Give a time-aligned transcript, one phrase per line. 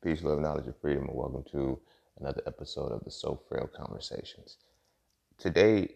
[0.00, 1.76] Peace, love, knowledge, and freedom, and welcome to
[2.20, 4.58] another episode of the So Frail Conversations.
[5.38, 5.88] Today,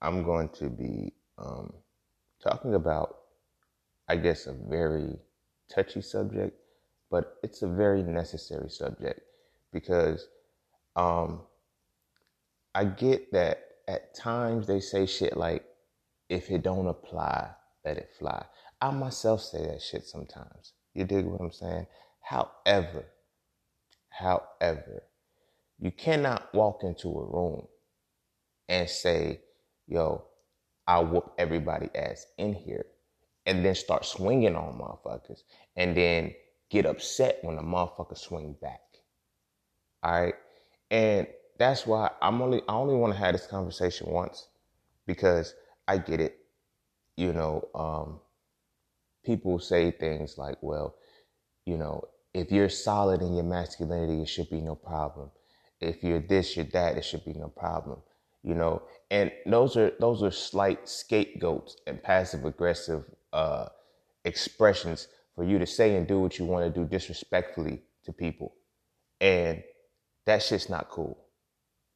[0.00, 1.72] I'm going to be um,
[2.40, 3.16] talking about,
[4.06, 5.16] I guess, a very
[5.68, 6.56] touchy subject,
[7.10, 9.20] but it's a very necessary subject
[9.72, 10.28] because
[10.94, 11.40] um,
[12.76, 13.58] I get that
[13.88, 15.64] at times they say shit like,
[16.28, 17.50] if it don't apply,
[17.84, 18.46] let it fly.
[18.80, 20.74] I myself say that shit sometimes.
[20.94, 21.88] You dig what I'm saying?
[22.20, 23.06] However,
[24.18, 25.02] however,
[25.78, 27.66] you cannot walk into a room
[28.68, 29.40] and say,
[29.86, 30.24] yo,
[30.86, 32.86] I'll whoop everybody ass in here
[33.46, 35.42] and then start swinging on motherfuckers
[35.76, 36.34] and then
[36.70, 38.80] get upset when the motherfucker swing back.
[40.02, 40.34] All right.
[40.90, 41.26] And
[41.58, 44.48] that's why I'm only, I only want to have this conversation once
[45.06, 45.54] because
[45.88, 46.38] I get it.
[47.16, 48.20] You know, um,
[49.24, 50.96] people say things like, well,
[51.64, 52.04] you know,
[52.36, 55.30] if you're solid in your masculinity, it should be no problem.
[55.80, 58.00] If you're this, you're that, it should be no problem.
[58.42, 63.66] You know, and those are those are slight scapegoats and passive aggressive uh,
[64.24, 68.54] expressions for you to say and do what you want to do disrespectfully to people,
[69.20, 69.62] and
[70.26, 71.18] that shit's not cool.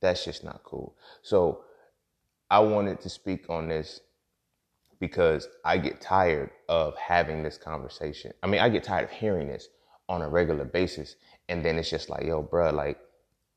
[0.00, 0.96] That's just not cool.
[1.22, 1.64] So
[2.50, 4.00] I wanted to speak on this
[4.98, 8.32] because I get tired of having this conversation.
[8.42, 9.68] I mean, I get tired of hearing this
[10.10, 11.16] on a regular basis.
[11.48, 12.98] And then it's just like, yo, bro, like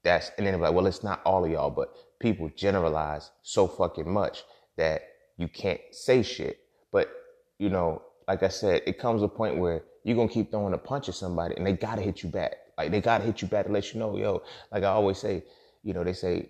[0.03, 4.09] that's, and then like, well, it's not all of y'all, but people generalize so fucking
[4.09, 4.43] much
[4.77, 5.01] that
[5.37, 6.59] you can't say shit.
[6.91, 7.11] But,
[7.57, 10.73] you know, like I said, it comes a point where you're going to keep throwing
[10.73, 12.53] a punch at somebody and they got to hit you back.
[12.77, 15.17] Like they got to hit you back to let you know, yo, like I always
[15.17, 15.43] say,
[15.83, 16.49] you know, they say,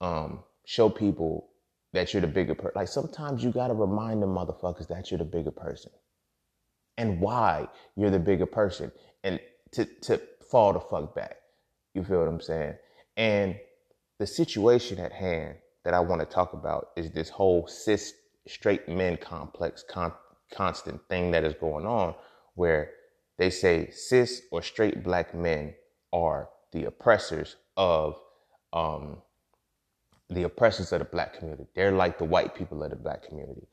[0.00, 1.50] um, show people
[1.92, 2.72] that you're the bigger person.
[2.74, 5.92] Like sometimes you gotta remind them motherfuckers that you're the bigger person
[6.96, 8.90] and why you're the bigger person
[9.24, 9.40] and
[9.72, 10.20] to, to
[10.50, 11.36] fall the fuck back.
[11.94, 12.74] You feel what I'm saying?
[13.16, 13.56] And
[14.18, 18.14] the situation at hand that I want to talk about is this whole cis
[18.46, 20.12] straight men complex con-
[20.52, 22.14] constant thing that is going on
[22.54, 22.90] where
[23.38, 25.74] they say cis or straight black men
[26.12, 28.16] are the oppressors of
[28.72, 29.18] um,
[30.30, 31.66] the oppressors of the black community.
[31.74, 33.66] They're like the white people of the black community.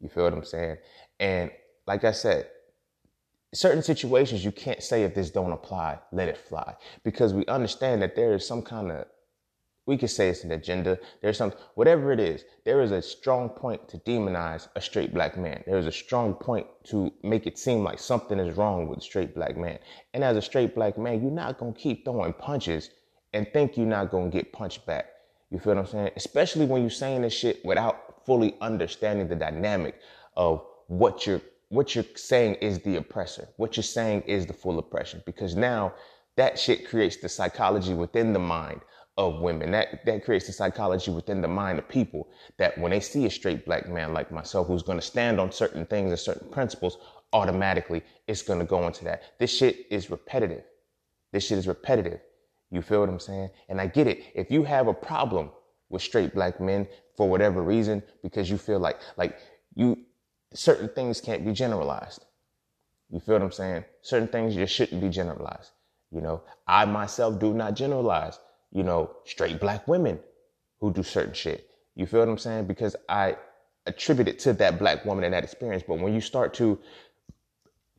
[0.00, 0.76] You feel what I'm saying?
[1.18, 1.50] And
[1.86, 2.48] like I said,
[3.52, 6.74] certain situations you can't say if this don't apply, let it fly.
[7.04, 9.06] Because we understand that there is some kind of
[9.86, 10.98] we could say it's an agenda.
[11.20, 15.36] There's some whatever it is, there is a strong point to demonize a straight black
[15.36, 15.64] man.
[15.66, 19.02] There is a strong point to make it seem like something is wrong with a
[19.02, 19.78] straight black man.
[20.14, 22.90] And as a straight black man, you're not gonna keep throwing punches
[23.32, 25.06] and think you're not gonna get punched back.
[25.50, 26.10] You feel what I'm saying?
[26.14, 29.96] Especially when you're saying this shit without fully understanding the dynamic
[30.36, 31.40] of what you're
[31.70, 33.48] what you're saying is the oppressor.
[33.56, 35.22] What you're saying is the full oppression.
[35.24, 35.94] Because now
[36.36, 38.80] that shit creates the psychology within the mind
[39.16, 39.70] of women.
[39.70, 43.30] That that creates the psychology within the mind of people that when they see a
[43.30, 46.98] straight black man like myself who's gonna stand on certain things and certain principles,
[47.32, 49.22] automatically it's gonna go into that.
[49.38, 50.64] This shit is repetitive.
[51.32, 52.20] This shit is repetitive.
[52.70, 53.50] You feel what I'm saying?
[53.68, 54.24] And I get it.
[54.34, 55.50] If you have a problem
[55.88, 59.38] with straight black men for whatever reason, because you feel like, like
[59.74, 59.98] you,
[60.54, 62.24] certain things can't be generalized.
[63.10, 63.84] You feel what I'm saying?
[64.02, 65.70] Certain things just shouldn't be generalized.
[66.12, 68.38] You know, I myself do not generalize,
[68.72, 70.18] you know, straight black women
[70.80, 71.70] who do certain shit.
[71.94, 72.66] You feel what I'm saying?
[72.66, 73.36] Because I
[73.86, 75.84] attribute it to that black woman and that experience.
[75.86, 76.78] But when you start to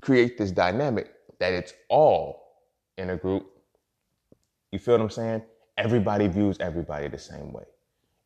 [0.01, 2.44] create this dynamic that it's all
[2.97, 3.47] in a group,
[4.72, 5.41] you feel what I'm saying?
[5.78, 7.63] Everybody views everybody the same way.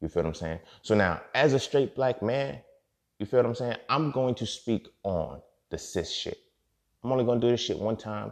[0.02, 0.60] You feel what I'm saying?
[0.82, 2.60] So now, as a straight black man,
[3.20, 3.78] you feel what I'm saying?
[3.90, 6.38] I'm going to speak on the cis shit.
[7.04, 8.32] I'm only going to do this shit one time,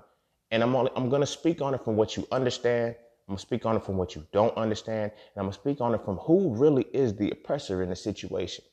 [0.52, 2.96] and I'm only I'm going to speak on it from what you understand.
[3.30, 5.94] I'm to speak on it from what you don't understand, and I'm to speak on
[5.94, 8.66] it from who really is the oppressor in the situation.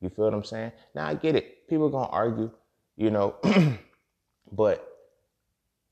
[0.00, 0.72] You feel what I'm saying?
[0.94, 1.68] Now I get it.
[1.68, 2.50] People are to argue,
[2.96, 3.36] you know,
[4.52, 4.86] but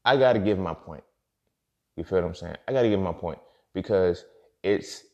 [0.04, 1.04] I got to give my point.
[1.97, 2.56] You feel what I'm saying?
[2.66, 3.39] I got to give my point
[3.72, 4.24] because
[4.62, 5.04] it's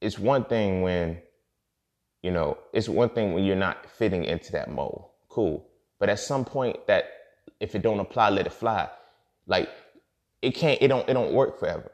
[0.00, 1.20] it's one thing when
[2.22, 5.06] you know it's one thing when you're not fitting into that mold.
[5.28, 5.66] Cool,
[5.98, 7.04] but at some point that
[7.60, 8.88] if it don't apply, let it fly.
[9.46, 9.68] Like
[10.42, 10.80] it can't.
[10.80, 11.08] It don't.
[11.08, 11.92] It don't work forever.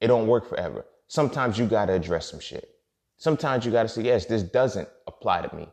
[0.00, 0.84] It don't work forever.
[1.08, 2.68] Sometimes you got to address some shit.
[3.18, 5.68] Sometimes you got to say, yes, this doesn't apply to me.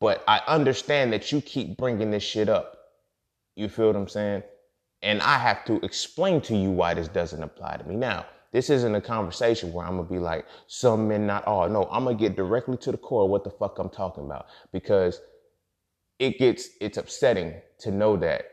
[0.00, 2.76] But I understand that you keep bringing this shit up.
[3.56, 4.42] You feel what I'm saying?
[5.04, 7.94] and I have to explain to you why this doesn't apply to me.
[7.94, 8.24] Now,
[8.54, 11.68] this isn't a conversation where I'm gonna be like, some men, not all.
[11.68, 14.46] No, I'm gonna get directly to the core of what the fuck I'm talking about
[14.72, 15.20] because
[16.20, 18.46] it gets, it's upsetting to know that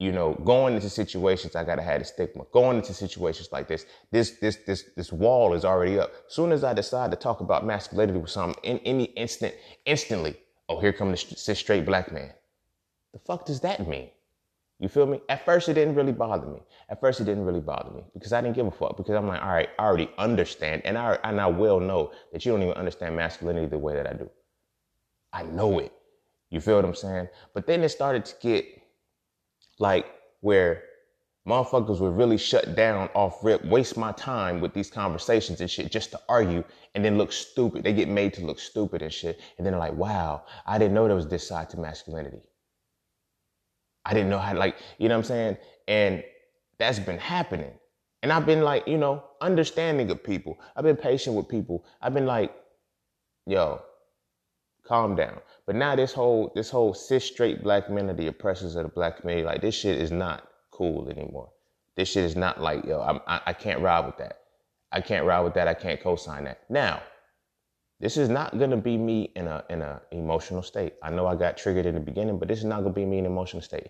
[0.00, 2.44] you know, going into situations, I gotta have the stigma.
[2.52, 6.10] Going into situations like this, this, this, this, this wall is already up.
[6.28, 9.54] Soon as I decide to talk about masculinity with something, in any instant,
[9.84, 10.36] instantly,
[10.70, 12.32] oh, here comes the cis straight black man.
[13.12, 14.08] The fuck does that mean?
[14.80, 15.20] You feel me?
[15.28, 16.60] At first, it didn't really bother me.
[16.88, 18.96] At first, it didn't really bother me because I didn't give a fuck.
[18.96, 22.46] Because I'm like, all right, I already understand, and I and I will know that
[22.46, 24.30] you don't even understand masculinity the way that I do.
[25.34, 25.92] I know it.
[26.48, 27.28] You feel what I'm saying?
[27.54, 28.64] But then it started to get
[29.78, 30.06] like
[30.40, 30.82] where
[31.46, 35.92] motherfuckers would really shut down off rip, waste my time with these conversations and shit
[35.92, 37.84] just to argue and then look stupid.
[37.84, 39.40] They get made to look stupid and shit.
[39.58, 42.40] And then like, wow, I didn't know there was this side to masculinity.
[44.04, 45.56] I didn't know how, like, you know what I'm saying?
[45.88, 46.24] And
[46.78, 47.72] that's been happening.
[48.22, 50.58] And I've been like, you know, understanding of people.
[50.76, 51.84] I've been patient with people.
[52.02, 52.54] I've been like,
[53.46, 53.80] yo,
[54.84, 55.38] calm down.
[55.66, 58.88] But now this whole this whole cis straight black men are the oppressors of the
[58.88, 59.46] black community.
[59.46, 61.50] Like this shit is not cool anymore.
[61.96, 63.00] This shit is not like yo.
[63.00, 64.40] I'm, I I can't ride with that.
[64.92, 65.68] I can't ride with that.
[65.68, 66.60] I can't co-sign that.
[66.68, 67.02] Now,
[68.00, 70.94] this is not gonna be me in a in a emotional state.
[71.02, 73.18] I know I got triggered in the beginning, but this is not gonna be me
[73.18, 73.88] in an emotional state.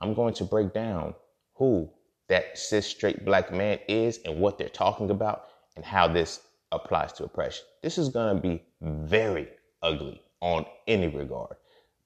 [0.00, 1.14] I'm going to break down
[1.54, 1.88] who
[2.28, 6.40] that cis straight black man is and what they're talking about and how this
[6.72, 7.64] applies to oppression.
[7.82, 9.48] This is gonna be very
[9.82, 11.56] ugly on any regard.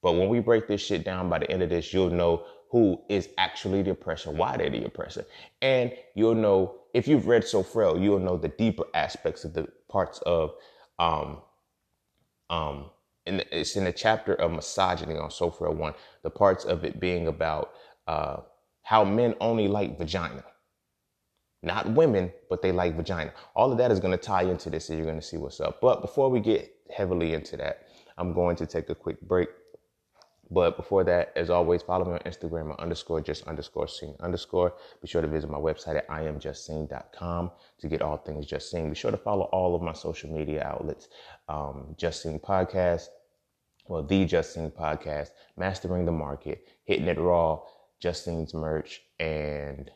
[0.02, 3.00] But when we break this shit down by the end of this, you'll know who
[3.08, 5.24] is actually the oppressor, why they're the oppressor.
[5.62, 9.68] And you'll know, if you've read So Frail, you'll know the deeper aspects of the
[9.88, 10.54] parts of,
[10.98, 11.38] um,
[12.50, 12.86] um,
[13.26, 17.00] and it's in the chapter of misogyny on So Frail 1, the parts of it
[17.00, 17.72] being about
[18.06, 18.38] uh,
[18.82, 20.44] how men only like vagina.
[21.62, 23.32] Not women, but they like vagina.
[23.56, 25.60] All of that is going to tie into this, and you're going to see what's
[25.60, 25.80] up.
[25.80, 27.88] But before we get heavily into that,
[28.18, 29.48] I'm going to take a quick break.
[30.50, 34.74] But before that, as always, follow me on Instagram at underscore just underscore seen underscore.
[35.02, 37.50] Be sure to visit my website at iamjustseen.com
[37.80, 38.88] to get all things Just Seen.
[38.88, 41.08] Be sure to follow all of my social media outlets.
[41.48, 43.08] Um, Just Seen Podcast,
[43.88, 47.62] well, the Just Seen Podcast, Mastering the Market, Hitting It Raw,
[48.00, 49.90] Just Seen's merch, and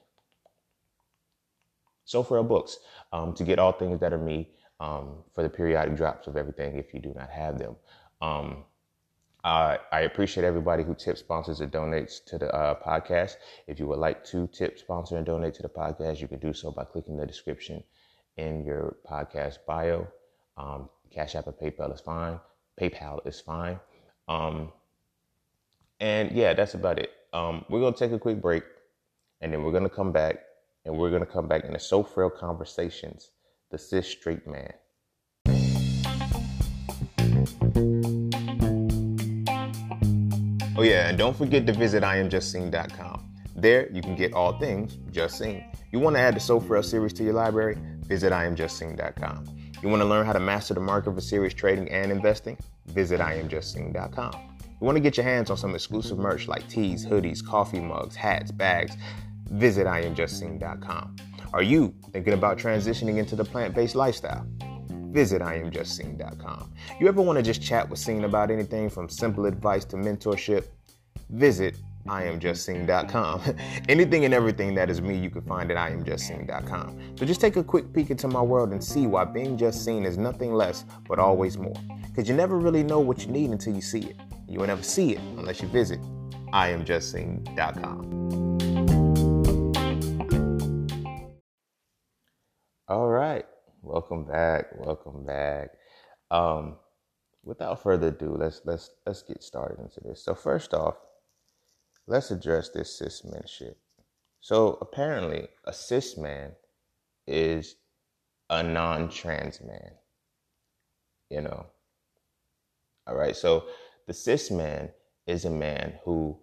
[2.05, 2.79] So Frail Books
[3.12, 4.49] um, to get all things that are me
[4.81, 7.76] um, for the periodic drops of everything if you do not have them.
[9.43, 13.37] Uh, I appreciate everybody who tips, sponsors, and donates to the uh, podcast.
[13.67, 16.53] If you would like to tip, sponsor, and donate to the podcast, you can do
[16.53, 17.83] so by clicking the description
[18.37, 20.07] in your podcast bio.
[20.57, 22.39] Um, Cash App and PayPal is fine.
[22.79, 23.81] PayPal is fine.
[24.29, 24.73] Um,
[26.01, 27.11] and yeah, that's about it.
[27.33, 28.65] Um, we're gonna take a quick break,
[29.41, 30.37] and then we're gonna come back,
[30.85, 33.31] and we're gonna come back in the So Frail Conversations,
[33.71, 34.73] the cis straight man.
[40.81, 43.29] Oh, yeah, and don't forget to visit IamJustSeen.com.
[43.55, 45.62] There, you can get all things Just Seen.
[45.93, 47.77] You want to add the So series to your library?
[48.06, 49.44] Visit IamJustSeen.com.
[49.82, 52.56] You want to learn how to master the market for serious trading and investing?
[52.87, 54.32] Visit IamJustSeen.com.
[54.32, 58.17] You want to get your hands on some exclusive merch like tees, hoodies, coffee mugs,
[58.17, 58.97] hats, bags?
[59.50, 61.17] Visit IamJustSeen.com.
[61.53, 64.47] Are you thinking about transitioning into the plant based lifestyle?
[65.11, 66.73] Visit IamJustSeen.com.
[66.99, 70.67] You ever want to just chat with Seen about anything from simple advice to mentorship?
[71.31, 71.77] Visit
[72.07, 73.43] IamJustSeen.com.
[73.89, 77.17] anything and everything that is me, you can find at IamJustSeen.com.
[77.17, 80.05] So just take a quick peek into my world and see why being just seen
[80.05, 81.76] is nothing less but always more.
[82.09, 84.17] Because you never really know what you need until you see it.
[84.49, 86.00] You will never see it unless you visit
[86.52, 88.21] IamJustSeen.com.
[92.88, 93.47] All right.
[93.83, 94.67] Welcome back.
[94.79, 95.71] Welcome back.
[96.31, 96.77] Um,
[97.43, 100.23] without further ado, let's let's let's get started into this.
[100.23, 100.97] So first off,
[102.07, 103.79] let's address this cis man shit.
[104.41, 106.53] So apparently, a cis man
[107.27, 107.77] is
[108.51, 109.93] a non-trans man.
[111.31, 111.67] You know.
[113.07, 113.35] All right.
[113.35, 113.65] So
[114.07, 114.91] the cis man
[115.27, 116.37] is a man who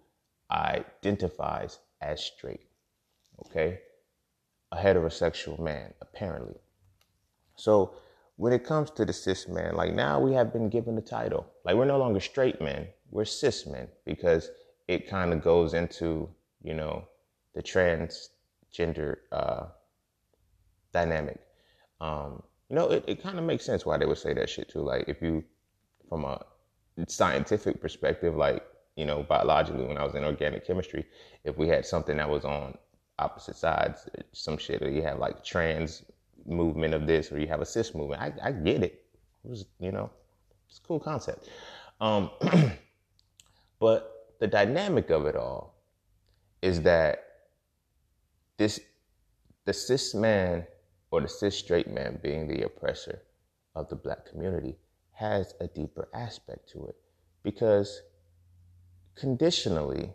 [0.50, 2.66] identifies as straight.
[3.46, 3.78] Okay.
[4.72, 6.56] A heterosexual man, apparently.
[7.58, 7.94] So
[8.36, 11.46] when it comes to the cis man, like now we have been given the title.
[11.64, 14.50] Like we're no longer straight men, we're cis men because
[14.86, 16.28] it kind of goes into,
[16.62, 17.06] you know,
[17.54, 19.66] the transgender uh,
[20.92, 21.40] dynamic.
[22.00, 24.68] Um, you know, it, it kind of makes sense why they would say that shit
[24.68, 24.80] too.
[24.82, 25.42] Like if you,
[26.08, 26.40] from a
[27.08, 28.62] scientific perspective, like,
[28.94, 31.06] you know, biologically, when I was in organic chemistry,
[31.44, 32.78] if we had something that was on
[33.18, 36.04] opposite sides, some shit, or you have like trans
[36.48, 38.20] movement of this or you have a cis movement.
[38.20, 39.04] I, I get it.
[39.44, 40.10] It was, you know,
[40.68, 41.48] it's a cool concept.
[42.00, 42.30] Um,
[43.80, 45.74] but the dynamic of it all
[46.62, 47.24] is that
[48.56, 48.80] this
[49.64, 50.66] the cis man
[51.10, 53.22] or the cis straight man being the oppressor
[53.74, 54.76] of the black community
[55.12, 56.96] has a deeper aspect to it
[57.42, 58.02] because
[59.14, 60.12] conditionally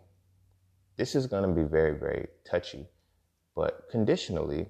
[0.96, 2.86] this is going to be very very touchy
[3.54, 4.66] but conditionally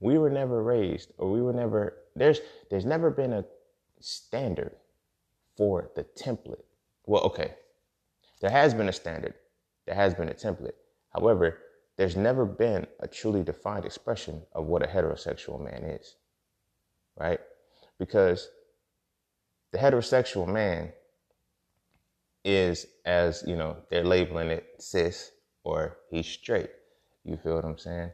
[0.00, 2.40] we were never raised or we were never there's
[2.70, 3.44] there's never been a
[4.00, 4.72] standard
[5.56, 6.62] for the template.
[7.06, 7.54] Well okay
[8.40, 9.34] there has been a standard
[9.86, 10.74] there has been a template.
[11.12, 11.58] However
[11.96, 16.16] there's never been a truly defined expression of what a heterosexual man is
[17.18, 17.40] right?
[17.98, 18.48] Because
[19.72, 20.92] the heterosexual man
[22.44, 25.32] is as you know they're labeling it cis
[25.64, 26.70] or he's straight.
[27.24, 28.10] You feel what i'm saying?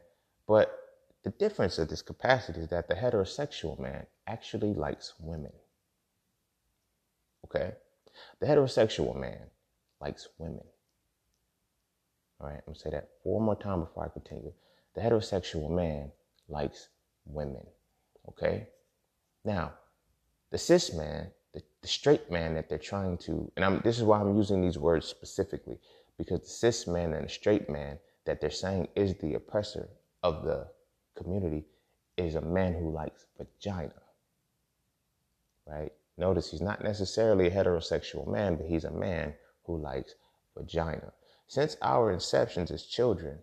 [0.47, 0.77] But
[1.25, 5.51] the difference of this capacity is that the heterosexual man actually likes women
[7.45, 7.73] okay?
[8.39, 9.41] The heterosexual man
[9.99, 10.63] likes women
[12.39, 12.57] all right?
[12.67, 14.53] I'm gonna say that one more time before i continue.
[14.93, 16.11] The heterosexual man
[16.47, 16.89] likes
[17.25, 17.65] women
[18.29, 18.67] okay?
[19.43, 19.73] Now
[20.51, 24.03] the cis man the, the straight man that they're trying to, and I'm, this is
[24.03, 25.79] why I'm using these words specifically,
[26.17, 29.87] because the cis man and the straight man that they're saying is the oppressor
[30.21, 30.67] of the
[31.15, 31.65] community
[32.17, 34.01] is a man who likes vagina.
[35.65, 35.91] Right?
[36.17, 39.33] Notice he's not necessarily a heterosexual man, but he's a man
[39.65, 40.15] who likes
[40.55, 41.11] vagina.
[41.47, 43.39] Since our inceptions as children,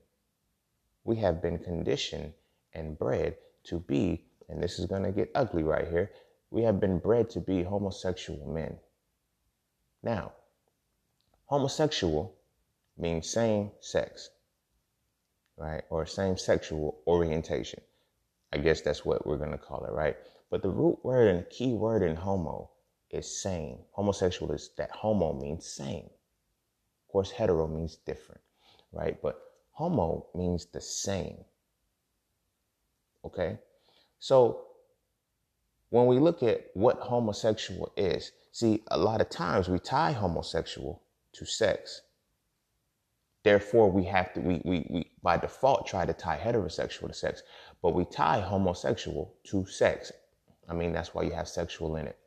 [1.05, 2.33] we have been conditioned
[2.75, 6.11] and bred to be, and this is going to get ugly right here,
[6.51, 8.79] we have been bred to be homosexual men.
[10.03, 10.33] Now,
[11.47, 12.35] homosexual
[12.97, 14.31] means same sex,
[15.63, 15.83] right?
[15.91, 17.81] Or same sexual orientation.
[18.53, 20.17] I guess that's what we're going to call it, right?
[20.51, 22.71] But the root word and key word in homo
[23.11, 23.79] is same.
[23.93, 26.05] Homosexual is that homo means same.
[26.05, 28.41] Of course, hetero means different,
[28.93, 29.17] right?
[29.23, 29.41] But
[29.71, 31.37] homo means the same.
[33.25, 33.59] Okay?
[34.19, 34.65] So
[35.91, 41.03] when we look at what homosexual is, see, a lot of times we tie homosexual
[41.35, 42.03] to sex.
[43.45, 47.43] Therefore, we have to, we, we, we by default try to tie heterosexual to sex,
[47.83, 50.13] but we tie homosexual to sex.
[50.69, 52.19] I mean, that's why you have sexual in it.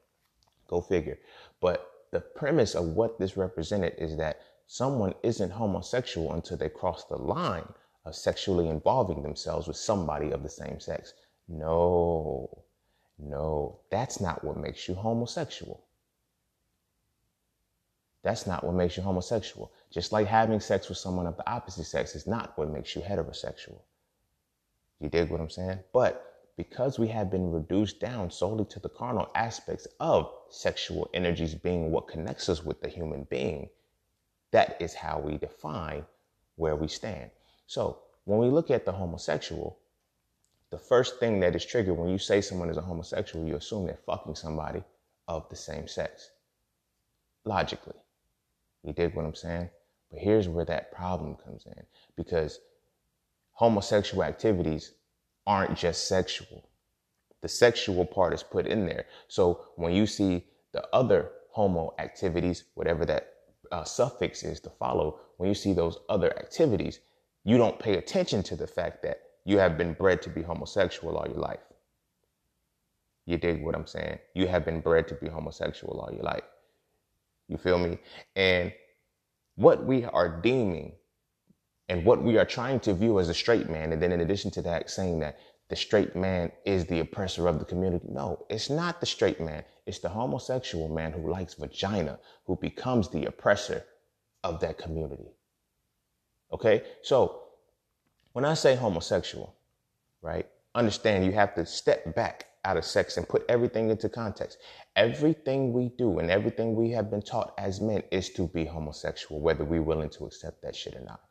[0.67, 1.17] Go figure.
[1.62, 7.05] But the premise of what this represented is that someone isn't homosexual until they cross
[7.05, 7.67] the line
[8.05, 11.13] of sexually involving themselves with somebody of the same sex.
[11.48, 12.65] No,
[13.17, 15.86] no, that's not what makes you homosexual.
[18.24, 19.72] That's not what makes you homosexual.
[19.95, 23.01] Just like having sex with someone of the opposite sex is not what makes you
[23.01, 23.79] heterosexual.
[24.99, 25.79] You dig what I'm saying?
[25.93, 31.55] But because we have been reduced down solely to the carnal aspects of sexual energies
[31.55, 33.69] being what connects us with the human being,
[34.51, 36.03] that is how we define
[36.57, 37.31] where we stand.
[37.65, 39.79] So when we look at the homosexual,
[40.71, 43.85] the first thing that is triggered when you say someone is a homosexual, you assume
[43.85, 44.83] they're fucking somebody
[45.29, 46.31] of the same sex.
[47.45, 47.95] Logically.
[48.83, 49.69] You dig what I'm saying?
[50.12, 51.83] But here's where that problem comes in
[52.15, 52.59] because
[53.51, 54.93] homosexual activities
[55.47, 56.69] aren't just sexual.
[57.41, 59.05] The sexual part is put in there.
[59.27, 63.33] So when you see the other homo activities, whatever that
[63.71, 67.00] uh, suffix is to follow, when you see those other activities,
[67.43, 71.17] you don't pay attention to the fact that you have been bred to be homosexual
[71.17, 71.59] all your life.
[73.25, 74.19] You dig what I'm saying?
[74.33, 76.43] You have been bred to be homosexual all your life.
[77.47, 78.00] You feel me?
[78.35, 78.74] And
[79.55, 80.93] what we are deeming
[81.88, 84.51] and what we are trying to view as a straight man, and then in addition
[84.51, 85.38] to that, saying that
[85.69, 88.07] the straight man is the oppressor of the community.
[88.09, 89.63] No, it's not the straight man.
[89.85, 93.83] It's the homosexual man who likes vagina who becomes the oppressor
[94.43, 95.31] of that community.
[96.51, 96.83] Okay?
[97.01, 97.41] So
[98.33, 99.55] when I say homosexual,
[100.21, 104.57] right, understand you have to step back out of sex and put everything into context.
[104.95, 109.39] Everything we do and everything we have been taught as men is to be homosexual,
[109.39, 111.22] whether we're willing to accept that shit or not.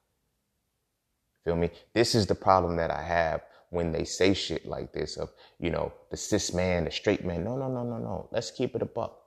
[1.45, 1.71] Feel me?
[1.93, 5.71] This is the problem that I have when they say shit like this of, you
[5.71, 7.45] know, the cis man, the straight man.
[7.45, 8.29] No, no, no, no, no.
[8.31, 9.21] Let's keep it a buck.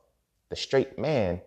[0.50, 1.42] The straight man,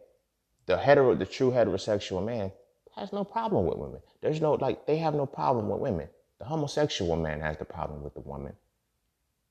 [0.66, 2.52] the hetero, the true heterosexual man
[2.94, 4.00] has no problem with women.
[4.20, 6.08] There's no, like, they have no problem with women.
[6.38, 8.54] The homosexual man has the problem with the woman.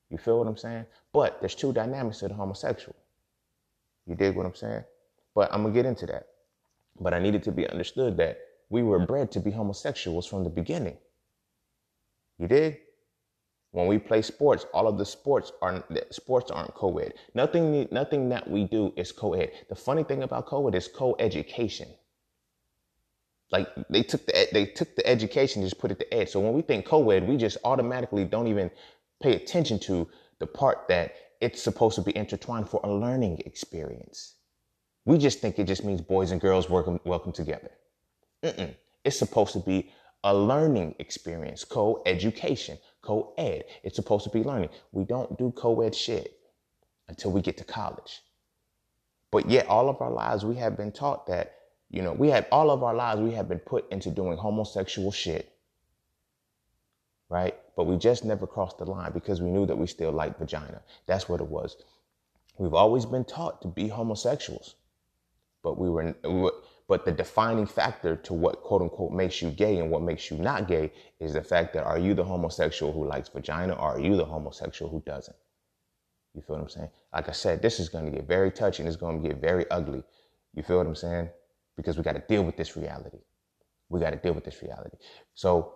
[0.09, 0.85] You feel what I'm saying?
[1.13, 2.95] But there's two dynamics to the homosexual.
[4.07, 4.83] You dig what I'm saying?
[5.35, 6.27] But I'm gonna get into that.
[6.99, 8.39] But I needed to be understood that
[8.69, 10.97] we were bred to be homosexuals from the beginning.
[12.37, 12.79] You dig?
[13.71, 17.13] When we play sports, all of the sports are sports aren't co-ed.
[17.35, 19.51] Nothing, nothing that we do is co-ed.
[19.69, 21.87] The funny thing about co-ed is co-education.
[23.51, 26.29] Like they took the they took the education, and just put it to ed.
[26.29, 28.71] So when we think co-ed, we just automatically don't even
[29.21, 30.07] pay attention to
[30.39, 34.35] the part that it's supposed to be intertwined for a learning experience.
[35.05, 37.71] We just think it just means boys and girls working welcome together.
[38.43, 38.75] Mm-mm.
[39.03, 39.91] It's supposed to be
[40.23, 43.63] a learning experience, co-education, co-ed.
[43.83, 44.69] It's supposed to be learning.
[44.91, 46.37] We don't do co-ed shit
[47.07, 48.21] until we get to college.
[49.31, 51.55] But yet all of our lives we have been taught that,
[51.89, 55.11] you know, we had all of our lives we have been put into doing homosexual
[55.11, 55.51] shit.
[57.29, 57.55] Right?
[57.79, 60.81] But we just never crossed the line because we knew that we still liked vagina.
[61.05, 61.77] That's what it was.
[62.57, 64.75] We've always been taught to be homosexuals.
[65.63, 66.53] But we were, we were
[66.89, 70.35] but the defining factor to what quote unquote makes you gay and what makes you
[70.35, 73.99] not gay is the fact that are you the homosexual who likes vagina or are
[74.01, 75.37] you the homosexual who doesn't?
[76.33, 76.89] You feel what I'm saying?
[77.13, 79.39] Like I said, this is going to get very touchy and it's going to get
[79.39, 80.03] very ugly.
[80.53, 81.29] You feel what I'm saying?
[81.77, 83.19] Because we got to deal with this reality.
[83.87, 84.97] We got to deal with this reality.
[85.33, 85.75] So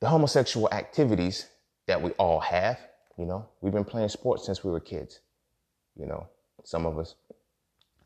[0.00, 1.46] the homosexual activities
[1.86, 2.78] that we all have,
[3.18, 5.20] you know, we've been playing sports since we were kids.
[5.96, 6.26] You know,
[6.64, 7.14] some of us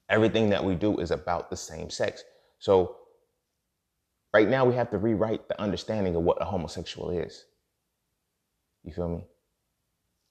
[0.08, 2.24] Everything that we do is about the same sex.
[2.58, 2.96] So
[4.34, 7.46] right now we have to rewrite the understanding of what a homosexual is.
[8.84, 9.24] You feel me?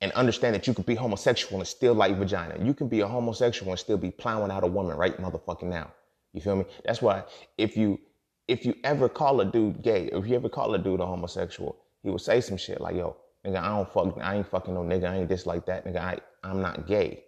[0.01, 2.63] And understand that you could be homosexual and still like vagina.
[2.63, 5.91] You can be a homosexual and still be plowing out a woman right motherfucking now.
[6.33, 6.65] You feel me?
[6.85, 7.23] That's why
[7.57, 7.99] if you
[8.47, 11.77] if you ever call a dude gay, if you ever call a dude a homosexual,
[12.01, 14.81] he will say some shit like, yo, nigga, I don't fuck, I ain't fucking no
[14.81, 17.23] nigga, I ain't this like that, nigga, I, I'm not gay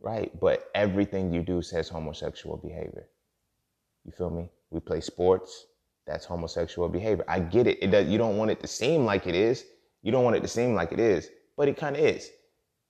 [0.00, 0.30] right?
[0.40, 3.08] But everything you do says homosexual behavior.
[4.04, 4.50] You feel me?
[4.70, 5.66] We play sports.
[6.06, 7.24] That's homosexual behavior.
[7.28, 7.82] I get it.
[7.82, 9.64] it does, you don't want it to seem like it is.
[10.02, 12.30] You don't want it to seem like it is, but it kind of is.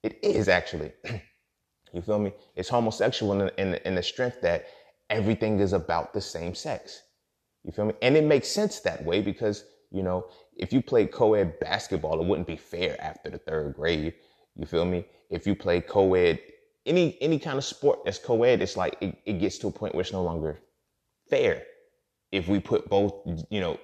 [0.03, 0.93] It is actually.
[1.93, 2.33] you feel me?
[2.55, 4.67] It's homosexual in in, in the strength that
[5.11, 7.03] everything is about the same sex.
[7.69, 7.93] You feel me?
[8.01, 12.27] And it makes sense that way because, you know, if you played co-ed basketball, it
[12.27, 14.15] wouldn't be fair after the third grade.
[14.57, 15.05] You feel me?
[15.29, 16.41] If you play co-ed
[16.87, 19.95] any any kind of sport that's co-ed, it's like it, it gets to a point
[19.95, 20.61] where it's no longer
[21.29, 21.63] fair
[22.33, 23.13] if we put both
[23.51, 23.79] you know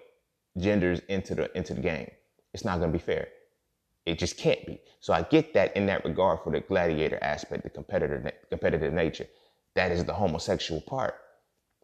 [0.57, 2.11] genders into the into the game.
[2.55, 3.29] It's not to be fair.
[4.07, 4.81] It just can't be.
[5.01, 9.27] So I get that in that regard for the gladiator aspect, the competitor competitive nature.
[9.75, 11.17] That is the homosexual part.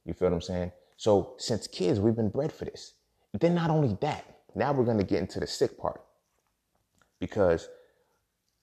[0.06, 0.72] You feel what I'm saying?
[1.00, 2.92] So since kids, we've been bred for this.
[3.32, 4.22] Then not only that,
[4.54, 6.02] now we're to get into the sick part
[7.18, 7.70] because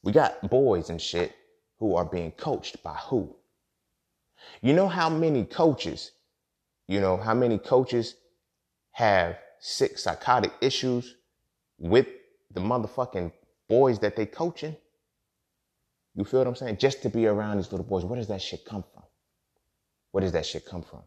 [0.04, 1.34] we got boys and shit
[1.80, 3.36] who are being coached by who?
[4.62, 6.12] You know how many coaches,
[6.88, 8.14] you know, how many coaches
[8.92, 11.16] have sick psychotic issues
[11.80, 12.06] with
[12.54, 13.32] the motherfucking
[13.68, 14.76] boys that they coaching?
[16.14, 16.78] You feel what I'm saying?
[16.78, 19.02] Just to be around these little boys, where does that shit come from?
[20.12, 21.02] Where does that shit come from?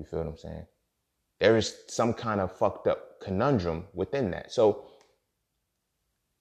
[0.00, 0.66] You feel what I'm saying?
[1.40, 4.50] There is some kind of fucked up conundrum within that.
[4.50, 4.86] So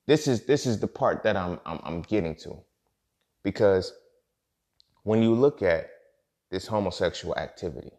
[0.08, 2.58] this is this is the part that I'm I'm, I'm getting to.
[3.44, 3.94] Because
[5.04, 5.90] when you look at
[6.52, 7.92] this homosexual activity,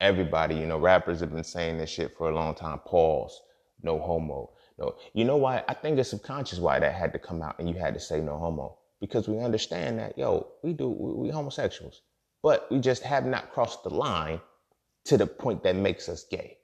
[0.00, 2.78] everybody, you know, rappers have been saying this shit for a long time.
[2.80, 3.38] Pause,
[3.82, 4.50] no homo.
[4.78, 5.62] No, you know why?
[5.68, 8.20] I think it's subconscious why that had to come out and you had to say
[8.20, 8.78] no homo.
[9.00, 12.02] Because we understand that, yo, we do, we, we homosexuals,
[12.42, 14.40] but we just have not crossed the line
[15.06, 16.58] to the point that makes us gay.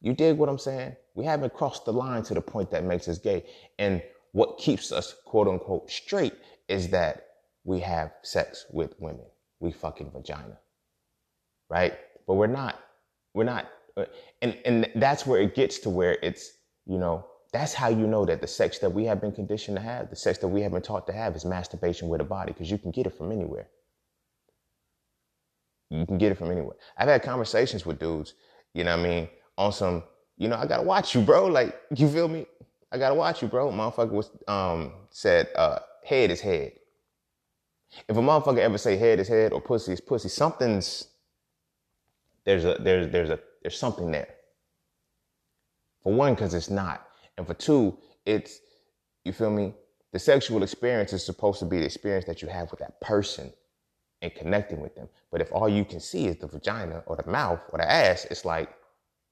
[0.00, 0.96] You dig what I'm saying?
[1.14, 3.44] We haven't crossed the line to the point that makes us gay.
[3.78, 6.34] And what keeps us quote unquote straight
[6.68, 7.26] is that
[7.64, 9.26] we have sex with women.
[9.60, 10.58] We fucking vagina.
[11.68, 11.94] Right?
[12.26, 12.78] But we're not,
[13.34, 14.04] we're not, uh,
[14.42, 16.52] and, and that's where it gets to where it's,
[16.86, 19.82] you know, that's how you know that the sex that we have been conditioned to
[19.82, 22.52] have, the sex that we have been taught to have is masturbation with a body
[22.52, 23.68] because you can get it from anywhere.
[25.90, 26.76] You can get it from anywhere.
[26.96, 28.34] I've had conversations with dudes,
[28.74, 30.02] you know what I mean, on some,
[30.36, 31.46] you know, I gotta watch you, bro.
[31.46, 32.46] Like, you feel me?
[32.90, 33.70] I gotta watch you, bro.
[33.70, 36.72] Motherfucker was um said, uh, head is head.
[38.08, 41.08] If a motherfucker ever say head is head or pussy is pussy, something's
[42.44, 44.28] there's a there's there's a there's something there.
[46.02, 48.60] For one, because it's not, and for two, it's
[49.24, 49.74] you feel me.
[50.12, 53.52] The sexual experience is supposed to be the experience that you have with that person
[54.22, 55.08] and connecting with them.
[55.30, 58.26] But if all you can see is the vagina or the mouth or the ass,
[58.30, 58.70] it's like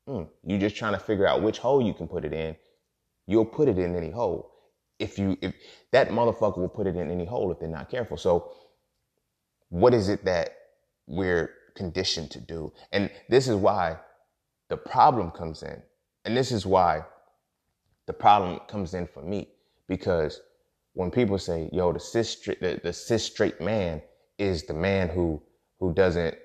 [0.09, 2.57] mm, you're just trying to figure out which hole you can put it in.
[3.27, 4.51] You'll put it in any hole
[4.99, 5.55] if you if
[5.93, 8.17] that motherfucker will put it in any hole if they're not careful.
[8.17, 8.53] So
[9.69, 10.51] what is it that
[11.07, 12.73] we're conditioned to do?
[12.93, 13.99] And this is why
[14.69, 15.83] the problem comes in.
[16.25, 17.05] And this is why
[18.07, 19.49] the problem comes in for me
[19.89, 20.41] because
[20.95, 24.03] when people say, "Yo, the cis the, the cis straight man
[24.39, 25.43] is the man who
[25.79, 26.37] who doesn't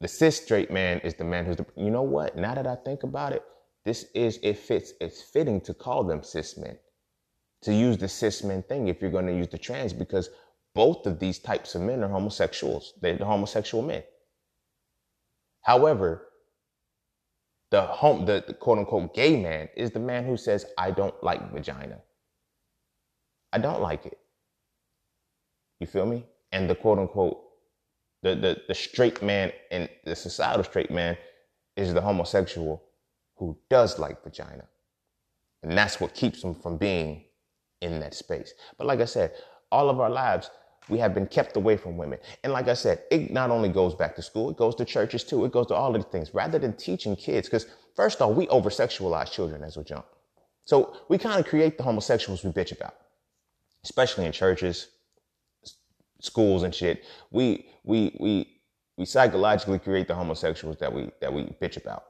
[0.00, 2.36] the cis straight man is the man who's the, you know what?
[2.36, 3.42] Now that I think about it,
[3.84, 6.76] this is, it fits, it's fitting to call them cis men,
[7.62, 10.28] to use the cis men thing if you're going to use the trans, because
[10.74, 12.92] both of these types of men are homosexuals.
[13.00, 14.02] They're the homosexual men.
[15.62, 16.28] However,
[17.70, 21.14] the home, the, the quote unquote gay man is the man who says, I don't
[21.22, 21.98] like vagina.
[23.52, 24.18] I don't like it.
[25.80, 26.26] You feel me?
[26.56, 27.38] And the quote unquote
[28.22, 31.18] the, the, the straight man and the societal straight man
[31.76, 32.82] is the homosexual
[33.36, 34.64] who does like vagina.
[35.62, 37.24] And that's what keeps them from being
[37.82, 38.54] in that space.
[38.78, 39.32] But like I said,
[39.70, 40.50] all of our lives,
[40.88, 42.18] we have been kept away from women.
[42.42, 45.24] And like I said, it not only goes back to school, it goes to churches
[45.24, 45.44] too.
[45.44, 47.48] It goes to all of the things rather than teaching kids.
[47.48, 50.06] Because first off, we over sexualize children as we jump.
[50.64, 52.94] So we kind of create the homosexuals we bitch about,
[53.84, 54.88] especially in churches,
[56.26, 58.60] schools and shit, we we we
[58.98, 62.04] we psychologically create the homosexuals that we that we bitch about.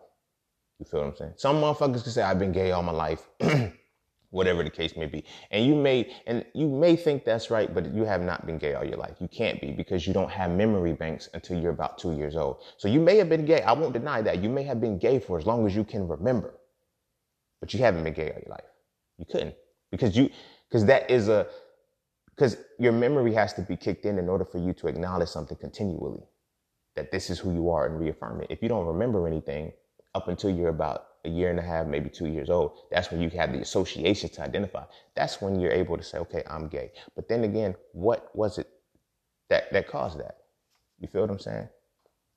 [0.79, 1.33] You feel what I'm saying?
[1.37, 3.29] Some motherfuckers can say I've been gay all my life,
[4.31, 7.95] whatever the case may be, and you may and you may think that's right, but
[7.95, 9.17] you have not been gay all your life.
[9.21, 12.63] You can't be because you don't have memory banks until you're about two years old.
[12.79, 13.63] So you may have been gay.
[13.63, 14.43] I won't deny that.
[14.43, 16.55] You may have been gay for as long as you can remember,
[17.61, 18.71] but you haven't been gay all your life.
[19.19, 19.55] You couldn't
[19.91, 20.31] because you
[20.69, 21.47] because that is a
[22.37, 25.57] because your memory has to be kicked in in order for you to acknowledge something
[25.57, 26.23] continually
[26.95, 28.49] that this is who you are and reaffirm it.
[28.51, 29.73] If you don't remember anything
[30.15, 33.21] up until you're about a year and a half, maybe two years old, that's when
[33.21, 34.85] you have the association to identify.
[35.15, 36.93] That's when you're able to say, okay, I'm gay.
[37.15, 38.69] But then again, what was it
[39.51, 40.39] that, that caused that?
[40.99, 41.69] You feel what I'm saying?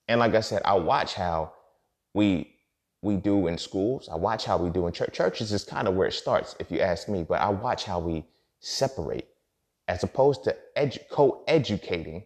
[0.08, 1.54] And like I said, I watch how
[2.14, 2.56] we
[3.02, 4.10] we do in schools.
[4.12, 5.14] I watch how we do in church.
[5.14, 7.24] Churches is kind of where it starts, if you ask me.
[7.24, 8.26] But I watch how we
[8.60, 9.29] separate
[9.90, 12.24] as opposed to edu- co-educating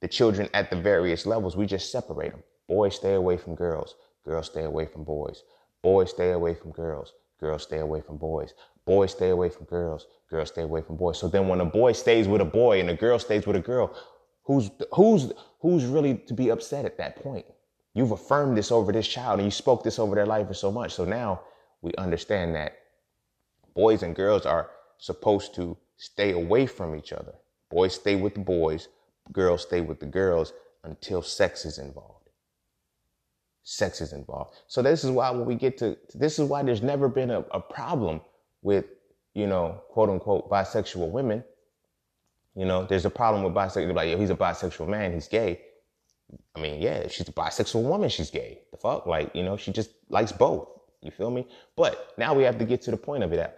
[0.00, 2.42] the children at the various levels, we just separate them.
[2.66, 3.94] Boys stay away from girls.
[4.24, 5.44] Girls stay away from boys.
[5.82, 7.12] Boys stay away from girls.
[7.38, 8.54] Girls stay away from boys.
[8.86, 10.06] Boys stay away from girls.
[10.30, 11.18] Girls stay away from boys.
[11.18, 13.60] So then when a boy stays with a boy and a girl stays with a
[13.60, 13.94] girl,
[14.44, 15.30] who's who's
[15.60, 17.44] who's really to be upset at that point?
[17.92, 20.72] You've affirmed this over this child and you spoke this over their life for so
[20.72, 20.94] much.
[20.94, 21.42] So now
[21.82, 22.78] we understand that
[23.74, 27.32] boys and girls are supposed to stay away from each other.
[27.70, 28.88] Boys stay with the boys,
[29.30, 32.28] girls stay with the girls until sex is involved.
[33.62, 34.56] Sex is involved.
[34.66, 37.44] So this is why when we get to this is why there's never been a,
[37.52, 38.20] a problem
[38.62, 38.86] with,
[39.34, 41.44] you know, quote unquote bisexual women.
[42.56, 45.60] You know, there's a problem with bisexual, like, yo, he's a bisexual man, he's gay.
[46.56, 48.62] I mean, yeah, if she's a bisexual woman, she's gay.
[48.72, 49.06] The fuck?
[49.06, 50.68] Like, you know, she just likes both.
[51.00, 51.46] You feel me?
[51.76, 53.56] But now we have to get to the point of it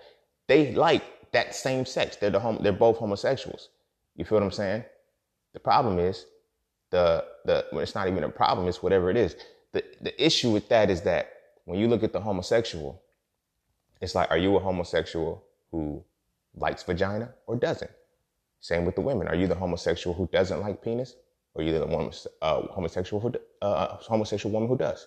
[0.49, 1.03] they like
[1.35, 2.17] that same sex.
[2.17, 3.69] They're the hom- they're both homosexuals.
[4.17, 4.85] You feel what I'm saying?
[5.53, 6.27] The problem is
[6.91, 9.37] the the well, it's not even a problem, it's whatever it is.
[9.73, 11.31] The the issue with that is that
[11.67, 13.03] when you look at the homosexual,
[14.01, 16.05] it's like, are you a homosexual who
[16.57, 17.91] likes vagina or doesn't?
[18.61, 19.29] Same with the women.
[19.29, 21.15] Are you the homosexual who doesn't like penis?
[21.55, 22.11] Or are you the one,
[22.43, 25.07] uh, homosexual who, uh, homosexual woman who does?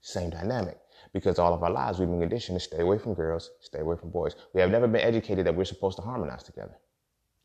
[0.00, 0.81] Same dynamic
[1.12, 3.96] because all of our lives we've been conditioned to stay away from girls, stay away
[3.96, 4.34] from boys.
[4.54, 6.76] We have never been educated that we're supposed to harmonize together.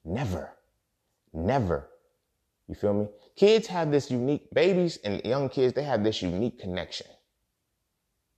[0.05, 0.51] Never.
[1.33, 1.89] Never.
[2.67, 3.07] You feel me?
[3.35, 7.07] Kids have this unique, babies and young kids, they have this unique connection.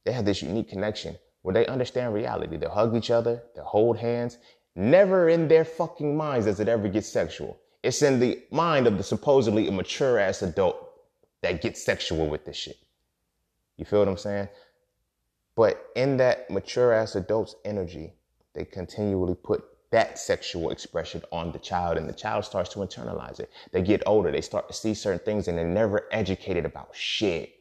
[0.06, 2.58] They have this unique connection where they understand reality.
[2.58, 4.38] They'll hug each other, they'll hold hands.
[4.76, 7.60] Never in their fucking minds does it ever get sexual.
[7.82, 10.90] It's in the mind of the supposedly immature ass adult
[11.42, 12.78] that gets sexual with this shit.
[13.78, 14.50] You feel what I'm saying?
[15.60, 18.14] But in that mature ass adult's energy,
[18.54, 23.42] they continually put that sexual expression on the child and the child starts to internalize
[23.42, 23.52] it.
[23.74, 27.56] They get older, they start to see certain things and they're never educated about shit.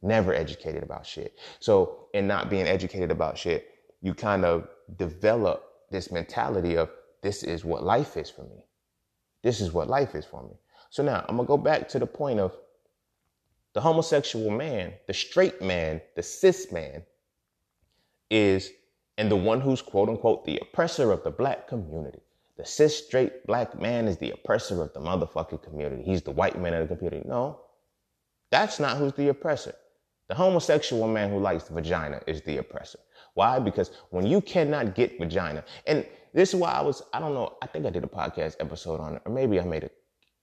[0.00, 1.38] Never educated about shit.
[1.60, 3.68] So in not being educated about shit,
[4.00, 6.88] you kind of develop this mentality of
[7.20, 8.64] this is what life is for me.
[9.42, 10.54] This is what life is for me.
[10.88, 12.56] So now I'm gonna go back to the point of
[13.74, 17.02] the homosexual man, the straight man, the cis man,
[18.30, 18.70] is,
[19.18, 22.20] and the one who's quote unquote the oppressor of the black community.
[22.56, 26.02] The cis straight black man is the oppressor of the motherfucking community.
[26.02, 27.28] He's the white man of the community.
[27.28, 27.60] No,
[28.50, 29.74] that's not who's the oppressor.
[30.28, 32.98] The homosexual man who likes vagina is the oppressor.
[33.34, 33.58] Why?
[33.58, 37.56] Because when you cannot get vagina, and this is why I was, I don't know,
[37.62, 39.90] I think I did a podcast episode on it, or maybe I made a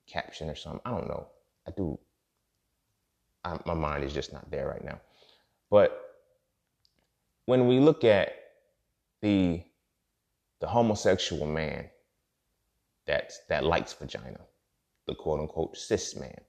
[0.07, 0.81] caption or something.
[0.85, 1.27] I don't know.
[1.67, 1.99] I do.
[3.43, 5.01] I, my mind is just not there right now.
[5.69, 6.02] But
[7.45, 8.33] when we look at
[9.21, 9.63] the
[10.61, 11.89] the homosexual man
[13.07, 14.41] that's that likes vagina,
[15.07, 16.39] the quote unquote cis man,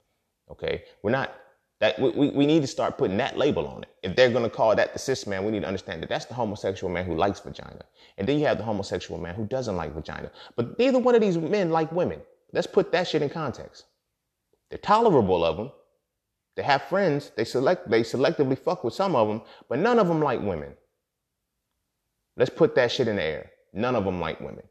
[0.50, 1.34] okay, we're not
[1.80, 3.90] That we, we need to start putting that label on it.
[4.02, 6.34] If they're gonna call that the cis man, we need to understand that that's the
[6.34, 7.84] homosexual man who likes vagina.
[8.16, 10.30] And then you have the homosexual man who doesn't like vagina.
[10.56, 12.20] But neither one of these men like women.
[12.52, 13.84] Let's put that shit in context.
[14.70, 15.72] They're tolerable of them.
[16.56, 17.32] They have friends.
[17.36, 17.90] They select.
[17.90, 20.74] They selectively fuck with some of them, but none of them like women.
[22.36, 23.50] Let's put that shit in the air.
[23.72, 24.64] None of them like women.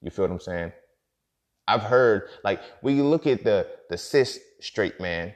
[0.00, 0.72] You feel what I'm saying?
[1.68, 5.34] I've heard like we look at the the cis straight man,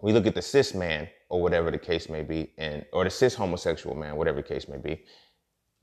[0.00, 3.10] we look at the cis man or whatever the case may be, and or the
[3.10, 5.04] cis homosexual man, whatever the case may be.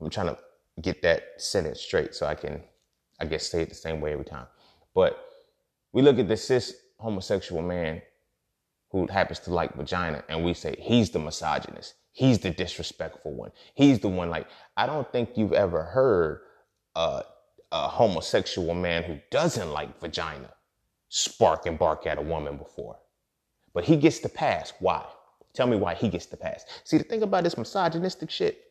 [0.00, 0.38] I'm trying to
[0.80, 2.62] get that sentence straight so I can,
[3.20, 4.46] I guess, say it the same way every time.
[4.94, 5.24] But
[5.92, 8.02] we look at the cis homosexual man
[8.90, 11.94] who happens to like vagina and we say he's the misogynist.
[12.20, 13.50] He's the disrespectful one.
[13.74, 16.42] He's the one like, I don't think you've ever heard
[16.94, 17.22] a,
[17.72, 20.50] a homosexual man who doesn't like vagina
[21.08, 22.98] spark and bark at a woman before.
[23.72, 24.74] But he gets the pass.
[24.80, 25.02] Why?
[25.54, 26.66] Tell me why he gets the pass.
[26.84, 28.64] See, the thing about this misogynistic shit,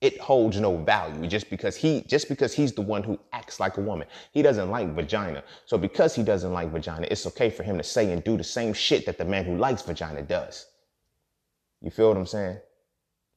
[0.00, 3.76] it holds no value just because he just because he's the one who acts like
[3.76, 4.08] a woman.
[4.32, 5.44] He doesn't like vagina.
[5.66, 8.44] So because he doesn't like vagina, it's okay for him to say and do the
[8.44, 10.68] same shit that the man who likes vagina does.
[11.84, 12.56] You feel what I'm saying?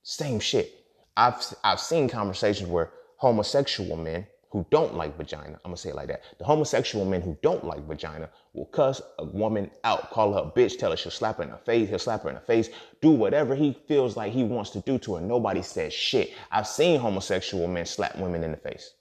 [0.03, 0.73] Same shit.
[1.17, 5.95] I've I've seen conversations where homosexual men who don't like vagina, I'm gonna say it
[5.95, 6.21] like that.
[6.39, 10.45] The homosexual men who don't like vagina will cuss a woman out, call her a
[10.45, 12.69] bitch, tell her she'll slap her in the face, he'll slap her in the face,
[13.01, 15.21] do whatever he feels like he wants to do to her.
[15.21, 16.33] Nobody says shit.
[16.49, 18.93] I've seen homosexual men slap women in the face.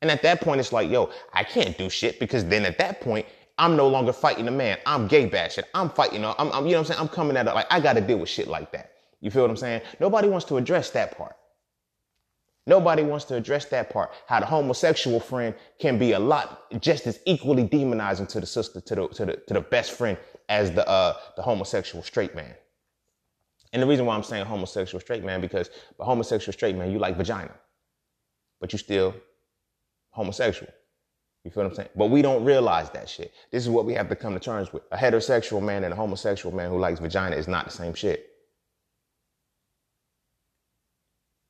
[0.00, 3.00] And at that point, it's like, yo, I can't do shit because then at that
[3.00, 3.26] point,
[3.58, 4.78] I'm no longer fighting a man.
[4.86, 5.64] I'm gay bashing.
[5.74, 6.24] I'm fighting.
[6.24, 7.00] I'm, I'm, you know what I'm saying?
[7.00, 8.92] I'm coming at it like I got to deal with shit like that.
[9.20, 9.82] You feel what I'm saying?
[10.00, 11.34] Nobody wants to address that part.
[12.66, 14.12] Nobody wants to address that part.
[14.26, 18.80] How the homosexual friend can be a lot just as equally demonizing to the sister,
[18.82, 20.18] to the to the to the best friend
[20.48, 22.54] as the uh the homosexual straight man.
[23.72, 26.98] And the reason why I'm saying homosexual straight man because the homosexual straight man, you
[26.98, 27.52] like vagina,
[28.60, 29.14] but you still
[30.10, 30.72] homosexual.
[31.44, 31.88] You feel what I'm saying?
[31.96, 33.32] But we don't realize that shit.
[33.50, 34.82] This is what we have to come to terms with.
[34.90, 38.30] A heterosexual man and a homosexual man who likes vagina is not the same shit.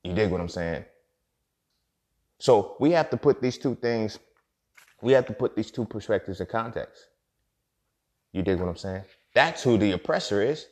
[0.05, 0.85] You dig what I'm saying?
[2.39, 4.19] So we have to put these two things,
[5.03, 7.09] we have to put these two perspectives in context.
[8.33, 9.03] You dig what I'm saying?
[9.35, 10.67] That's who the oppressor is.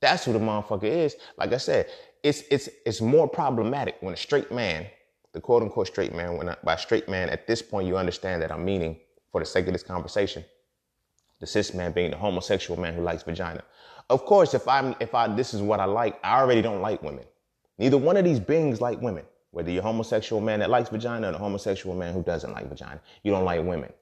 [0.00, 1.16] That's who the motherfucker is.
[1.36, 1.86] Like I said,
[2.22, 4.86] it's it's it's more problematic when a straight man,
[5.32, 8.42] the quote unquote straight man, when I, by straight man, at this point you understand
[8.42, 8.98] that I'm meaning
[9.30, 10.44] for the sake of this conversation,
[11.40, 13.62] the cis man being the homosexual man who likes vagina.
[14.08, 17.02] Of course, if I'm if I this is what I like, I already don't like
[17.02, 17.24] women.
[17.78, 19.24] Neither one of these beings like women.
[19.52, 22.68] Whether you're a homosexual man that likes vagina or a homosexual man who doesn't like
[22.68, 23.92] vagina, you don't like women.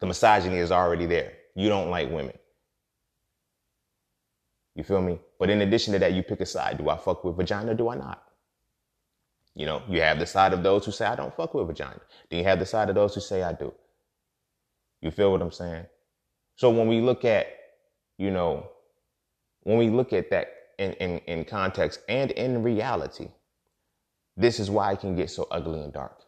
[0.00, 1.32] The misogyny is already there.
[1.54, 2.36] You don't like women.
[4.74, 5.18] You feel me?
[5.38, 6.78] But in addition to that, you pick a side.
[6.78, 8.22] Do I fuck with vagina or do I not?
[9.54, 12.00] You know, you have the side of those who say, I don't fuck with vagina.
[12.30, 13.72] Then you have the side of those who say, I do.
[15.00, 15.86] You feel what I'm saying?
[16.56, 17.46] So when we look at,
[18.18, 18.68] you know,
[19.62, 23.28] when we look at that in, in, in context and in reality,
[24.36, 26.18] this is why it can get so ugly and dark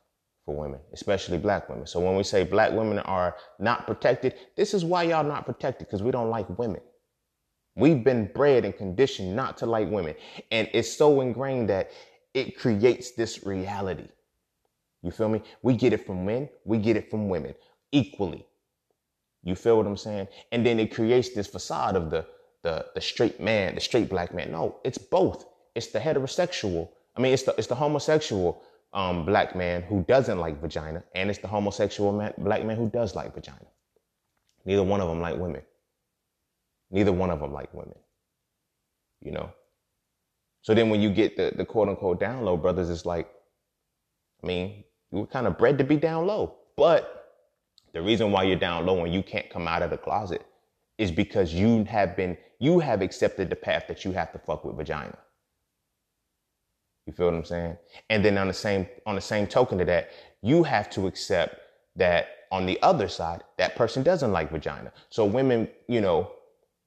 [0.44, 1.86] for women, especially black women.
[1.86, 5.88] So when we say black women are not protected, this is why y'all not protected
[5.88, 6.80] because we don't like women.
[7.74, 10.14] We've been bred and conditioned not to like women.
[10.50, 11.90] And it's so ingrained that
[12.36, 14.08] it creates this reality.
[15.02, 15.42] You feel me?
[15.62, 17.54] We get it from men, we get it from women
[17.92, 18.46] equally.
[19.42, 20.28] You feel what I'm saying?
[20.52, 22.26] And then it creates this facade of the
[22.62, 24.50] the, the straight man, the straight black man.
[24.50, 25.46] No, it's both.
[25.76, 30.38] It's the heterosexual I mean, it's the it's the homosexual um, black man who doesn't
[30.38, 33.66] like vagina, and it's the homosexual man, black man who does like vagina.
[34.64, 35.62] Neither one of them like women.
[36.90, 37.98] Neither one of them like women.
[39.22, 39.50] You know.
[40.66, 43.30] So then, when you get the the quote unquote down low brothers, it's like,
[44.42, 47.12] I mean, you were kind of bred to be down low, but
[47.92, 50.44] the reason why you're down low and you can't come out of the closet
[50.98, 54.64] is because you have been you have accepted the path that you have to fuck
[54.64, 55.16] with vagina.
[57.06, 57.76] You feel what I'm saying?
[58.10, 60.10] And then on the same on the same token to that,
[60.42, 61.60] you have to accept
[61.94, 64.92] that on the other side, that person doesn't like vagina.
[65.10, 66.32] So women, you know,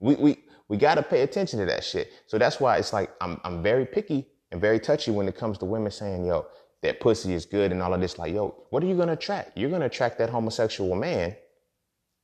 [0.02, 0.38] we we
[0.69, 2.13] we gotta pay attention to that shit.
[2.27, 5.58] So that's why it's like I'm I'm very picky and very touchy when it comes
[5.58, 6.45] to women saying, yo,
[6.82, 8.17] that pussy is good and all of this.
[8.17, 9.58] Like, yo, what are you gonna attract?
[9.58, 11.36] You're gonna attract that homosexual man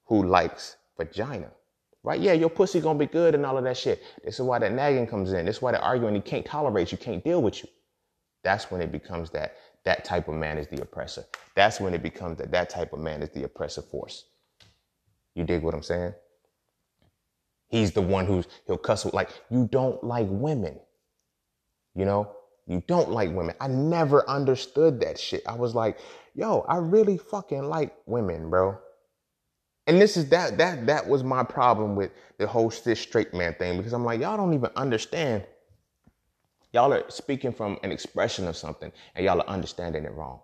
[0.06, 1.52] who likes vagina.
[2.04, 2.22] Right?
[2.22, 4.04] Yeah, your pussy gonna be good and all of that shit.
[4.24, 5.46] This is why that nagging comes in.
[5.46, 7.70] This is why the arguing he can't tolerate you, can't deal with you.
[8.44, 9.56] That's when it becomes that
[9.86, 11.26] that type of man is the oppressor.
[11.56, 14.26] That's when it becomes that that type of man is the oppressive force.
[15.34, 16.14] You dig what I'm saying?
[17.70, 20.80] He's the one who's he'll cuss like you don't like women.
[21.96, 22.32] You know,
[22.68, 23.56] you don't like women.
[23.60, 25.44] I never understood that shit.
[25.48, 26.00] I was like,
[26.36, 28.78] yo, I really fucking like women, bro.
[29.88, 33.56] And this is that that that was my problem with the whole cis straight man
[33.56, 35.46] thing because I'm like, y'all don't even understand.
[36.74, 40.42] Y'all are speaking from an expression of something and y'all are understanding it wrong.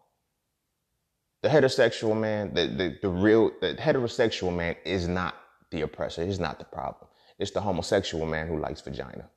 [1.43, 5.35] The heterosexual man, the, the, the real, the heterosexual man is not
[5.71, 6.25] the oppressor.
[6.25, 7.09] He's not the problem.
[7.41, 9.27] It's the homosexual man who likes vagina.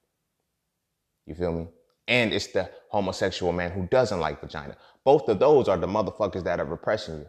[1.27, 1.69] You feel me?
[2.07, 4.77] And it's the homosexual man who doesn't like vagina.
[5.05, 7.27] Both of those are the motherfuckers that are repressing you.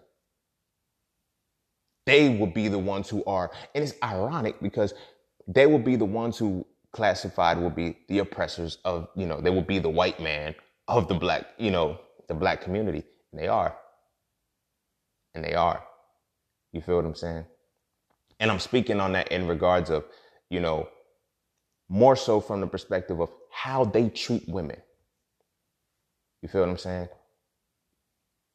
[2.05, 4.93] They will be the ones who are, and it's ironic because
[5.47, 9.49] they will be the ones who classified will be the oppressors of, you know, they
[9.49, 10.55] will be the white man
[10.89, 13.03] of the black, you know, the black community.
[13.31, 13.77] And they are.
[15.33, 15.81] And they are.
[16.73, 17.45] You feel what I'm saying?
[18.41, 20.03] And I'm speaking on that in regards of,
[20.55, 20.87] you know,
[21.89, 24.77] more so from the perspective of how they treat women.
[26.41, 27.09] You feel what I'm saying?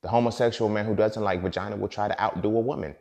[0.02, 2.96] The homosexual man who doesn't like vagina will try to outdo a woman.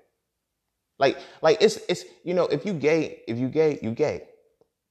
[0.97, 4.27] Like, like it's it's you know, if you gay, if you gay, you gay.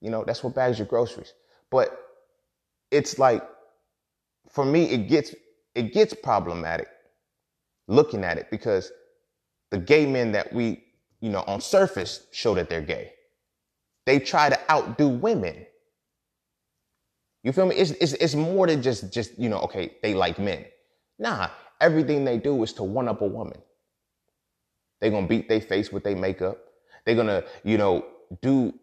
[0.01, 1.33] You know, that's what bags your groceries.
[1.69, 1.95] But
[2.89, 3.43] it's like
[4.49, 5.35] for me, it gets
[5.75, 6.87] it gets problematic
[7.87, 8.91] looking at it because
[9.69, 10.83] the gay men that we,
[11.21, 13.11] you know, on surface show that they're gay.
[14.09, 15.67] They try to outdo women.
[17.43, 17.75] You feel me?
[17.75, 20.65] It's, it's, it's more than just, just, you know, okay, they like men.
[21.19, 23.61] Nah, everything they do is to one up a woman.
[24.99, 26.57] They're gonna beat their face with their makeup.
[27.05, 28.03] They're gonna, you know,
[28.41, 28.73] do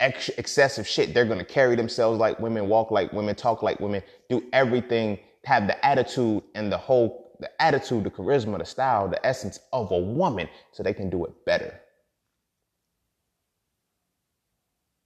[0.00, 1.14] ex- excessive shit.
[1.14, 5.66] They're gonna carry themselves like women, walk like women, talk like women, do everything, have
[5.66, 9.98] the attitude and the whole, the attitude, the charisma, the style, the essence of a
[9.98, 11.80] woman so they can do it better.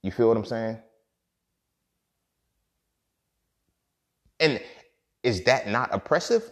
[0.03, 0.79] You feel what I'm saying?
[4.39, 4.61] And
[5.23, 6.43] is that not oppressive?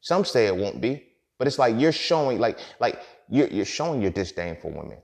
[0.00, 1.02] Some say it won't be.
[1.38, 4.98] But it's like you're showing, like, like you're, you're showing your disdain for women.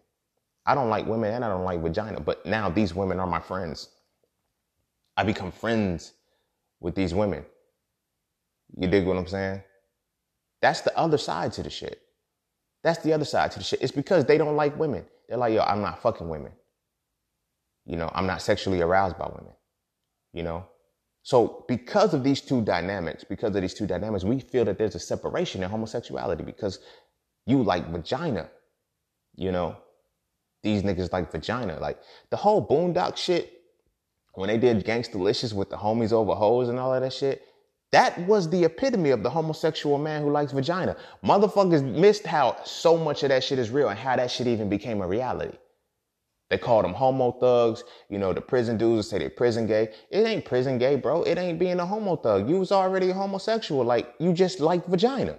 [0.67, 3.41] I don't like women and I don't like vagina, but now these women are my
[3.41, 3.89] friends.
[5.17, 6.13] I become friends
[6.81, 7.45] with these women.
[8.77, 9.63] You dig what I'm saying?
[10.63, 12.01] That's the other side to the shit.
[12.85, 13.83] That's the other side to the shit.
[13.83, 15.05] It's because they don't like women.
[15.31, 16.51] They're like, yo, I'm not fucking women.
[17.87, 19.55] You know, I'm not sexually aroused by women.
[20.33, 20.67] You know?
[21.23, 24.97] So, because of these two dynamics, because of these two dynamics, we feel that there's
[24.97, 26.81] a separation in homosexuality because
[27.47, 28.51] you like vagina,
[29.37, 29.77] you know,
[30.65, 31.79] these niggas like vagina.
[31.79, 31.99] Like
[32.31, 33.53] the whole boondock shit,
[34.35, 37.43] when they did Gangstalicious with the homies over hoes and all of that shit,
[37.93, 40.97] that was the epitome of the homosexual man who likes vagina.
[41.25, 44.69] Motherfuckers missed how so much of that shit is real and how that shit even
[44.69, 45.57] became a reality.
[46.51, 47.85] They called them homo thugs.
[48.09, 49.91] You know, the prison dudes say they prison gay.
[50.11, 51.23] It ain't prison gay, bro.
[51.23, 52.49] It ain't being a homo thug.
[52.49, 53.85] You was already homosexual.
[53.85, 55.39] Like, you just like vagina.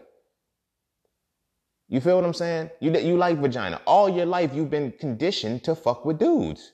[1.90, 2.70] You feel what I'm saying?
[2.80, 3.82] You, you like vagina.
[3.86, 6.72] All your life, you've been conditioned to fuck with dudes.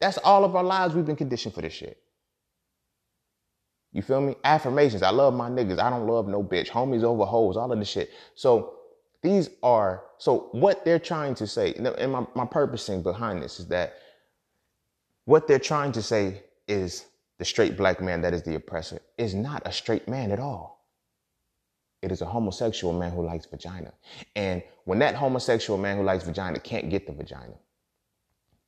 [0.00, 0.94] That's all of our lives.
[0.94, 1.98] We've been conditioned for this shit.
[3.92, 4.36] You feel me?
[4.44, 5.02] Affirmations.
[5.02, 5.78] I love my niggas.
[5.78, 6.68] I don't love no bitch.
[6.68, 7.56] Homies over hoes.
[7.56, 8.10] All of this shit.
[8.34, 8.74] So
[9.22, 13.66] these are, so what they're trying to say, and my, my purposing behind this is
[13.68, 13.94] that
[15.24, 17.06] what they're trying to say is
[17.38, 20.86] the straight black man that is the oppressor is not a straight man at all.
[22.02, 23.92] It is a homosexual man who likes vagina.
[24.36, 27.54] And when that homosexual man who likes vagina can't get the vagina,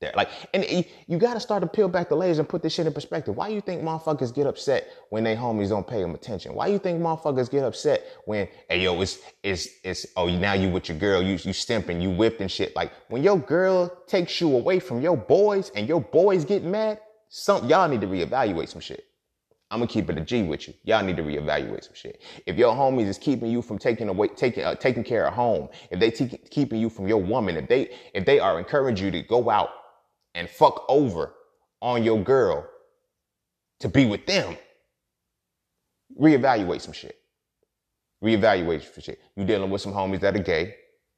[0.00, 0.12] there.
[0.16, 2.72] Like, and you, you got to start to peel back the layers and put this
[2.72, 3.36] shit in perspective.
[3.36, 6.54] Why you think motherfuckers get upset when they homies don't pay them attention?
[6.54, 10.70] Why you think motherfuckers get upset when, hey yo, it's, it's, it's, oh, now you
[10.70, 12.74] with your girl, you, you stimping, you whipped and shit.
[12.74, 17.00] Like, when your girl takes you away from your boys and your boys get mad,
[17.28, 19.04] some, y'all need to reevaluate some shit.
[19.72, 20.74] I'm gonna keep it a G with you.
[20.82, 22.20] Y'all need to reevaluate some shit.
[22.44, 25.68] If your homies is keeping you from taking away, taking, uh, taking care of home,
[25.92, 26.10] if they
[26.50, 29.68] keeping you from your woman, if they, if they are encouraging you to go out
[30.35, 31.35] and fuck over
[31.83, 32.68] on your girl
[33.81, 34.56] to be with them,
[36.18, 37.16] reevaluate some shit.
[38.22, 39.20] Reevaluate some shit.
[39.37, 40.74] You dealing with some homies that are gay.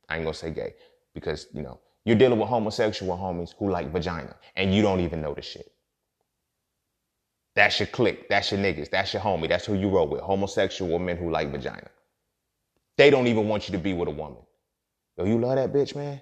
[0.08, 0.74] I ain't gonna say gay
[1.14, 5.20] because, you know, you're dealing with homosexual homies who like vagina and you don't even
[5.20, 5.72] know the shit.
[7.54, 8.28] That's your clique.
[8.28, 8.90] That's your niggas.
[8.90, 9.48] That's your homie.
[9.48, 10.20] That's who you roll with.
[10.20, 11.90] Homosexual men who like vagina.
[12.96, 14.42] They don't even want you to be with a woman.
[15.18, 16.20] Yo, you love that bitch, man?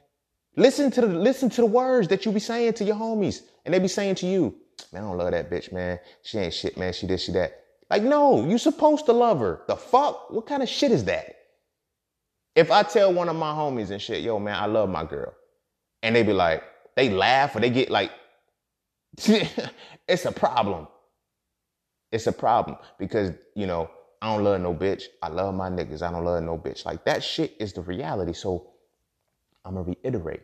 [0.57, 3.73] Listen to the listen to the words that you be saying to your homies, and
[3.75, 4.55] they be saying to you,
[4.93, 6.01] "Man, I don't love that bitch, man.
[6.23, 6.93] She ain't shit, man.
[6.93, 7.53] She this, she that."
[7.91, 9.63] Like, no, you supposed to love her.
[9.69, 10.31] The fuck?
[10.31, 11.37] What kind of shit is that?
[12.57, 15.35] If I tell one of my homies and shit, "Yo, man, I love my girl,"
[16.03, 16.65] and they be like,
[16.97, 18.11] they laugh or they get like,
[20.09, 20.89] it's a problem.
[22.13, 23.91] It's a problem because, you know,
[24.23, 25.05] I don't love no bitch.
[25.23, 26.03] I love my niggas.
[26.03, 26.85] I don't love no bitch.
[26.85, 28.33] Like that shit is the reality.
[28.33, 28.70] So
[29.65, 30.43] I'm gonna reiterate.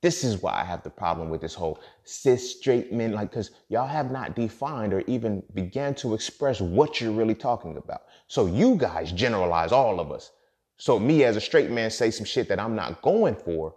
[0.00, 3.50] This is why I have the problem with this whole cis straight men, like, cause
[3.68, 8.02] y'all have not defined or even began to express what you're really talking about.
[8.28, 10.30] So you guys generalize all of us.
[10.76, 13.74] So me as a straight man say some shit that I'm not going for.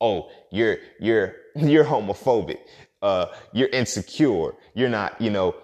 [0.00, 2.58] Oh, you're you're you're homophobic.
[3.02, 4.54] Uh, you're insecure.
[4.74, 5.54] You're not, you know,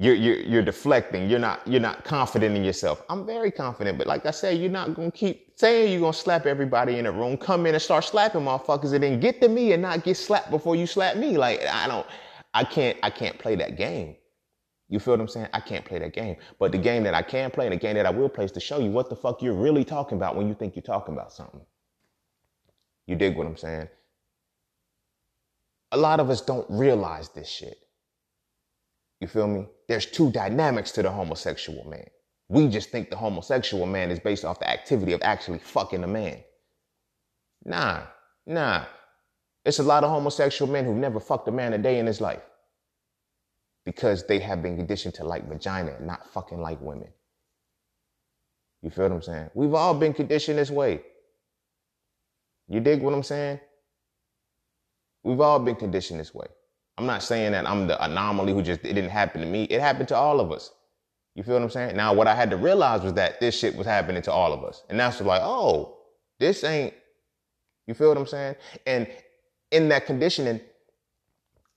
[0.00, 1.28] you're, you're, you're deflecting.
[1.28, 3.02] You're not, you're not confident in yourself.
[3.10, 6.14] I'm very confident, but like I said, you're not going to keep saying you're going
[6.14, 9.42] to slap everybody in the room, come in and start slapping motherfuckers and then get
[9.42, 11.36] to me and not get slapped before you slap me.
[11.36, 12.06] Like, I don't,
[12.54, 14.16] I can't, I can't play that game.
[14.88, 15.48] You feel what I'm saying?
[15.52, 16.36] I can't play that game.
[16.58, 18.52] But the game that I can play and the game that I will play is
[18.52, 21.12] to show you what the fuck you're really talking about when you think you're talking
[21.12, 21.60] about something.
[23.06, 23.88] You dig what I'm saying?
[25.92, 27.76] A lot of us don't realize this shit.
[29.20, 29.66] You feel me?
[29.88, 32.06] There's two dynamics to the homosexual man.
[32.48, 36.06] We just think the homosexual man is based off the activity of actually fucking a
[36.06, 36.42] man.
[37.64, 38.02] Nah,
[38.46, 38.86] nah.
[39.64, 42.20] It's a lot of homosexual men who've never fucked a man a day in his
[42.20, 42.42] life
[43.84, 47.08] because they have been conditioned to like vagina and not fucking like women.
[48.82, 49.50] You feel what I'm saying?
[49.54, 51.02] We've all been conditioned this way.
[52.68, 53.60] You dig what I'm saying?
[55.22, 56.46] We've all been conditioned this way.
[57.00, 59.64] I'm not saying that I'm the anomaly who just, it didn't happen to me.
[59.64, 60.70] It happened to all of us.
[61.34, 61.96] You feel what I'm saying?
[61.96, 64.62] Now, what I had to realize was that this shit was happening to all of
[64.64, 64.82] us.
[64.90, 65.96] And that's like, oh,
[66.38, 66.92] this ain't,
[67.86, 68.54] you feel what I'm saying?
[68.86, 69.06] And
[69.70, 70.60] in that conditioning,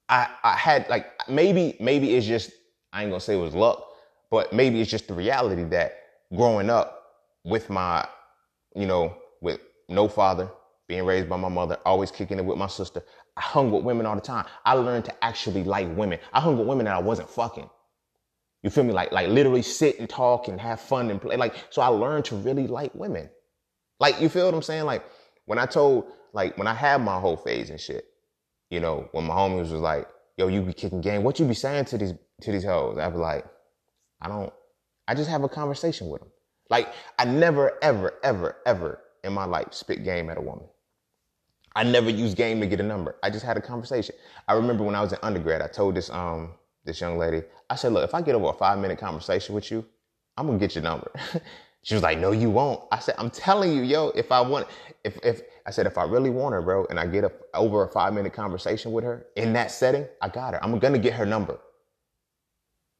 [0.10, 2.52] I, I had like, maybe, maybe it's just,
[2.92, 3.82] I ain't gonna say it was luck,
[4.30, 6.00] but maybe it's just the reality that
[6.36, 7.02] growing up
[7.46, 8.06] with my,
[8.76, 10.50] you know, with no father,
[10.90, 13.02] being raised by my mother, always kicking it with my sister.
[13.36, 14.46] I hung with women all the time.
[14.64, 16.20] I learned to actually like women.
[16.32, 17.70] I hung with women that I wasn't fucking.
[18.62, 18.94] You feel me?
[18.94, 21.36] Like, like literally sit and talk and have fun and play.
[21.36, 23.30] Like, so I learned to really like women.
[24.00, 24.86] Like, you feel what I'm saying?
[24.86, 25.04] Like,
[25.46, 28.06] when I told, like, when I had my whole phase and shit,
[28.70, 30.08] you know, when my homies was like,
[30.38, 31.24] yo, you be kicking game.
[31.24, 32.98] What you be saying to these, to these hoes?
[32.98, 33.46] I'd be like,
[34.22, 34.54] I don't,
[35.08, 36.32] I just have a conversation with them.
[36.70, 40.66] Like, I never, ever, ever, ever in my life spit game at a woman.
[41.76, 43.16] I never used game to get a number.
[43.24, 44.16] I just had a conversation.
[44.48, 46.54] I remember when I was in undergrad, I told this um
[46.86, 49.72] this young lady, I said, look, if I get over a five minute conversation with
[49.72, 49.86] you,
[50.38, 51.12] I'm gonna get your number.
[51.84, 52.82] she was like, no, you won't.
[52.92, 54.68] I said, I'm telling you, yo, if I want,
[55.04, 57.88] if if I said if I really want her, bro, and I get over a
[57.90, 60.64] five minute conversation with her in that setting, I got her.
[60.64, 61.60] I'm gonna get her number.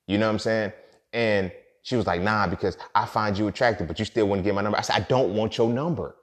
[0.08, 0.74] You know what I'm saying?
[1.14, 1.52] And
[1.84, 4.62] she was like, nah, because I find you attractive, but you still wouldn't get my
[4.62, 4.78] number.
[4.78, 6.16] I said, I don't want your number.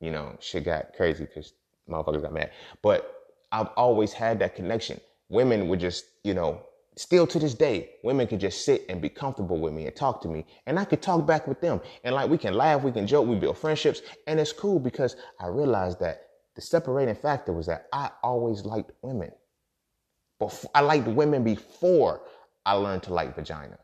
[0.00, 1.52] You know, shit got crazy because
[1.88, 2.50] motherfuckers got mad.
[2.82, 3.14] But
[3.52, 5.00] I've always had that connection.
[5.28, 6.62] Women would just, you know,
[6.96, 10.20] still to this day, women can just sit and be comfortable with me and talk
[10.22, 10.44] to me.
[10.66, 11.80] And I could talk back with them.
[12.04, 14.02] And like we can laugh, we can joke, we build friendships.
[14.26, 16.22] And it's cool because I realized that
[16.54, 19.30] the separating factor was that I always liked women.
[20.40, 22.22] But I liked women before
[22.66, 23.78] I learned to like vagina.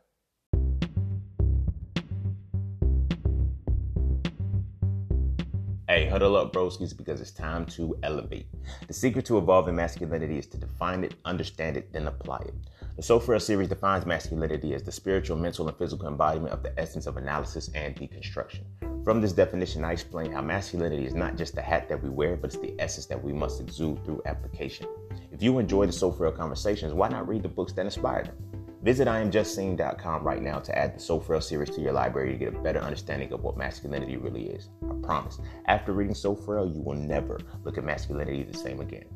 [5.87, 8.47] Hey, huddle up, broskies, because it's time to elevate.
[8.87, 12.55] The secret to evolving masculinity is to define it, understand it, then apply it.
[12.97, 16.73] The So Frail series defines masculinity as the spiritual, mental, and physical embodiment of the
[16.81, 18.63] essence of analysis and deconstruction.
[19.05, 22.37] From this definition, I explain how masculinity is not just the hat that we wear,
[22.37, 24.87] but it's the essence that we must exude through application.
[25.33, 28.64] If you enjoy the So Frail conversations, why not read the books that inspire them?
[28.85, 32.55] Visit IamJustSeen.com right now to add the So Frail series to your library to get
[32.55, 34.69] a better understanding of what masculinity really is.
[34.83, 35.39] I promise.
[35.69, 39.07] After reading So Frail, you will never look at masculinity the same again.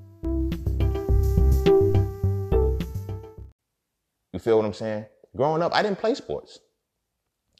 [4.32, 5.04] You feel what I'm saying?
[5.36, 6.60] Growing up, I didn't play sports.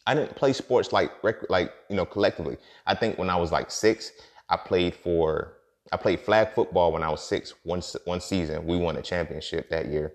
[0.07, 1.13] I didn't play sports like
[1.51, 2.57] like you know collectively.
[2.87, 4.13] I think when I was like six,
[4.49, 5.59] I played for
[5.93, 7.53] I played flag football when I was six.
[7.65, 10.15] One one season, we won a championship that year.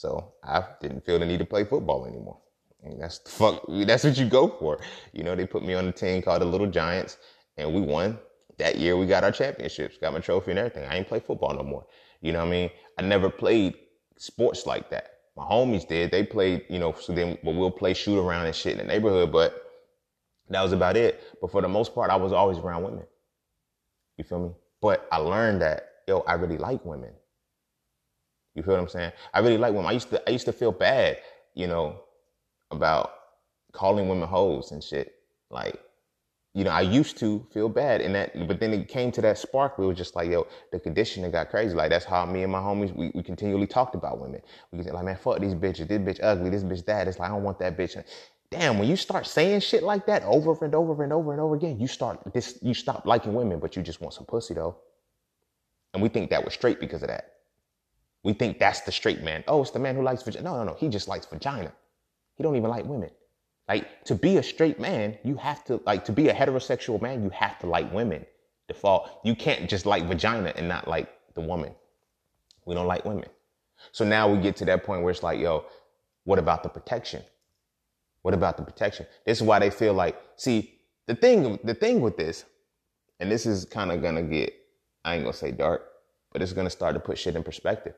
[0.00, 2.38] So I didn't feel the need to play football anymore.
[2.82, 4.80] And that's the fuck, that's what you go for.
[5.12, 7.18] You know, they put me on a team called the Little Giants
[7.58, 8.18] and we won.
[8.56, 10.86] That year we got our championships, got my trophy and everything.
[10.86, 11.84] I ain't play football no more.
[12.22, 12.70] You know what I mean?
[12.98, 13.74] I never played
[14.16, 15.10] sports like that.
[15.36, 16.10] My homies did.
[16.10, 18.84] They played, you know, so then but we'll play shoot around and shit in the
[18.84, 19.54] neighborhood, but
[20.48, 21.22] that was about it.
[21.42, 23.04] But for the most part, I was always around women.
[24.16, 24.50] You feel me?
[24.80, 27.12] But I learned that, yo, I really like women.
[28.54, 29.12] You feel what I'm saying?
[29.32, 29.86] I really like women.
[29.88, 31.18] I used to I used to feel bad,
[31.54, 32.00] you know,
[32.70, 33.12] about
[33.72, 35.14] calling women hoes and shit.
[35.50, 35.78] Like,
[36.54, 39.38] you know, I used to feel bad and that, but then it came to that
[39.38, 41.74] spark it was just like, yo, the conditioning got crazy.
[41.74, 44.40] Like that's how me and my homies, we, we continually talked about women.
[44.72, 45.86] We like, man, fuck these bitches.
[45.86, 46.50] This bitch ugly.
[46.50, 47.06] This bitch that.
[47.06, 48.02] It's like, I don't want that bitch.
[48.50, 51.54] Damn, when you start saying shit like that over and over and over and over
[51.54, 54.76] again, you start this, you stop liking women, but you just want some pussy though.
[55.94, 57.30] And we think that we're straight because of that.
[58.22, 59.44] We think that's the straight man.
[59.48, 60.44] Oh, it's the man who likes vagina.
[60.44, 60.74] No, no, no.
[60.74, 61.72] He just likes vagina.
[62.36, 63.10] He don't even like women.
[63.68, 67.22] Like to be a straight man, you have to like to be a heterosexual man,
[67.22, 68.26] you have to like women.
[68.68, 69.20] Default.
[69.24, 71.74] You can't just like vagina and not like the woman.
[72.66, 73.28] We don't like women.
[73.92, 75.64] So now we get to that point where it's like, yo,
[76.24, 77.22] what about the protection?
[78.22, 79.06] What about the protection?
[79.24, 82.44] This is why they feel like, see, the thing, the thing with this,
[83.18, 84.52] and this is kind of gonna get,
[85.04, 85.82] I ain't gonna say dark,
[86.32, 87.94] but it's gonna start to put shit in perspective.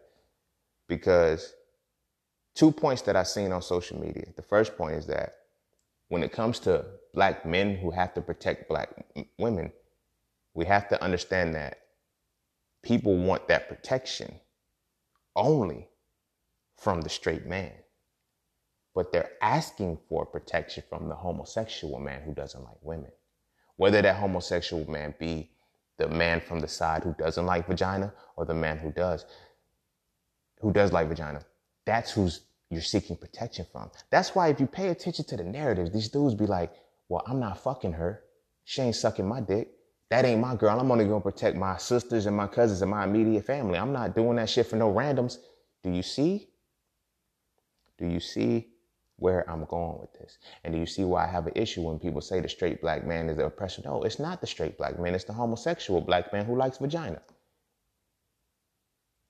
[0.92, 1.54] Because
[2.54, 4.26] two points that I've seen on social media.
[4.36, 5.36] The first point is that
[6.08, 6.84] when it comes to
[7.14, 8.90] black men who have to protect black
[9.38, 9.72] women,
[10.52, 11.78] we have to understand that
[12.82, 14.34] people want that protection
[15.34, 15.88] only
[16.76, 17.72] from the straight man.
[18.94, 23.12] But they're asking for protection from the homosexual man who doesn't like women.
[23.76, 25.52] Whether that homosexual man be
[25.96, 29.24] the man from the side who doesn't like vagina or the man who does,
[30.62, 31.44] who does like vagina,
[31.84, 33.90] that's who's you're seeking protection from.
[34.10, 36.72] That's why if you pay attention to the narratives, these dudes be like,
[37.10, 38.22] well, I'm not fucking her.
[38.64, 39.68] She ain't sucking my dick.
[40.08, 40.80] That ain't my girl.
[40.80, 43.78] I'm only gonna protect my sisters and my cousins and my immediate family.
[43.78, 45.38] I'm not doing that shit for no randoms.
[45.82, 46.48] Do you see?
[47.98, 48.68] Do you see
[49.16, 50.38] where I'm going with this?
[50.64, 53.06] And do you see why I have an issue when people say the straight black
[53.06, 53.82] man is the oppressor?
[53.84, 55.14] No, it's not the straight black man.
[55.14, 57.20] It's the homosexual black man who likes vagina.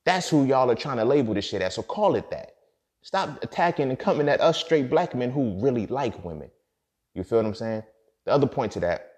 [0.04, 1.74] That's who y'all are trying to label this shit as.
[1.74, 2.52] So call it that.
[3.02, 6.50] Stop attacking and coming at us straight black men who really like women.
[7.14, 7.82] You feel what I'm saying?
[8.24, 9.08] The other point to that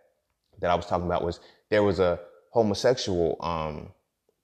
[0.61, 2.21] that I was talking about was there was a
[2.53, 3.93] homosexual um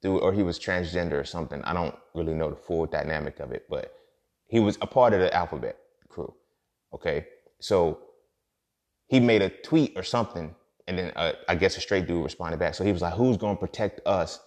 [0.03, 1.63] dude or he was transgender or something.
[1.63, 3.95] I don't really know the full dynamic of it, but
[4.49, 5.79] he was a part of the alphabet
[6.09, 6.35] crew.
[6.95, 7.27] Okay.
[7.61, 8.01] So
[9.09, 10.55] he made a tweet or something
[10.91, 12.75] and then uh, I guess a straight dude responded back.
[12.75, 14.41] So he was like, "Who's going to protect us?"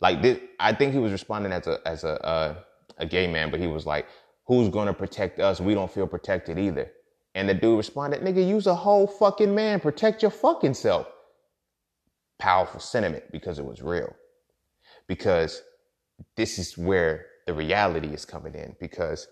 [0.00, 2.54] Like this, I think he was responding as a as a uh,
[2.98, 4.06] a gay man, but he was like,
[4.46, 5.60] who's gonna protect us?
[5.60, 6.90] We don't feel protected either.
[7.34, 9.80] And the dude responded, nigga, use a whole fucking man.
[9.80, 11.06] Protect your fucking self.
[12.38, 14.14] Powerful sentiment because it was real.
[15.06, 15.62] Because
[16.36, 19.28] this is where the reality is coming in because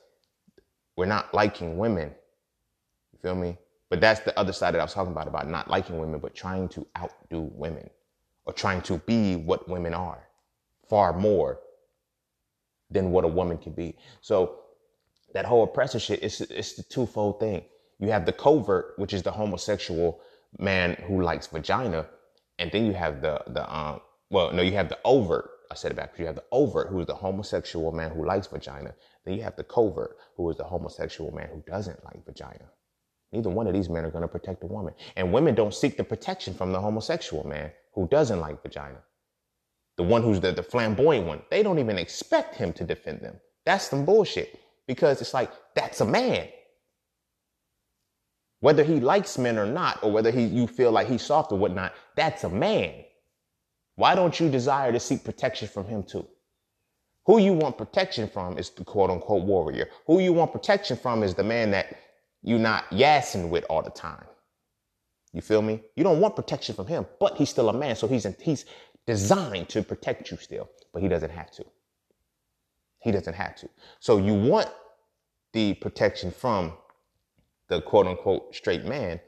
[0.96, 2.14] we're not liking women.
[3.12, 3.58] You feel me?
[3.90, 6.34] But that's the other side that I was talking about, about not liking women, but
[6.34, 7.88] trying to outdo women
[8.44, 10.27] or trying to be what women are
[10.88, 11.60] far more
[12.90, 13.96] than what a woman can be.
[14.20, 14.60] So
[15.34, 17.62] that whole oppressor shit, it's, it's the twofold thing.
[17.98, 20.20] You have the covert, which is the homosexual
[20.58, 22.06] man who likes vagina.
[22.58, 25.50] And then you have the, the, um, well, no, you have the overt.
[25.70, 26.18] I said it back.
[26.18, 28.94] You have the overt, who is the homosexual man who likes vagina.
[29.24, 32.70] Then you have the covert, who is the homosexual man who doesn't like vagina.
[33.32, 34.94] Neither one of these men are going to protect a woman.
[35.16, 39.02] And women don't seek the protection from the homosexual man who doesn't like vagina.
[39.98, 41.42] The one who's the, the flamboyant one.
[41.50, 43.36] They don't even expect him to defend them.
[43.66, 46.48] That's some bullshit because it's like, that's a man.
[48.60, 51.58] Whether he likes men or not, or whether he, you feel like he's soft or
[51.58, 53.04] whatnot, that's a man.
[53.96, 56.26] Why don't you desire to seek protection from him too?
[57.26, 59.90] Who you want protection from is the quote unquote warrior.
[60.06, 61.98] Who you want protection from is the man that
[62.42, 64.24] you're not yassing with all the time.
[65.32, 65.82] You feel me?
[65.94, 67.96] You don't want protection from him, but he's still a man.
[67.96, 68.64] So he's, he's
[69.08, 71.64] designed to protect you still, but he doesn't have to.
[72.98, 73.68] He doesn't have to.
[74.00, 74.68] So you want
[75.54, 76.74] the protection from
[77.68, 79.18] the quote unquote straight man,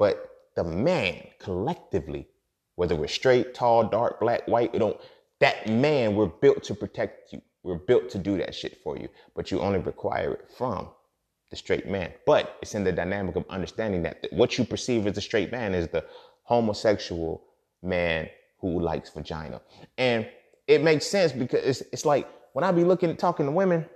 [0.00, 2.26] but the man collectively,
[2.74, 5.00] whether we're straight, tall, dark, black, white, we don't,
[5.38, 7.40] that man, we're built to protect you.
[7.62, 10.88] We're built to do that shit for you, but you only require it from
[11.50, 12.12] the straight man.
[12.26, 15.72] But it's in the dynamic of understanding that what you perceive as a straight man
[15.72, 16.04] is the
[16.42, 17.44] homosexual
[17.80, 18.28] man
[18.60, 19.60] who likes vagina.
[19.96, 20.28] And
[20.66, 23.86] it makes sense because it's, it's like when I be looking, talking to women,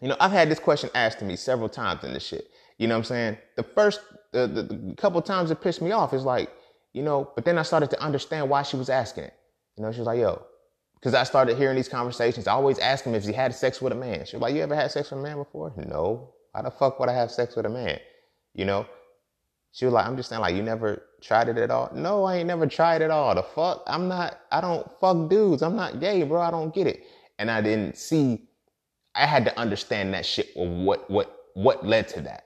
[0.00, 2.50] you know, I've had this question asked to me several times in this shit.
[2.78, 3.38] You know what I'm saying?
[3.56, 4.00] The first,
[4.32, 6.50] the, the, the couple times it pissed me off is like,
[6.92, 9.34] you know, but then I started to understand why she was asking it.
[9.76, 10.42] You know, she was like, yo,
[10.94, 12.46] because I started hearing these conversations.
[12.46, 14.24] I always ask him if he had sex with a man.
[14.26, 15.72] She was like, you ever had sex with a man before?
[15.76, 16.30] No.
[16.52, 17.98] Why the fuck would I have sex with a man?
[18.54, 18.86] You know?
[19.76, 21.90] She was like, I'm just saying, like, you never tried it at all?
[21.94, 23.34] No, I ain't never tried it at all.
[23.34, 23.82] The fuck?
[23.86, 25.62] I'm not, I don't fuck dudes.
[25.62, 26.40] I'm not gay, bro.
[26.40, 27.04] I don't get it
[27.38, 28.42] and I didn't see.
[29.14, 30.50] I had to understand that shit.
[30.54, 32.44] Or what what what led to that?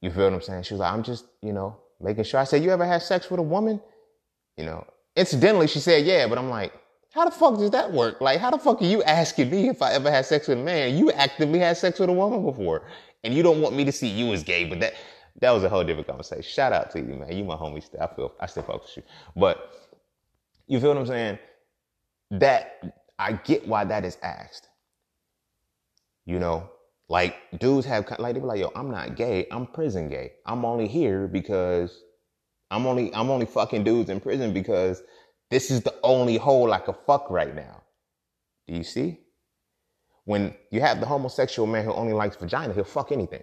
[0.00, 0.64] You feel what I'm saying?
[0.64, 3.30] She was like, I'm just you know making sure I said, You ever had sex
[3.30, 3.80] with a woman?
[4.56, 6.72] You know, incidentally, she said, Yeah, but I'm like,
[7.12, 8.20] how the fuck does that work?
[8.20, 10.62] Like, how the fuck are you asking me if I ever had sex with a
[10.62, 10.96] man?
[10.96, 12.86] You actively had sex with a woman before,
[13.22, 14.64] and you don't want me to see you as gay.
[14.64, 14.94] But that
[15.40, 16.42] that was a whole different conversation.
[16.42, 17.32] Shout out to you, man.
[17.32, 17.82] You my homie.
[17.82, 19.02] Still, I feel I still fuck with you.
[19.36, 19.70] But
[20.66, 21.38] you feel what I'm saying?
[22.30, 24.68] That I get why that is asked.
[26.24, 26.70] You know,
[27.08, 29.46] like dudes have like they be like, yo, I'm not gay.
[29.50, 30.32] I'm prison gay.
[30.46, 32.02] I'm only here because
[32.70, 35.02] I'm only I'm only fucking dudes in prison because
[35.50, 37.82] this is the only hole I could fuck right now.
[38.66, 39.20] Do you see?
[40.24, 43.42] When you have the homosexual man who only likes vagina, he'll fuck anything.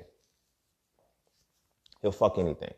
[2.02, 2.74] He'll fuck anything.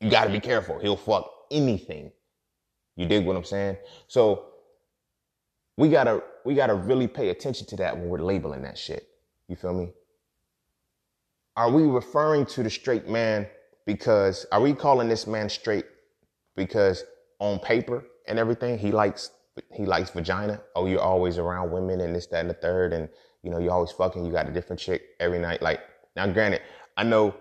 [0.00, 0.78] You got to be careful.
[0.78, 2.12] He'll fuck anything.
[2.96, 3.76] You dig what I'm saying?
[4.08, 4.46] So
[5.76, 9.08] we gotta we gotta really pay attention to that when we're labeling that shit.
[9.48, 9.90] You feel me?
[11.56, 13.46] Are we referring to the straight man
[13.86, 15.86] because are we calling this man straight
[16.56, 17.04] because
[17.38, 19.30] on paper and everything he likes
[19.72, 20.60] he likes vagina?
[20.74, 23.08] Oh, you're always around women and this, that, and the third, and
[23.42, 25.62] you know, you're always fucking, you got a different chick every night.
[25.62, 25.80] Like,
[26.16, 26.60] now granted,
[26.96, 27.34] I know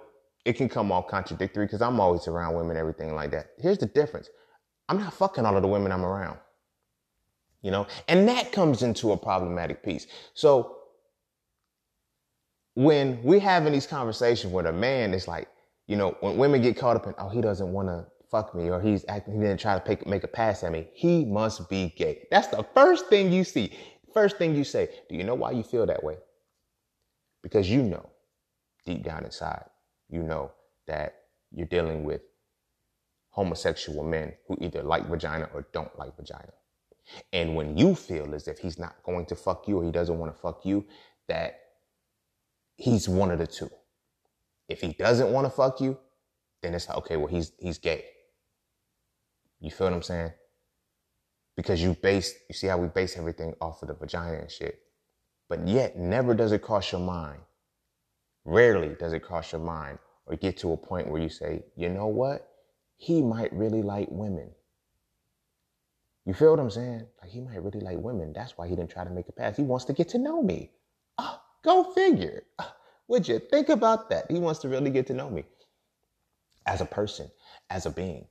[0.49, 3.51] it can come off contradictory because I'm always around women, everything like that.
[3.59, 4.29] Here's the difference.
[4.89, 6.39] I'm not fucking all of the women I'm around.
[7.61, 7.85] You know?
[8.07, 10.07] And that comes into a problematic piece.
[10.33, 10.77] So
[12.73, 15.49] when we're having these conversations with a man, it's like,
[15.85, 18.71] you know, when women get caught up in, oh, he doesn't want to fuck me
[18.71, 20.87] or he's acting, he didn't try to make, make a pass at me.
[20.93, 22.27] He must be gay.
[22.31, 23.77] That's the first thing you see.
[24.15, 24.89] First thing you say.
[25.09, 26.17] Do you know why you feel that way?
[27.43, 28.09] Because you know
[28.83, 29.65] deep down inside,
[30.09, 30.51] you know
[30.87, 31.15] that
[31.51, 32.21] you're dealing with
[33.29, 36.51] homosexual men who either like vagina or don't like vagina.
[37.33, 40.17] And when you feel as if he's not going to fuck you or he doesn't
[40.17, 40.85] want to fuck you,
[41.27, 41.59] that
[42.75, 43.69] he's one of the two.
[44.67, 45.97] If he doesn't want to fuck you,
[46.61, 48.05] then it's like, okay, well, he's he's gay.
[49.59, 50.31] You feel what I'm saying?
[51.55, 54.79] Because you base, you see how we base everything off of the vagina and shit.
[55.49, 57.41] But yet, never does it cross your mind.
[58.45, 61.89] Rarely does it cross your mind or get to a point where you say, you
[61.89, 62.47] know what?
[62.97, 64.51] He might really like women.
[66.25, 67.07] You feel what I'm saying?
[67.21, 68.33] Like he might really like women.
[68.33, 69.57] That's why he didn't try to make a pass.
[69.57, 70.71] He wants to get to know me.
[71.17, 72.43] Oh, go figure.
[72.59, 72.75] Ah,
[73.07, 74.29] would you think about that?
[74.29, 75.45] He wants to really get to know me
[76.65, 77.29] as a person,
[77.69, 78.27] as a being.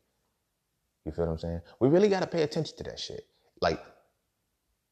[1.04, 1.61] You feel what I'm saying?
[1.80, 3.26] We really got to pay attention to that shit.
[3.61, 3.82] Like,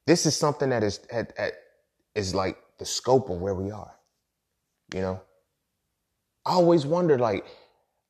[0.07, 1.55] this is something that is at, at,
[2.15, 3.96] is like the scope of where we are.
[4.95, 5.21] You know,
[6.45, 7.45] I always wondered, like,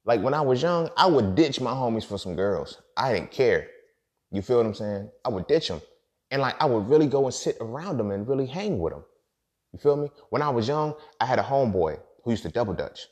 [0.04, 2.80] like when I was young, I would ditch my homies for some girls.
[2.96, 3.68] I didn't care.
[4.30, 5.10] You feel what I'm saying?
[5.24, 5.80] I would ditch them,
[6.30, 9.04] and like I would really go and sit around them and really hang with them.
[9.72, 10.10] You feel me?
[10.30, 13.06] When I was young, I had a homeboy who used to double dutch,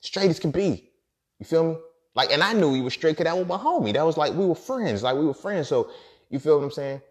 [0.00, 0.90] straight as can be.
[1.38, 1.76] You feel me?
[2.14, 3.92] Like, and I knew he was straight because that was my homie.
[3.92, 5.02] That was like, we were friends.
[5.02, 5.68] Like, we were friends.
[5.68, 5.90] So,
[6.30, 7.02] you feel what I'm saying?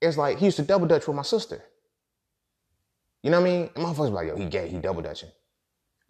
[0.00, 1.62] It's like he used to double dutch with my sister.
[3.22, 3.70] You know what I mean?
[3.76, 5.30] And motherfuckers like, yo, he gay, he double dutching.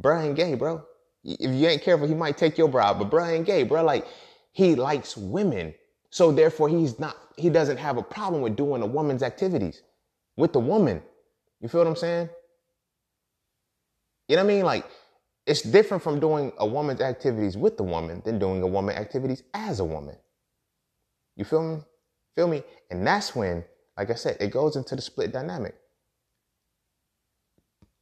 [0.00, 0.84] Bro ain't gay, bro.
[1.24, 3.82] If you ain't careful, he might take your bro, but bro ain't gay, bro.
[3.84, 4.06] Like,
[4.52, 5.74] he likes women.
[6.10, 9.82] So therefore, he's not, he doesn't have a problem with doing a woman's activities
[10.36, 11.02] with the woman.
[11.60, 12.30] You feel what I'm saying?
[14.28, 14.64] You know what I mean?
[14.64, 14.86] Like,
[15.46, 19.42] it's different from doing a woman's activities with the woman than doing a woman activities
[19.54, 20.16] as a woman.
[21.36, 21.82] You feel me?
[22.36, 22.62] Feel me?
[22.90, 23.64] And that's when,
[23.96, 25.74] like I said, it goes into the split dynamic.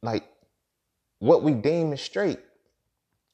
[0.03, 0.25] Like,
[1.19, 2.39] what we deem as straight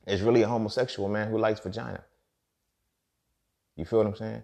[0.08, 2.04] is really a homosexual man who likes vagina.
[3.76, 4.44] You feel what I'm saying?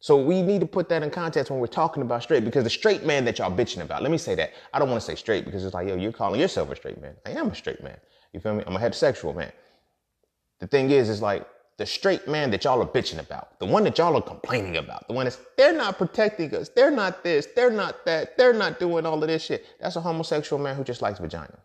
[0.00, 2.70] So we need to put that in context when we're talking about straight because the
[2.70, 4.52] straight man that y'all bitching about, let me say that.
[4.72, 7.00] I don't want to say straight because it's like, yo, you're calling yourself a straight
[7.00, 7.14] man.
[7.24, 7.96] I am a straight man.
[8.32, 8.64] You feel me?
[8.66, 9.52] I'm a heterosexual man.
[10.58, 11.46] The thing is, is like
[11.76, 15.06] the straight man that y'all are bitching about, the one that y'all are complaining about,
[15.06, 18.80] the one that's they're not protecting us, they're not this, they're not that, they're not
[18.80, 19.64] doing all of this shit.
[19.80, 21.58] That's a homosexual man who just likes vagina.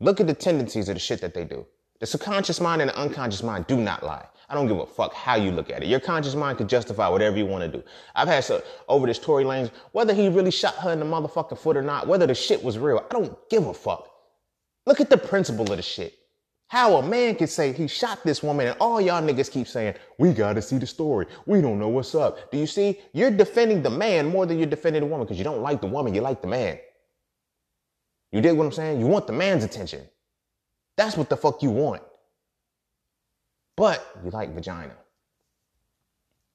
[0.00, 1.66] Look at the tendencies of the shit that they do.
[2.00, 4.26] The subconscious mind and the unconscious mind do not lie.
[4.48, 5.88] I don't give a fuck how you look at it.
[5.88, 7.84] Your conscious mind could justify whatever you want to do.
[8.14, 11.58] I've had so over this Tory Lanez, whether he really shot her in the motherfucking
[11.58, 14.10] foot or not, whether the shit was real, I don't give a fuck.
[14.84, 16.14] Look at the principle of the shit.
[16.68, 19.94] How a man can say he shot this woman and all y'all niggas keep saying,
[20.18, 21.26] we gotta see the story.
[21.46, 22.50] We don't know what's up.
[22.50, 23.00] Do you see?
[23.12, 25.86] You're defending the man more than you're defending the woman because you don't like the
[25.86, 26.78] woman, you like the man.
[28.32, 29.00] You dig what I'm saying?
[29.00, 30.02] You want the man's attention.
[30.96, 32.02] That's what the fuck you want.
[33.76, 34.94] But you like vagina.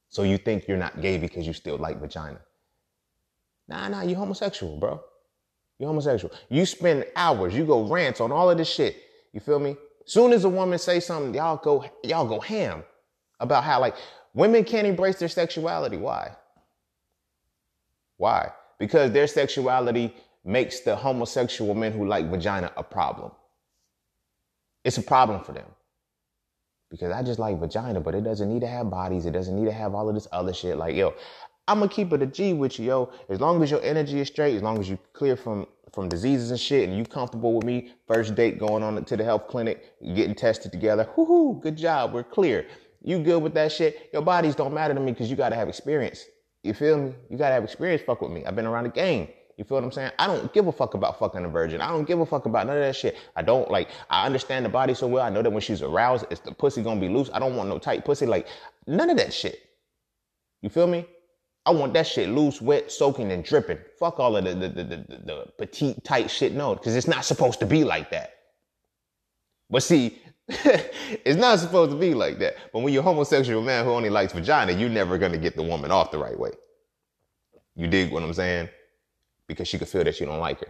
[0.10, 2.40] So you think you're not gay because you still like vagina.
[3.68, 5.02] Nah, nah, you're homosexual, bro.
[5.80, 6.34] You're homosexual.
[6.50, 8.98] You spend hours, you go rants on all of this shit.
[9.34, 9.78] You feel me?
[10.06, 12.84] Soon as a woman say something, y'all go, y'all go ham
[13.40, 13.96] about how like
[14.34, 15.98] women can't embrace their sexuality.
[15.98, 16.36] Why?
[18.18, 18.52] Why?
[18.78, 20.14] Because their sexuality
[20.44, 23.32] makes the homosexual men who like vagina a problem.
[24.84, 25.68] It's a problem for them.
[26.89, 29.26] Because I just like vagina, but it doesn't need to have bodies.
[29.26, 30.78] It doesn't need to have all of this other shit.
[30.78, 31.14] Like, yo,
[31.68, 33.12] I'm gonna keep it a G with you, yo.
[33.30, 36.52] As long as your energy is straight, as long as you clear from from diseases
[36.52, 39.94] and shit, and you comfortable with me, first date going on to the health clinic,
[40.16, 41.08] getting tested together.
[41.18, 42.14] Whoo, good job.
[42.14, 42.66] We're clear.
[43.04, 44.10] You good with that shit?
[44.14, 46.26] Your bodies don't matter to me because you gotta have experience.
[46.64, 47.14] You feel me?
[47.30, 48.02] You gotta have experience.
[48.06, 48.46] Fuck with me.
[48.46, 49.30] I've been around the game.
[49.58, 50.12] You feel what I'm saying?
[50.18, 51.82] I don't give a fuck about fucking a virgin.
[51.82, 53.18] I don't give a fuck about none of that shit.
[53.36, 55.24] I don't like, I understand the body so well.
[55.24, 57.30] I know that when she's aroused, it's the pussy gonna be loose.
[57.34, 58.26] I don't want no tight pussy.
[58.26, 58.47] Like,
[58.88, 59.60] none of that shit.
[60.62, 61.06] You feel me?
[61.66, 63.78] I want that shit loose, wet, soaking, and dripping.
[63.99, 66.54] Fuck all of the, the, the, the, the petite, tight shit.
[66.54, 68.34] No, because it's not supposed to be like that.
[69.70, 72.56] But see, it's not supposed to be like that.
[72.74, 75.64] But when you're a homosexual man who only likes vagina, you're never gonna get the
[75.64, 76.52] woman off the right way.
[77.76, 78.70] You dig what I'm saying?
[79.52, 80.70] Because she could feel that you don't like her.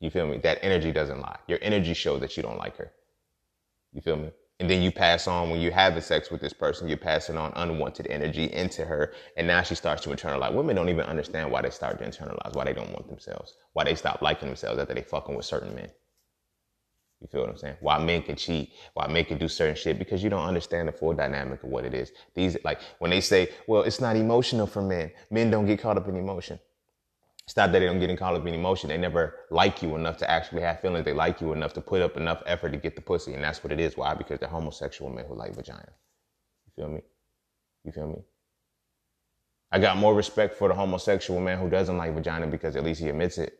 [0.00, 0.38] You feel me?
[0.38, 1.38] That energy doesn't lie.
[1.46, 2.90] Your energy shows that you don't like her.
[3.92, 4.30] You feel me?
[4.58, 7.52] And then you pass on when you have sex with this person, you're passing on
[7.54, 9.12] unwanted energy into her.
[9.36, 10.52] And now she starts to internalize.
[10.52, 13.84] Women don't even understand why they start to internalize, why they don't want themselves, why
[13.84, 15.90] they stop liking themselves after they fucking with certain men.
[17.20, 17.76] You feel what I'm saying?
[17.80, 20.92] Why men can cheat, why men can do certain shit, because you don't understand the
[20.92, 22.10] full dynamic of what it is.
[22.34, 25.96] These, like, when they say, well, it's not emotional for men, men don't get caught
[25.96, 26.58] up in emotion.
[27.46, 28.88] It's not that they don't get caught up in emotion.
[28.88, 31.04] They never like you enough to actually have feelings.
[31.04, 33.34] They like you enough to put up enough effort to get the pussy.
[33.34, 33.96] And that's what it is.
[33.96, 34.14] Why?
[34.14, 35.90] Because they're homosexual men who like vagina.
[36.66, 37.02] You feel me?
[37.84, 38.22] You feel me?
[39.70, 43.00] I got more respect for the homosexual man who doesn't like vagina because at least
[43.00, 43.58] he admits it.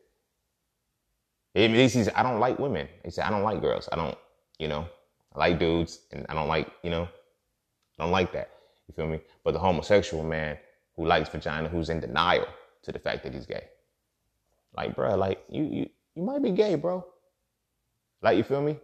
[1.54, 2.88] At least he's, I don't like women.
[3.04, 3.88] He said, I don't like girls.
[3.92, 4.16] I don't,
[4.58, 4.86] you know,
[5.34, 7.06] I like dudes and I don't like, you know,
[7.98, 8.50] I don't like that.
[8.88, 9.20] You feel me?
[9.44, 10.56] But the homosexual man
[10.96, 12.46] who likes vagina, who's in denial
[12.84, 13.64] to the fact that he's gay.
[14.76, 17.04] Like, bro, like you you you might be gay, bro.
[18.22, 18.78] Like, you feel me?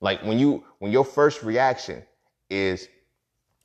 [0.00, 2.04] Like when you when your first reaction
[2.50, 2.88] is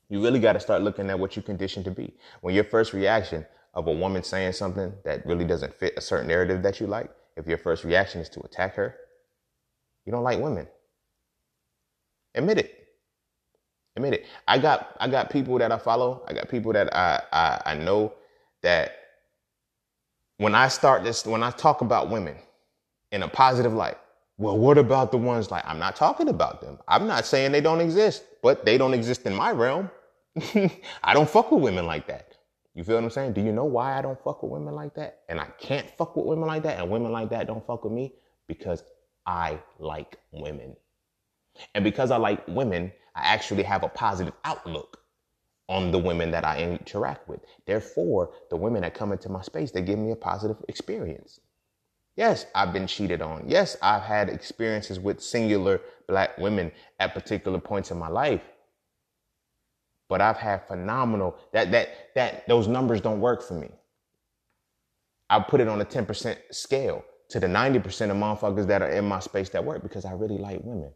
[0.08, 2.14] you really got to start looking at what you conditioned to be.
[2.40, 6.28] When your first reaction of a woman saying something that really doesn't fit a certain
[6.28, 8.96] narrative that you like, if your first reaction is to attack her,
[10.04, 10.66] you don't like women.
[12.34, 12.88] Admit it.
[13.96, 14.26] Admit it.
[14.48, 16.24] I got I got people that I follow.
[16.28, 18.14] I got people that I I, I know
[18.62, 18.92] that
[20.40, 22.34] when I start this, when I talk about women
[23.12, 23.98] in a positive light,
[24.38, 26.78] well, what about the ones like, I'm not talking about them.
[26.88, 29.90] I'm not saying they don't exist, but they don't exist in my realm.
[31.04, 32.38] I don't fuck with women like that.
[32.74, 33.34] You feel what I'm saying?
[33.34, 35.18] Do you know why I don't fuck with women like that?
[35.28, 37.92] And I can't fuck with women like that, and women like that don't fuck with
[37.92, 38.14] me?
[38.48, 38.82] Because
[39.26, 40.74] I like women.
[41.74, 44.99] And because I like women, I actually have a positive outlook
[45.70, 47.40] on the women that I interact with.
[47.64, 51.38] Therefore, the women that come into my space, they give me a positive experience.
[52.16, 53.44] Yes, I've been cheated on.
[53.46, 58.42] Yes, I've had experiences with singular black women at particular points in my life.
[60.08, 63.68] But I've had phenomenal that that that those numbers don't work for me.
[65.30, 67.76] I put it on a 10% scale to the 90%
[68.10, 70.90] of motherfuckers that are in my space that work because I really like women.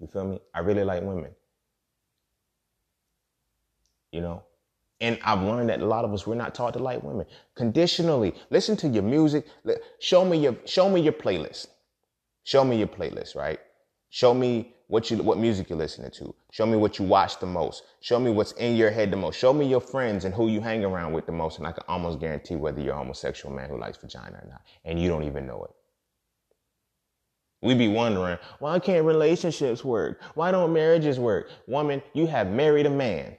[0.00, 0.40] You feel me?
[0.52, 1.30] I really like women
[4.12, 4.42] you know
[5.00, 7.26] and I've learned that a lot of us we're not taught to like women.
[7.54, 9.46] Conditionally, listen to your music.
[9.98, 11.68] Show me your show me your playlist.
[12.44, 13.58] Show me your playlist, right?
[14.10, 16.34] Show me what you what music you're listening to.
[16.52, 17.84] Show me what you watch the most.
[18.00, 19.38] Show me what's in your head the most.
[19.38, 21.84] Show me your friends and who you hang around with the most, and I can
[21.88, 25.24] almost guarantee whether you're a homosexual man who likes vagina or not, and you don't
[25.24, 25.70] even know it.
[27.62, 30.20] We be wondering, why can't relationships work?
[30.34, 31.50] Why don't marriages work?
[31.66, 33.36] Woman, you have married a man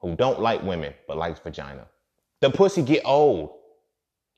[0.00, 1.86] who don't like women but likes vagina.
[2.40, 3.50] The pussy get old.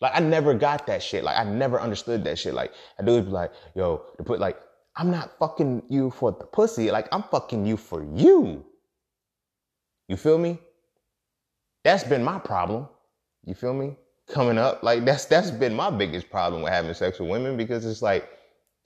[0.00, 1.24] Like I never got that shit.
[1.24, 2.54] Like I never understood that shit.
[2.54, 4.58] Like I do be like, yo, to put like,
[4.96, 6.90] I'm not fucking you for the pussy.
[6.90, 8.64] Like I'm fucking you for you.
[10.08, 10.58] You feel me?
[11.84, 12.88] That's been my problem.
[13.44, 13.96] You feel me?
[14.28, 17.84] Coming up, like that's that's been my biggest problem with having sex with women because
[17.84, 18.28] it's like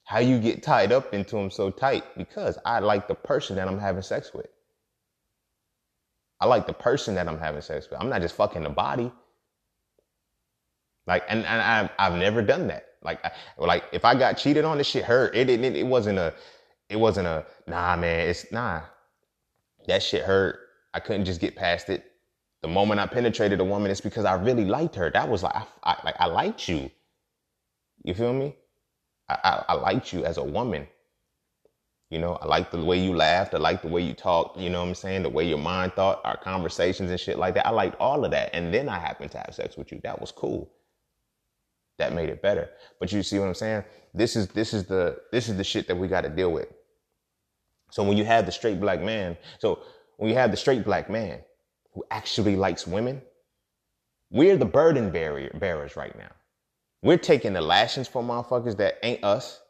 [0.05, 3.69] how you get tied up into them so tight because I like the person that
[3.69, 4.47] I'm having sex with.
[6.41, 8.01] I like the person that I'm having sex with.
[8.01, 9.13] I'm not just fucking the body.
[11.07, 12.87] Like, and, and I've, I've never done that.
[13.03, 15.35] Like, I, like if I got cheated on, this shit hurt.
[15.37, 16.35] It, it, it wasn't a,
[16.89, 18.83] it wasn't a, nah, man, it's nah.
[19.87, 20.59] That shit hurt.
[20.95, 22.05] I couldn't just get past it.
[22.63, 25.11] The moment I penetrated a woman, it's because I really liked her.
[25.11, 26.91] That was like, I, I like, I liked you.
[28.03, 28.57] You feel me?
[29.29, 30.87] I, I, I, I liked you as a woman.
[32.15, 33.55] You know, I like the way you laughed.
[33.55, 34.57] I like the way you talked.
[34.57, 35.25] You know what I'm saying?
[35.25, 37.67] The way your mind thought, our conversations and shit like that.
[37.67, 38.51] I liked all of that.
[38.55, 40.01] And then I happened to have sex with you.
[40.05, 40.71] That was cool.
[41.99, 42.71] That made it better.
[43.01, 43.83] But you see what I'm saying?
[44.15, 46.69] This is this is the this is the shit that we got to deal with.
[47.91, 49.81] So when you have the straight black man, so
[50.17, 51.41] when you have the straight black man
[51.95, 53.23] who actually likes women,
[54.31, 56.31] we're the burden barrier bearers right now.
[57.03, 59.61] We're taking the lashings for motherfuckers that ain't us.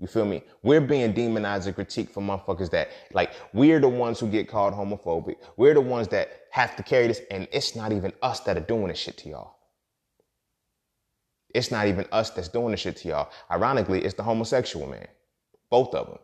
[0.00, 0.42] You feel me?
[0.62, 4.72] We're being demonized and critiqued for motherfuckers that, like, we're the ones who get called
[4.72, 5.36] homophobic.
[5.58, 8.60] We're the ones that have to carry this, and it's not even us that are
[8.60, 9.56] doing this shit to y'all.
[11.54, 13.30] It's not even us that's doing this shit to y'all.
[13.50, 15.06] Ironically, it's the homosexual man.
[15.70, 16.18] Both of them.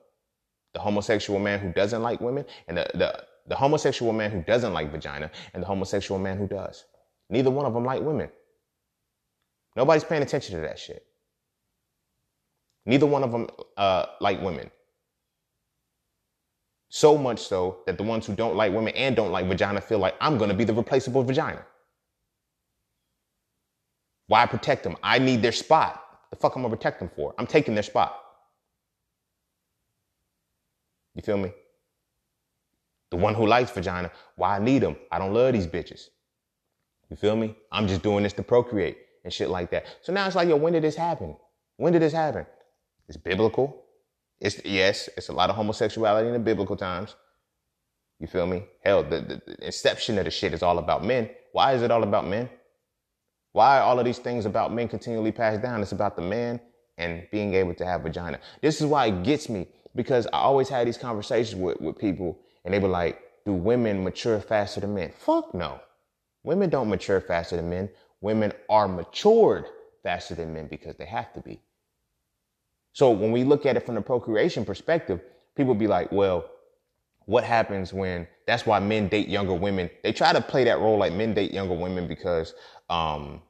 [0.73, 4.73] The homosexual man who doesn't like women, and the, the, the homosexual man who doesn't
[4.73, 6.87] like vagina, and the homosexual man who does.
[7.29, 8.31] Neither one of them like women.
[9.77, 11.06] Nobody's paying attention to that shit.
[12.87, 14.71] Neither one of them uh, like women.
[16.89, 19.99] So much so that the ones who don't like women and don't like vagina feel
[19.99, 21.65] like I'm going to be the replaceable vagina.
[24.29, 24.97] Why protect them?
[25.03, 26.03] I need their spot.
[26.31, 27.35] The fuck I'm gonna protect them for?
[27.39, 28.19] I'm taking their spot.
[31.15, 31.53] You feel me?
[33.11, 34.97] The one who likes vagina, why I need them?
[35.13, 36.09] I don't love these bitches.
[37.09, 37.57] You feel me?
[37.71, 39.87] I'm just doing this to procreate and shit like that.
[40.03, 41.37] So now it's like, yo, when did this happen?
[41.77, 42.47] When did this happen?
[43.09, 43.85] It's biblical.
[44.41, 47.15] It's yes, it's a lot of homosexuality in the biblical times.
[48.19, 48.65] You feel me?
[48.83, 51.31] Hell, the, the, the inception of the shit is all about men.
[51.53, 52.49] Why is it all about men?
[53.53, 55.83] Why are all of these things about men continually passed down?
[55.83, 56.61] It's about the man
[56.99, 58.39] and being able to have vagina.
[58.63, 62.39] This is why it gets me because I always had these conversations with, with people
[62.65, 65.13] and they were like, do women mature faster than men?
[65.19, 65.81] Fuck no.
[66.43, 67.89] Women don't mature faster than men
[68.21, 69.67] women are matured
[70.03, 71.61] faster than men because they have to be.
[72.97, 75.21] So when we look at it from the procreation perspective,
[75.55, 76.47] people be like, well,
[77.27, 79.91] what happens when that's why men date younger women?
[80.03, 82.55] They try to play that role like men date younger women because
[82.89, 83.43] um,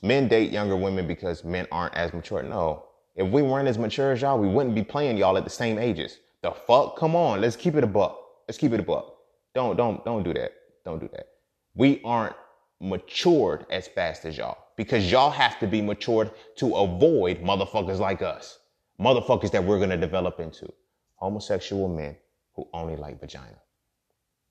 [0.00, 2.42] men date younger women because men aren't as mature.
[2.42, 2.86] No.
[3.16, 5.78] If we weren't as mature as y'all, we wouldn't be playing y'all at the same
[5.78, 6.16] ages.
[6.40, 6.96] The fuck?
[6.96, 8.18] Come on, let's keep it a buck.
[8.48, 9.14] Let's keep it a buck.
[9.54, 10.52] Don't don't don't do that.
[10.86, 11.26] Don't do that.
[11.74, 12.36] We aren't
[12.80, 18.22] matured as fast as y'all because y'all have to be matured to avoid motherfuckers like
[18.22, 18.56] us.
[19.00, 20.70] Motherfuckers that we're going to develop into.
[21.16, 22.16] Homosexual men
[22.54, 23.58] who only like vagina.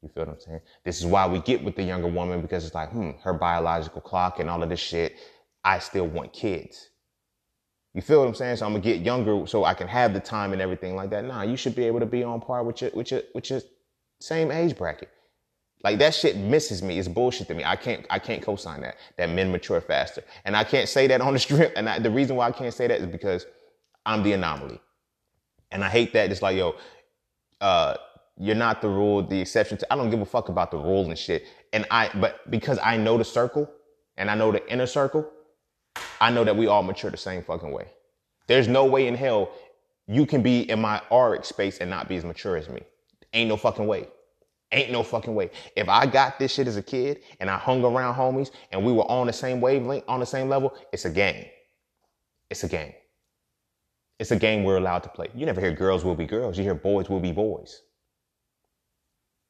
[0.01, 0.61] You feel what I'm saying?
[0.85, 4.01] This is why we get with the younger woman because it's like, hmm, her biological
[4.01, 5.17] clock and all of this shit.
[5.63, 6.89] I still want kids.
[7.93, 8.57] You feel what I'm saying?
[8.57, 11.25] So I'm gonna get younger so I can have the time and everything like that.
[11.25, 13.61] Nah, you should be able to be on par with your with your with your
[14.21, 15.09] same age bracket.
[15.83, 16.99] Like that shit misses me.
[16.99, 17.63] It's bullshit to me.
[17.63, 20.23] I can't, I can't co-sign that, that men mature faster.
[20.43, 21.73] And I can't say that on the strip.
[21.75, 23.45] And I, the reason why I can't say that is because
[24.05, 24.79] I'm the anomaly.
[25.71, 26.31] And I hate that.
[26.31, 26.75] It's like, yo,
[27.61, 27.95] uh,
[28.37, 31.05] you're not the rule, the exception to, I don't give a fuck about the rule
[31.05, 31.45] and shit.
[31.73, 33.69] And I, but because I know the circle
[34.17, 35.29] and I know the inner circle,
[36.21, 37.87] I know that we all mature the same fucking way.
[38.47, 39.51] There's no way in hell
[40.07, 42.81] you can be in my auric space and not be as mature as me.
[43.33, 44.07] Ain't no fucking way.
[44.71, 45.51] Ain't no fucking way.
[45.75, 48.91] If I got this shit as a kid and I hung around homies and we
[48.91, 51.45] were on the same wavelength, on the same level, it's a game.
[52.49, 52.93] It's a game.
[54.19, 55.27] It's a game we're allowed to play.
[55.33, 56.57] You never hear girls will be girls.
[56.57, 57.81] You hear boys will be boys.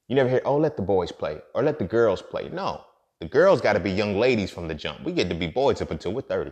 [0.08, 2.50] You never hear, oh, let the boys play or let the girls play.
[2.50, 2.84] No,
[3.20, 5.04] the girls got to be young ladies from the jump.
[5.04, 6.52] We get to be boys up until we're 30.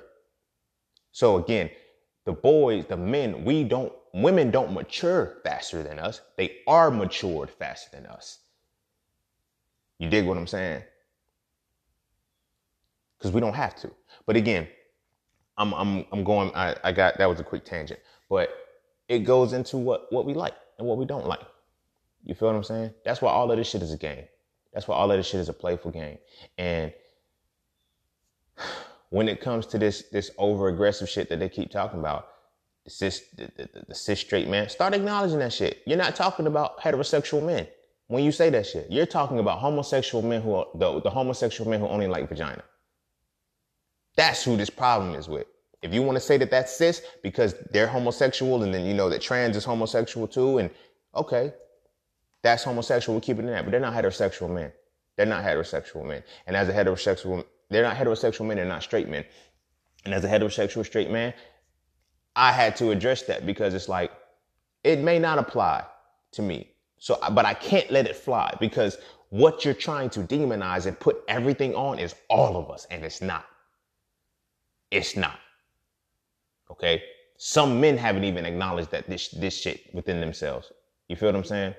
[1.11, 1.70] So again,
[2.26, 6.22] the boys, the men, we don't, women don't mature faster than us.
[6.38, 8.39] They are matured faster than us.
[9.99, 10.84] You dig what I'm saying?
[13.18, 13.91] Because we don't have to.
[14.26, 14.68] But again,
[15.58, 16.51] I'm I'm I'm going.
[16.55, 17.99] I, I got that was a quick tangent,
[18.30, 18.49] but
[19.08, 21.41] it goes into what what we like and what we don't like.
[22.24, 22.93] You feel what I'm saying?
[23.05, 24.26] That's why all of this shit is a game.
[24.74, 26.18] That's why all of this shit is a playful game.
[26.58, 26.93] And
[29.10, 32.28] when it comes to this this over aggressive shit that they keep talking about,
[32.86, 35.82] the cis the, the, the cis straight man, start acknowledging that shit.
[35.86, 37.68] You're not talking about heterosexual men
[38.08, 38.91] when you say that shit.
[38.91, 42.64] You're talking about homosexual men who are the, the homosexual men who only like vagina.
[44.18, 45.47] That's who this problem is with.
[45.82, 49.09] If you want to say that that's cis because they're homosexual and then you know
[49.09, 50.70] that trans is homosexual too, and
[51.15, 51.53] okay,
[52.41, 53.63] that's homosexual, we'll keep it in that.
[53.63, 54.72] But they're not heterosexual men.
[55.15, 56.24] They're not heterosexual men.
[56.47, 59.24] And as a heterosexual, they're not heterosexual men, they're not straight men.
[60.05, 61.34] And as a heterosexual straight man,
[62.36, 64.11] I had to address that because it's like,
[64.84, 65.84] it may not apply
[66.34, 66.72] to me.
[66.99, 68.97] So, but I can't let it fly because
[69.30, 73.22] what you're trying to demonize and put everything on is all of us, and it's
[73.22, 73.45] not.
[74.92, 75.40] It's not.
[76.72, 77.04] Okay?
[77.38, 80.72] some men haven't even acknowledged that this this shit within themselves.
[81.08, 81.76] You feel what I'm saying?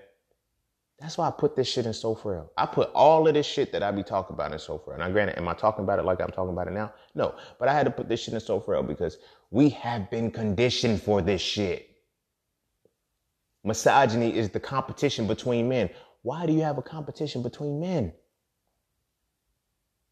[1.01, 2.51] That's why I put this shit in So Frail.
[2.57, 4.99] I put all of this shit that I be talking about in So Frail.
[4.99, 6.93] Now, granted, am I talking about it like I'm talking about it now?
[7.15, 7.35] No.
[7.59, 9.19] But I had to put this shit in So Frail because
[9.51, 11.89] we have been conditioned for this shit.
[13.65, 15.91] Misogyny is the competition between men.
[16.23, 18.13] Why do you have a competition between men?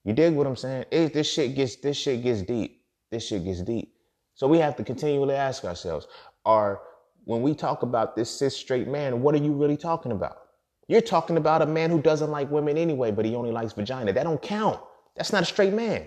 [0.05, 0.85] You dig what I'm saying?
[0.93, 2.85] It, this shit gets this shit gets deep.
[3.17, 3.95] This shit gets deep.
[4.35, 6.07] So we have to continually ask ourselves,
[6.45, 6.83] are
[7.25, 10.37] when we talk about this cis straight man, what are you really talking about?
[10.87, 14.13] You're talking about a man who doesn't like women anyway, but he only likes vagina.
[14.13, 14.79] That don't count.
[15.15, 16.07] That's not a straight man.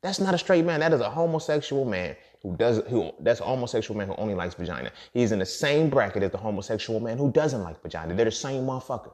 [0.00, 0.80] That's not a straight man.
[0.80, 4.54] That is a homosexual man who does who that's a homosexual man who only likes
[4.54, 4.92] vagina.
[5.12, 8.14] He's in the same bracket as the homosexual man who doesn't like vagina.
[8.14, 9.12] They're the same motherfucker.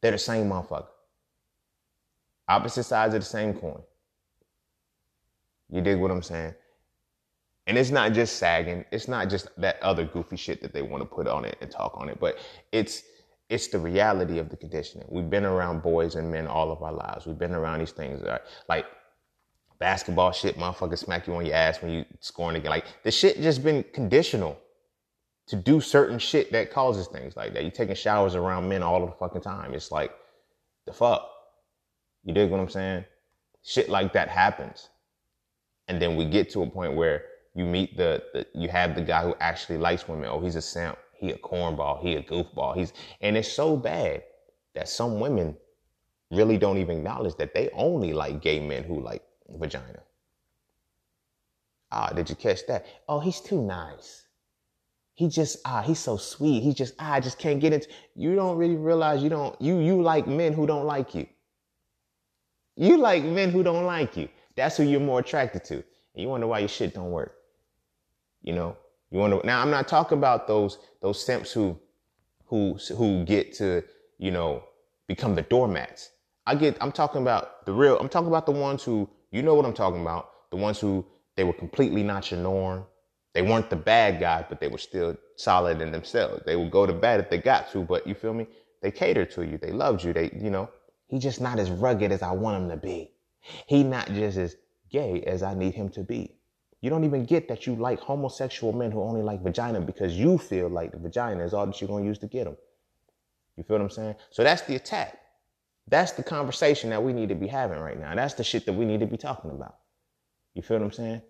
[0.00, 0.86] They're the same motherfucker.
[2.48, 3.82] Opposite sides of the same coin.
[5.70, 6.54] You dig what I'm saying?
[7.66, 8.84] And it's not just sagging.
[8.90, 11.70] It's not just that other goofy shit that they want to put on it and
[11.70, 12.38] talk on it, but
[12.72, 13.02] it's
[13.50, 15.06] it's the reality of the conditioning.
[15.10, 17.26] We've been around boys and men all of our lives.
[17.26, 18.86] We've been around these things like, like
[19.78, 22.70] basketball shit, motherfuckers smack you on your ass when you scoring again.
[22.70, 24.58] Like the shit just been conditional
[25.46, 27.64] to do certain shit that causes things like that.
[27.64, 29.72] You taking showers around men all of the fucking time.
[29.72, 30.12] It's like
[30.84, 31.28] the fuck.
[32.24, 33.04] You dig what I'm saying?
[33.62, 34.90] Shit like that happens.
[35.88, 37.24] And then we get to a point where
[37.54, 40.28] you meet the, the you have the guy who actually likes women.
[40.30, 40.98] Oh, he's a simp.
[41.14, 42.00] He a cornball.
[42.00, 42.76] He a goofball.
[42.76, 44.22] He's and it's so bad
[44.74, 45.56] that some women
[46.30, 50.02] really don't even acknowledge that they only like gay men who like vagina.
[51.90, 52.86] Ah, did you catch that?
[53.08, 54.26] Oh, he's too nice.
[55.14, 56.62] He just ah, he's so sweet.
[56.62, 57.88] He just ah, I just can't get into.
[58.14, 61.26] You don't really realize you don't you you like men who don't like you.
[62.76, 64.28] You like men who don't like you.
[64.58, 65.74] That's who you're more attracted to.
[65.74, 65.84] And
[66.22, 67.34] you wonder why your shit don't work.
[68.42, 68.76] You know,
[69.10, 69.40] you wonder.
[69.44, 71.78] Now, I'm not talking about those those simps who
[72.46, 73.84] who who get to
[74.18, 74.64] you know
[75.06, 76.10] become the doormats.
[76.46, 76.76] I get.
[76.80, 77.98] I'm talking about the real.
[77.98, 80.30] I'm talking about the ones who you know what I'm talking about.
[80.50, 81.06] The ones who
[81.36, 82.84] they were completely not your norm.
[83.34, 86.42] They weren't the bad guy, but they were still solid in themselves.
[86.44, 88.48] They would go to bed if they got to, but you feel me?
[88.82, 89.58] They catered to you.
[89.58, 90.12] They loved you.
[90.12, 90.68] They, you know,
[91.06, 93.12] he's just not as rugged as I want him to be.
[93.66, 94.56] He not just as
[94.90, 96.34] gay as I need him to be.
[96.80, 100.38] You don't even get that you like homosexual men who only like vagina because you
[100.38, 102.56] feel like the vagina is all that you're going to use to get them.
[103.56, 104.14] You feel what I'm saying?
[104.30, 105.18] So that's the attack.
[105.88, 108.14] That's the conversation that we need to be having right now.
[108.14, 109.76] That's the shit that we need to be talking about.
[110.54, 111.22] You feel what I'm saying?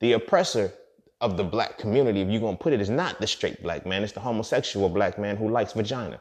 [0.00, 0.72] The oppressor
[1.20, 3.86] of the black community, if you're going to put it, is not the straight black
[3.86, 4.02] man.
[4.02, 6.20] It's the homosexual black man who likes vagina.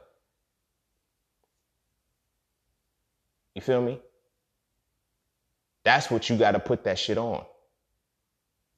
[3.55, 3.99] You feel me?
[5.84, 7.45] That's what you got to put that shit on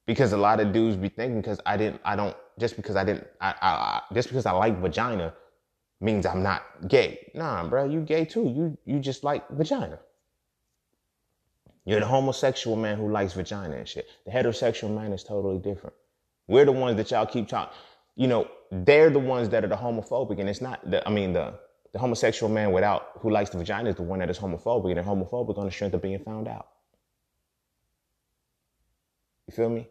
[0.06, 3.04] because a lot of dudes be thinking because I didn't, I don't, just because I
[3.04, 5.34] didn't, I, I, I, just because I like vagina
[6.00, 7.30] means I'm not gay.
[7.34, 8.44] Nah, bro, you gay too.
[8.44, 9.98] You, you just like vagina.
[11.86, 14.08] You're the homosexual man who likes vagina and shit.
[14.24, 15.94] The heterosexual man is totally different.
[16.46, 17.76] We're the ones that y'all keep talking.
[18.16, 21.06] You know, they're the ones that are the homophobic, and it's not the.
[21.06, 21.54] I mean, the
[21.92, 24.96] the homosexual man without who likes the vagina is the one that is homophobic, and
[24.96, 26.68] they're homophobic on the strength of being found out.
[29.46, 29.88] You feel me?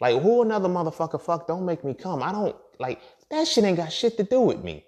[0.00, 2.22] Like, who another motherfucker fuck don't make me come.
[2.22, 3.00] I don't, like,
[3.30, 4.84] that shit ain't got shit to do with me.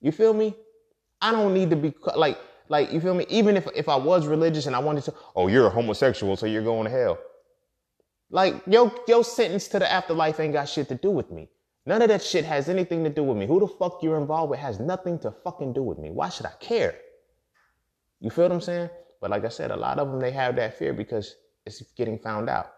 [0.00, 0.54] You feel me?
[1.20, 2.38] I don't need to be, like,
[2.68, 3.26] like, you feel me?
[3.28, 6.46] Even if, if I was religious and I wanted to, oh, you're a homosexual, so
[6.46, 7.18] you're going to hell.
[8.30, 11.48] Like, your, your sentence to the afterlife ain't got shit to do with me.
[11.84, 13.46] None of that shit has anything to do with me.
[13.46, 16.10] Who the fuck you're involved with has nothing to fucking do with me.
[16.10, 16.96] Why should I care?
[18.20, 18.90] You feel what I'm saying?
[19.20, 21.36] But like I said, a lot of them, they have that fear because
[21.66, 22.72] it's getting found out.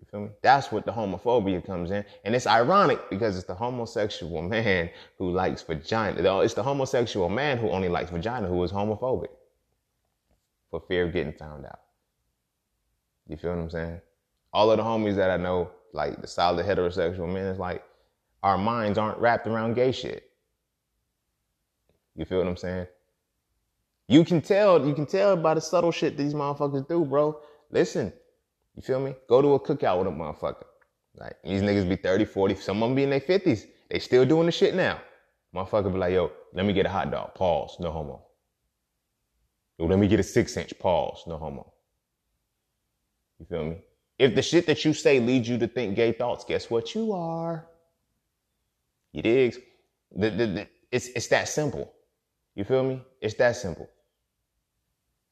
[0.00, 0.30] You feel me?
[0.42, 2.04] That's what the homophobia comes in.
[2.24, 6.40] And it's ironic because it's the homosexual man who likes vagina.
[6.40, 9.30] It's the homosexual man who only likes vagina who is homophobic
[10.70, 11.80] for fear of getting found out.
[13.28, 14.00] You feel what I'm saying?
[14.52, 17.84] All of the homies that I know, like the solid heterosexual men, is like
[18.42, 20.30] our minds aren't wrapped around gay shit.
[22.16, 22.86] You feel what I'm saying?
[24.08, 27.40] You can tell, you can tell by the subtle shit these motherfuckers do, bro.
[27.70, 28.12] Listen,
[28.76, 29.14] you feel me?
[29.28, 30.64] Go to a cookout with a motherfucker.
[31.16, 33.66] Like these niggas be 30, 40, some of them be in their 50s.
[33.90, 35.00] They still doing the shit now.
[35.54, 37.34] Motherfucker be like, yo, let me get a hot dog.
[37.34, 37.76] Pause.
[37.80, 38.22] No homo.
[39.78, 40.76] Yo, let me get a six inch.
[40.78, 41.24] Pause.
[41.28, 41.72] No homo.
[43.38, 43.76] You feel me?
[44.18, 47.12] If the shit that you say leads you to think gay thoughts, guess what you
[47.12, 47.66] are?
[49.12, 49.58] You digs?
[50.14, 51.92] The, the, the, it's, it's that simple.
[52.54, 53.02] You feel me?
[53.20, 53.88] It's that simple.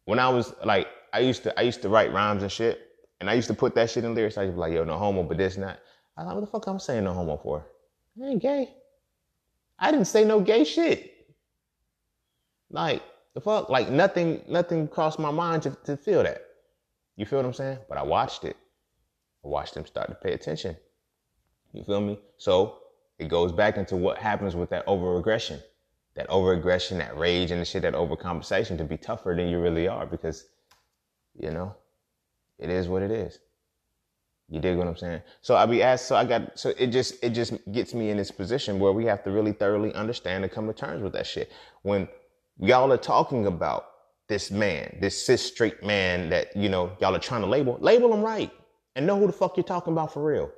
[0.05, 2.81] When I was like, I used to, I used to write rhymes and shit
[3.21, 4.37] And I used to put that shit in lyrics.
[4.39, 5.79] I used to be like, yo, no homo, but this not.
[6.17, 7.67] I was like, what the fuck I'm saying no homo for?
[8.21, 8.75] I ain't gay.
[9.79, 11.13] I didn't say no gay shit.
[12.71, 13.03] Like,
[13.35, 13.69] the fuck?
[13.69, 16.43] Like nothing, nothing crossed my mind to, to feel that.
[17.17, 17.79] You feel what I'm saying?
[17.89, 18.57] But I watched it.
[19.45, 20.77] I watched them start to pay attention.
[21.73, 22.19] You feel me?
[22.39, 22.79] So
[23.19, 25.61] it goes back into what happens with that over aggression.
[26.15, 29.49] That over aggression, that rage and the shit, that over conversation to be tougher than
[29.49, 30.45] you really are because,
[31.35, 31.75] you know,
[32.59, 33.39] it is what it is.
[34.49, 35.23] You dig what I'm saying?
[35.41, 38.19] So I be asked, so I got, so it just, it just gets me in
[38.19, 41.27] this position where we have to really thoroughly understand and come to terms with that
[41.27, 41.51] shit.
[41.81, 42.07] When
[42.59, 43.87] y'all are talking about
[44.29, 48.13] this man, this cis straight man that, you know, y'all are trying to label, label
[48.13, 48.51] him right
[48.95, 50.51] and know who the fuck you're talking about for real.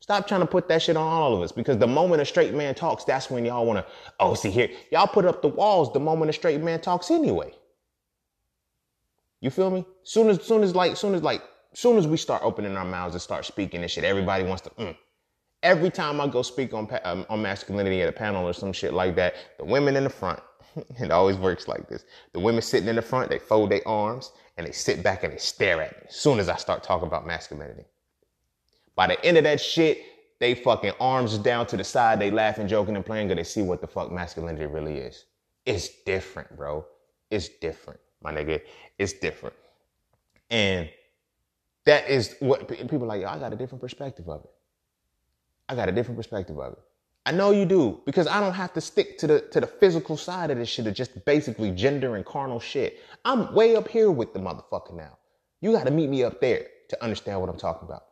[0.00, 2.54] Stop trying to put that shit on all of us because the moment a straight
[2.54, 5.92] man talks, that's when y'all want to, oh, see here, y'all put up the walls
[5.92, 7.52] the moment a straight man talks anyway.
[9.40, 9.84] You feel me?
[10.04, 11.42] Soon as, soon as like, soon as like,
[11.74, 14.70] soon as we start opening our mouths and start speaking and shit, everybody wants to,
[14.70, 14.96] mm.
[15.64, 18.94] Every time I go speak on, um, on masculinity at a panel or some shit
[18.94, 20.40] like that, the women in the front,
[21.00, 22.04] it always works like this.
[22.32, 25.32] The women sitting in the front, they fold their arms and they sit back and
[25.32, 27.84] they stare at me as soon as I start talking about masculinity.
[28.98, 30.02] By the end of that shit,
[30.40, 33.64] they fucking arms down to the side, they laughing, joking, and playing, because they see
[33.64, 35.26] what the fuck masculinity really is.
[35.64, 36.84] It's different, bro.
[37.30, 38.60] It's different, my nigga.
[38.98, 39.54] It's different.
[40.50, 40.90] And
[41.86, 44.50] that is what people like, yo, I got a different perspective of it.
[45.68, 46.80] I got a different perspective of it.
[47.24, 50.16] I know you do, because I don't have to stick to the to the physical
[50.16, 52.98] side of this shit of just basically gender and carnal shit.
[53.24, 55.18] I'm way up here with the motherfucker now.
[55.60, 58.02] You gotta meet me up there to understand what I'm talking about.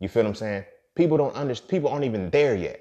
[0.00, 0.64] You feel what I'm saying?
[0.96, 2.80] People don't understand, people aren't even there yet.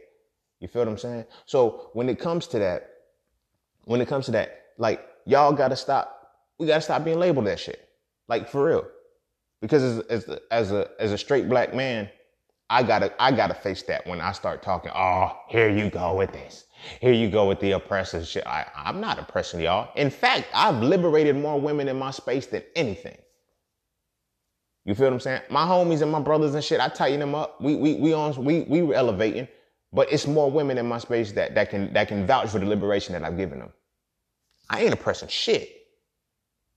[0.59, 1.25] You feel what I'm saying?
[1.45, 2.89] So when it comes to that,
[3.85, 7.59] when it comes to that, like y'all gotta stop, we gotta stop being labeled that
[7.59, 7.87] shit.
[8.27, 8.87] Like for real.
[9.61, 12.09] Because as, as, as a as a straight black man,
[12.69, 14.91] I gotta I gotta face that when I start talking.
[14.93, 16.65] Oh, here you go with this.
[17.01, 18.45] Here you go with the oppressive shit.
[18.47, 19.91] I, I'm not oppressing y'all.
[19.95, 23.17] In fact, I've liberated more women in my space than anything.
[24.89, 25.41] You feel what I'm saying?
[25.51, 27.61] My homies and my brothers and shit, I tighten them up.
[27.61, 29.47] We we we on we we were elevating,
[29.93, 32.65] but it's more women in my space that that can that can vouch for the
[32.65, 33.71] liberation that I've given them.
[34.67, 35.69] I ain't oppressing shit.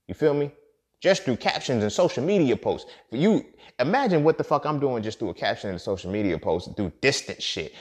[0.08, 0.52] You feel me?
[1.00, 2.90] Just through captions and social media posts.
[3.10, 3.46] You
[3.78, 6.68] imagine what the fuck I'm doing just through a caption and a social media post
[6.76, 7.72] through distant shit.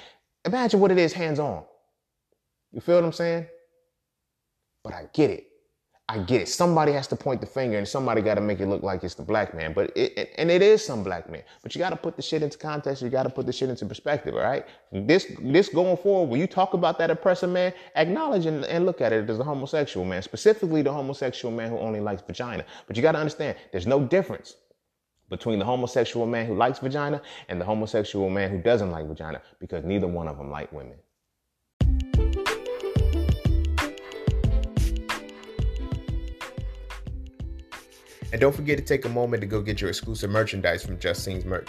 [0.46, 1.66] Imagine what it is hands on.
[2.72, 3.48] You feel what I'm saying?
[4.82, 5.51] But I get it.
[6.12, 6.49] I get it.
[6.49, 9.16] Somebody has to point the finger and somebody got to make it look like it's
[9.16, 9.72] the black man.
[9.72, 11.41] But it, and it is some black man.
[11.64, 13.01] But you got to put the shit into context.
[13.01, 14.36] You got to put the shit into perspective.
[14.36, 14.66] All right.
[14.91, 18.99] This, this going forward, when you talk about that oppressor man, acknowledge and, and look
[18.99, 22.66] at it as a homosexual man, specifically the homosexual man who only likes vagina.
[22.88, 24.55] But you got to understand there's no difference
[25.30, 29.41] between the homosexual man who likes vagina and the homosexual man who doesn't like vagina
[29.62, 30.97] because neither one of them like women.
[38.32, 41.24] And don't forget to take a moment to go get your exclusive merchandise from Just
[41.24, 41.68] Seen's merch.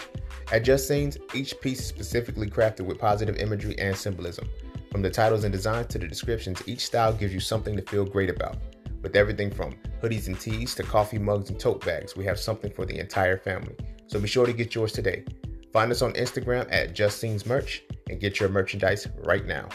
[0.53, 4.49] At Just Seen's, each piece is specifically crafted with positive imagery and symbolism.
[4.91, 8.05] From the titles and designs to the descriptions, each style gives you something to feel
[8.05, 8.59] great about.
[9.03, 12.71] With everything from hoodies and tees to coffee mugs and tote bags, we have something
[12.71, 13.75] for the entire family.
[14.07, 15.25] So be sure to get yours today.
[15.73, 19.69] Find us on Instagram at Just Seen's Merch and get your merchandise right now.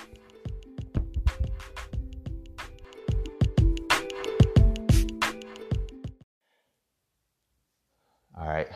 [8.40, 8.68] All right,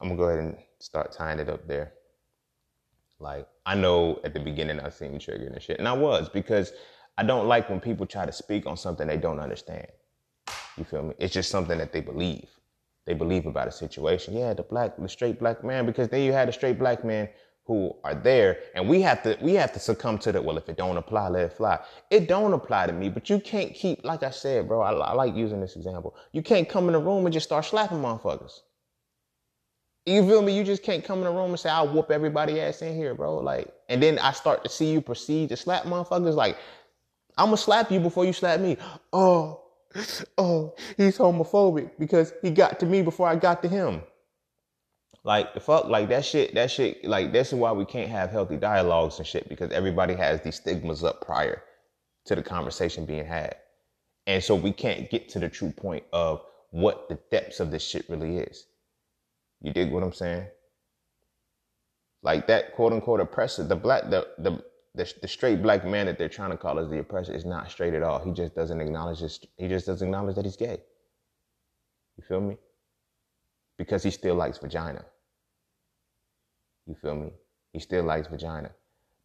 [0.00, 1.94] I'm gonna go ahead and start tying it up there.
[3.18, 6.72] Like I know at the beginning I seemed triggered and shit, and I was because
[7.16, 9.86] I don't like when people try to speak on something they don't understand.
[10.76, 11.14] You feel me?
[11.18, 12.48] It's just something that they believe.
[13.06, 14.36] They believe about a situation.
[14.36, 17.30] Yeah, the black, the straight black man, because then you had a straight black man
[17.64, 20.44] who are there, and we have to we have to succumb to that.
[20.44, 21.78] Well, if it don't apply, let it fly.
[22.10, 24.82] It don't apply to me, but you can't keep like I said, bro.
[24.82, 26.14] I, I like using this example.
[26.32, 28.60] You can't come in the room and just start slapping motherfuckers.
[30.08, 30.56] You feel me?
[30.56, 33.14] You just can't come in the room and say, I'll whoop everybody ass in here,
[33.14, 33.36] bro.
[33.36, 36.34] Like, and then I start to see you proceed to slap motherfuckers.
[36.34, 36.56] Like,
[37.36, 38.76] I'm gonna slap you before you slap me.
[39.12, 39.62] Oh,
[40.38, 44.02] oh, he's homophobic because he got to me before I got to him.
[45.24, 48.30] Like the fuck, like that shit, that shit, like this is why we can't have
[48.30, 51.62] healthy dialogues and shit because everybody has these stigmas up prior
[52.26, 53.56] to the conversation being had.
[54.26, 57.82] And so we can't get to the true point of what the depths of this
[57.82, 58.66] shit really is.
[59.62, 60.46] You dig what I'm saying?
[62.22, 64.62] Like that quote unquote oppressor, the black, the, the,
[64.94, 67.70] the, the straight black man that they're trying to call as the oppressor is not
[67.70, 68.18] straight at all.
[68.24, 69.40] He just doesn't acknowledge this.
[69.56, 70.78] He just doesn't acknowledge that he's gay.
[72.16, 72.56] You feel me?
[73.76, 75.04] Because he still likes vagina.
[76.86, 77.30] You feel me?
[77.72, 78.70] He still likes vagina.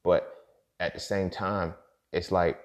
[0.03, 0.31] But
[0.79, 1.73] at the same time,
[2.11, 2.59] it's like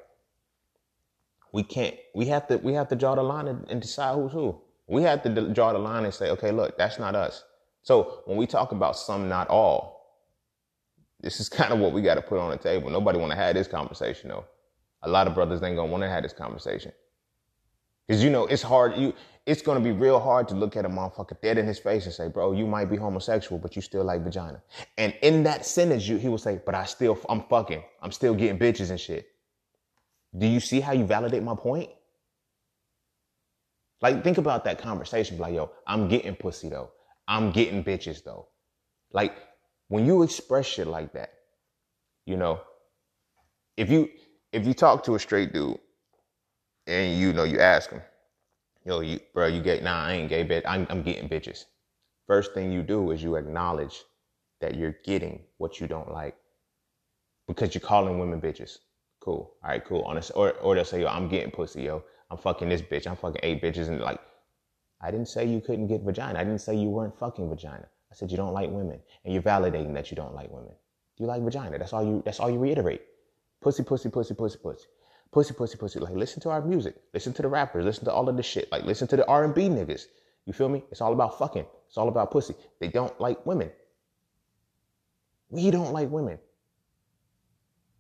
[1.53, 4.33] we can't we have to we have to draw the line and, and decide who's
[4.33, 4.61] who.
[4.87, 7.45] We have to draw the line and say, okay, look, that's not us.
[7.89, 10.21] So when we talk about some, not all,
[11.21, 12.91] this is kind of what we got to put on the table.
[12.91, 14.45] Nobody want to have this conversation though.
[15.05, 16.93] A lot of brothers ain't gonna want to have this conversation.
[18.11, 18.95] Cause you know it's hard.
[18.99, 19.15] You
[19.47, 22.13] it's gonna be real hard to look at a motherfucker dead in his face and
[22.13, 24.61] say, "Bro, you might be homosexual, but you still like vagina."
[24.99, 28.35] And in that sentence, you he will say, "But I still, I'm fucking, I'm still
[28.35, 29.29] getting bitches and shit."
[30.37, 31.89] Do you see how you validate my point?
[34.03, 35.39] Like, think about that conversation.
[35.39, 36.91] Like, yo, I'm getting pussy though.
[37.29, 38.49] I'm getting bitches though.
[39.13, 39.35] Like,
[39.89, 41.33] when you express shit like that,
[42.27, 42.61] you know,
[43.77, 44.11] if you
[44.53, 45.79] if you talk to a straight dude
[46.87, 48.03] and you know you ask him,
[48.85, 50.63] yo, you bro, you get nah, I ain't gay, bitch.
[50.67, 51.65] I'm, I'm getting bitches.
[52.27, 54.05] First thing you do is you acknowledge
[54.61, 56.37] that you're getting what you don't like
[57.49, 58.79] because you're calling women bitches.
[59.21, 59.55] Cool.
[59.65, 60.03] All right, cool.
[60.03, 60.33] Honest.
[60.35, 62.05] Or or they'll say, yo, I'm getting pussy, yo.
[62.31, 63.07] I'm fucking this bitch.
[63.07, 64.21] I'm fucking eight bitches, and like,
[65.01, 66.39] I didn't say you couldn't get vagina.
[66.39, 67.87] I didn't say you weren't fucking vagina.
[68.11, 70.73] I said you don't like women, and you're validating that you don't like women.
[71.19, 71.79] You like vagina.
[71.79, 72.23] That's all you.
[72.25, 73.03] That's all you reiterate.
[73.61, 74.87] Pussy, pussy, pussy, pussy, pussy,
[75.33, 75.99] pussy, pussy, pussy.
[76.01, 76.97] Like, listen to our music.
[77.13, 77.85] Listen to the rappers.
[77.85, 78.71] Listen to all of this shit.
[78.73, 80.07] Like, listen to the R and B niggas.
[80.47, 80.85] You feel me?
[80.91, 81.67] It's all about fucking.
[81.89, 82.55] It's all about pussy.
[82.81, 83.71] They don't like women.
[85.51, 86.39] We don't like women.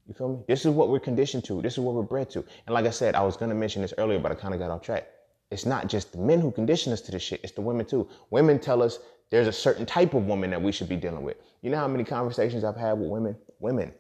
[0.06, 0.38] You feel me?
[0.48, 1.60] This is what we're conditioned to.
[1.60, 2.44] This is what we're bred to.
[2.66, 4.70] And like I said, I was gonna mention this earlier, but I kind of got
[4.70, 5.06] off track.
[5.50, 8.08] It's not just the men who condition us to this shit, it's the women too.
[8.30, 8.98] Women tell us
[9.30, 11.36] there's a certain type of woman that we should be dealing with.
[11.62, 13.36] You know how many conversations I've had with women?
[13.58, 13.92] Women.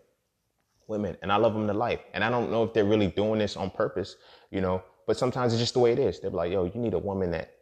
[0.86, 1.16] Women.
[1.22, 2.00] And I love them to life.
[2.14, 4.16] And I don't know if they're really doing this on purpose,
[4.50, 6.20] you know, but sometimes it's just the way it is.
[6.20, 7.52] They're like, yo, you need a woman that,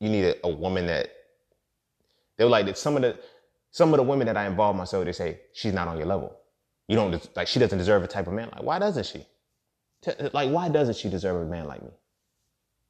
[0.00, 1.10] you need a, a woman that,
[2.36, 3.18] they're like, that some of the,
[3.70, 6.38] some of the women that I involve myself, they say, she's not on your level.
[6.88, 8.48] You don't like she doesn't deserve a type of man.
[8.50, 9.26] Like why doesn't she?
[10.32, 11.90] Like why doesn't she deserve a man like me?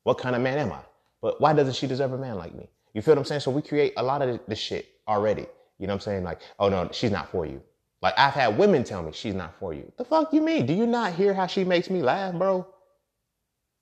[0.05, 0.81] What kind of man am I?
[1.21, 2.69] But why doesn't she deserve a man like me?
[2.95, 3.41] You feel what I'm saying?
[3.41, 5.47] So we create a lot of this shit already.
[5.79, 6.25] You know what I'm saying?
[6.25, 7.63] Like, oh no, she's not for you.
[8.01, 9.91] Like I've had women tell me she's not for you.
[9.99, 10.67] The fuck you mean?
[10.67, 12.67] Do you not hear how she makes me laugh, bro?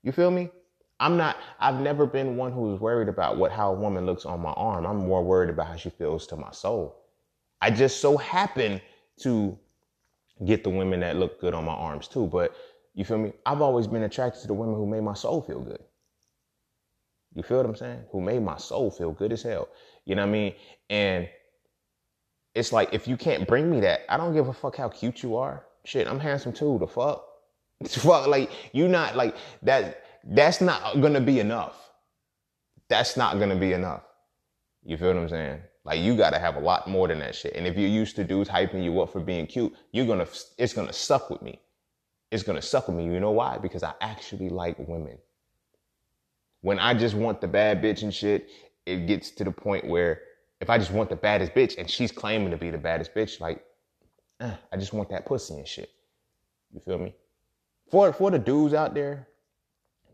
[0.02, 0.50] You feel me?
[0.98, 4.40] I'm not, I've never been one who's worried about what how a woman looks on
[4.40, 4.86] my arm.
[4.86, 6.96] I'm more worried about how she feels to my soul.
[7.60, 8.80] I just so happen
[9.20, 9.58] to
[10.44, 12.26] get the women that look good on my arms too.
[12.26, 12.54] But
[12.94, 13.32] you feel me?
[13.44, 15.82] I've always been attracted to the women who made my soul feel good.
[17.36, 18.02] You feel what I'm saying?
[18.12, 19.68] Who made my soul feel good as hell.
[20.06, 20.54] You know what I mean?
[20.88, 21.28] And
[22.54, 25.22] it's like if you can't bring me that, I don't give a fuck how cute
[25.22, 25.66] you are.
[25.84, 26.78] Shit, I'm handsome too.
[26.80, 27.22] The fuck?
[27.88, 31.76] fuck like you're not like that that's not gonna be enough.
[32.88, 34.04] That's not gonna be enough.
[34.82, 35.60] You feel what I'm saying?
[35.84, 37.54] Like you got to have a lot more than that shit.
[37.54, 40.26] And if you're used to dudes hyping you up for being cute, you're gonna
[40.56, 41.60] it's gonna suck with me.
[42.30, 43.04] It's gonna suck with me.
[43.04, 43.58] You know why?
[43.58, 45.18] Because I actually like women.
[46.66, 48.48] When I just want the bad bitch and shit,
[48.86, 50.20] it gets to the point where
[50.60, 53.40] if I just want the baddest bitch and she's claiming to be the baddest bitch,
[53.40, 53.64] like
[54.40, 55.90] eh, I just want that pussy and shit.
[56.72, 57.14] You feel me?
[57.90, 59.28] For for the dudes out there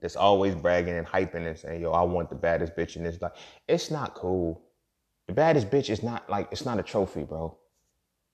[0.01, 3.23] that's always bragging and hyping and saying, "Yo, I want the baddest bitch," and it's
[3.23, 4.63] like, it's not cool
[5.29, 7.57] the baddest bitch is not like it's not a trophy, bro.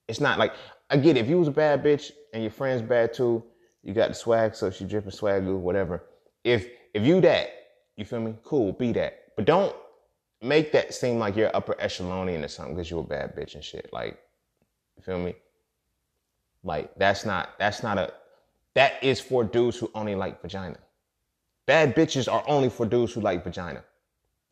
[0.09, 0.53] It's not like
[0.90, 1.20] I get it.
[1.20, 3.45] If you was a bad bitch and your friend's bad too,
[3.82, 6.05] you got the swag, so she dripping swag whatever.
[6.45, 7.51] If if you that,
[7.99, 8.35] you feel me?
[8.45, 9.33] Cool, be that.
[9.37, 9.75] But don't
[10.41, 13.65] make that seem like you're upper echelonian or something because you're a bad bitch and
[13.65, 13.91] shit.
[13.93, 14.19] Like,
[14.97, 15.35] you feel me?
[16.62, 18.12] Like that's not that's not a
[18.75, 20.77] that is for dudes who only like vagina.
[21.66, 23.83] Bad bitches are only for dudes who like vagina.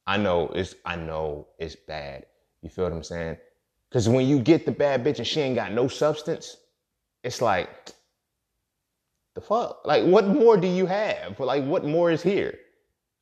[0.06, 2.26] I know it's I know it's bad.
[2.62, 3.36] You feel what I'm saying?
[3.92, 6.56] Cause when you get the bad bitch and she ain't got no substance,
[7.22, 7.92] it's like
[9.34, 9.84] the fuck?
[9.84, 11.38] Like what more do you have?
[11.38, 12.58] Like what more is here?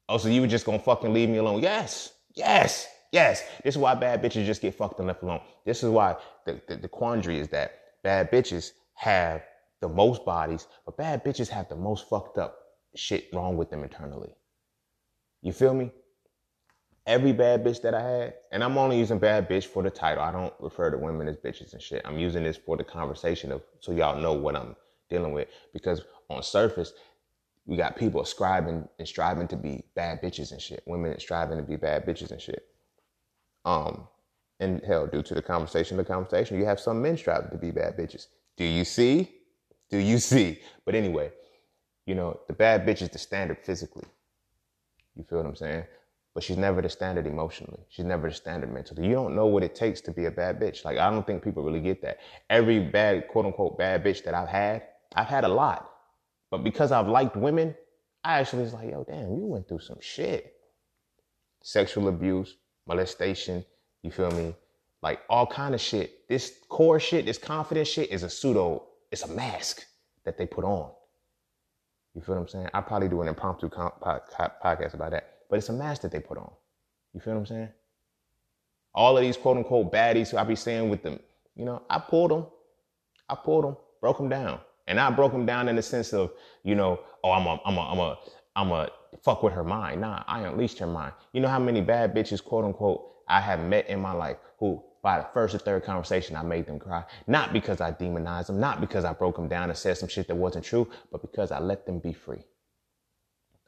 [0.08, 1.62] Oh, so you were just gonna fucking leave me alone?
[1.62, 3.42] Yes, yes, yes.
[3.64, 5.40] This is why bad bitches just get fucked and left alone.
[5.66, 6.16] This is why
[6.46, 9.42] the, the, the quandary is that bad bitches have
[9.80, 12.58] the most bodies, but bad bitches have the most fucked up
[12.96, 14.34] shit wrong with them internally.
[15.42, 15.92] You feel me?
[17.06, 20.24] every bad bitch that I had, and I'm only using bad bitch for the title.
[20.24, 22.02] I don't refer to women as bitches and shit.
[22.06, 24.76] I'm using this for the conversation of so y'all know what I'm
[25.10, 25.48] dealing with.
[25.74, 26.94] Because on surface,
[27.66, 30.82] we got people ascribing and striving to be bad bitches and shit.
[30.86, 32.64] Women striving to be bad bitches and shit.
[33.64, 34.06] Um,
[34.60, 37.70] and hell, due to the conversation, the conversation, you have some men striving to be
[37.70, 38.26] bad bitches.
[38.56, 39.32] Do you see?
[39.90, 40.60] Do you see?
[40.84, 41.32] But anyway,
[42.06, 44.06] you know, the bad bitch is the standard physically.
[45.16, 45.84] You feel what I'm saying?
[46.34, 47.80] but she's never the standard emotionally.
[47.88, 49.06] She's never the standard mentally.
[49.06, 50.84] You don't know what it takes to be a bad bitch.
[50.84, 52.18] Like I don't think people really get that.
[52.50, 54.82] Every bad quote unquote bad bitch that I've had,
[55.14, 55.90] I've had a lot.
[56.54, 57.74] But because I've liked women,
[58.22, 60.54] I actually was like, yo, damn, you went through some shit.
[61.64, 62.54] Sexual abuse,
[62.86, 63.64] molestation,
[64.02, 64.54] you feel me?
[65.02, 66.28] Like all kind of shit.
[66.28, 69.82] This core shit, this confident shit is a pseudo, it's a mask
[70.24, 70.92] that they put on.
[72.14, 72.68] You feel what I'm saying?
[72.72, 76.38] I probably do an impromptu podcast about that but it's a mask that they put
[76.38, 76.52] on.
[77.14, 77.68] You feel what I'm saying?
[78.94, 81.18] All of these quote unquote baddies who I be saying with them,
[81.56, 82.46] you know, I pulled them.
[83.28, 84.60] I pulled them, broke them down.
[84.86, 86.32] And I broke them down in the sense of,
[86.62, 88.18] you know, oh, I'm a, I'm a, I'm a,
[88.56, 88.88] I'm a
[89.22, 90.00] fuck with her mind.
[90.00, 91.12] Nah, I unleashed her mind.
[91.32, 94.82] You know how many bad bitches, quote unquote, I have met in my life who
[95.04, 97.04] by the first or third conversation, I made them cry.
[97.26, 100.26] Not because I demonized them, not because I broke them down and said some shit
[100.28, 102.42] that wasn't true, but because I let them be free.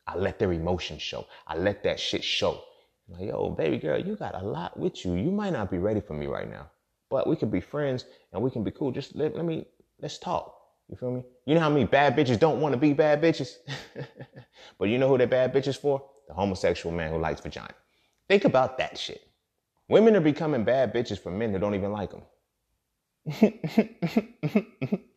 [0.07, 1.27] I let their emotions show.
[1.47, 2.63] I let that shit show.
[3.07, 5.15] I'm like, yo, baby girl, you got a lot with you.
[5.15, 6.71] You might not be ready for me right now,
[7.11, 8.91] but we can be friends and we can be cool.
[8.91, 9.67] Just let, let me,
[10.01, 10.56] let's talk.
[10.89, 11.23] You feel me?
[11.47, 13.57] You know how many bad bitches don't want to be bad bitches?
[14.79, 16.03] but you know who they're bad bitches for?
[16.29, 17.75] The homosexual man who likes vagina.
[18.29, 19.21] Think about that shit.
[19.89, 22.23] Women are becoming bad bitches for men who don't even like them.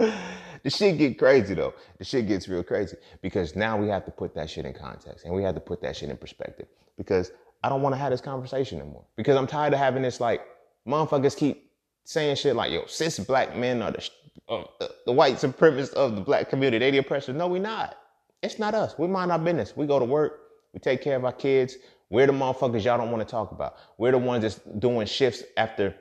[0.00, 1.74] the shit get crazy though.
[1.98, 5.24] The shit gets real crazy because now we have to put that shit in context
[5.24, 6.66] and we have to put that shit in perspective
[6.96, 7.32] because
[7.62, 10.42] I don't want to have this conversation anymore because I'm tired of having this like
[10.86, 11.70] motherfuckers keep
[12.04, 14.08] saying shit like yo cis black men are the
[14.48, 14.64] uh,
[15.06, 16.78] the white supremacists of the black community.
[16.84, 17.36] They the oppressors.
[17.36, 17.96] No, we not.
[18.42, 18.98] It's not us.
[18.98, 19.76] We mind our business.
[19.76, 20.40] We go to work.
[20.72, 21.76] We take care of our kids.
[22.10, 23.76] We're the motherfuckers y'all don't want to talk about.
[23.98, 25.94] We're the ones that's doing shifts after,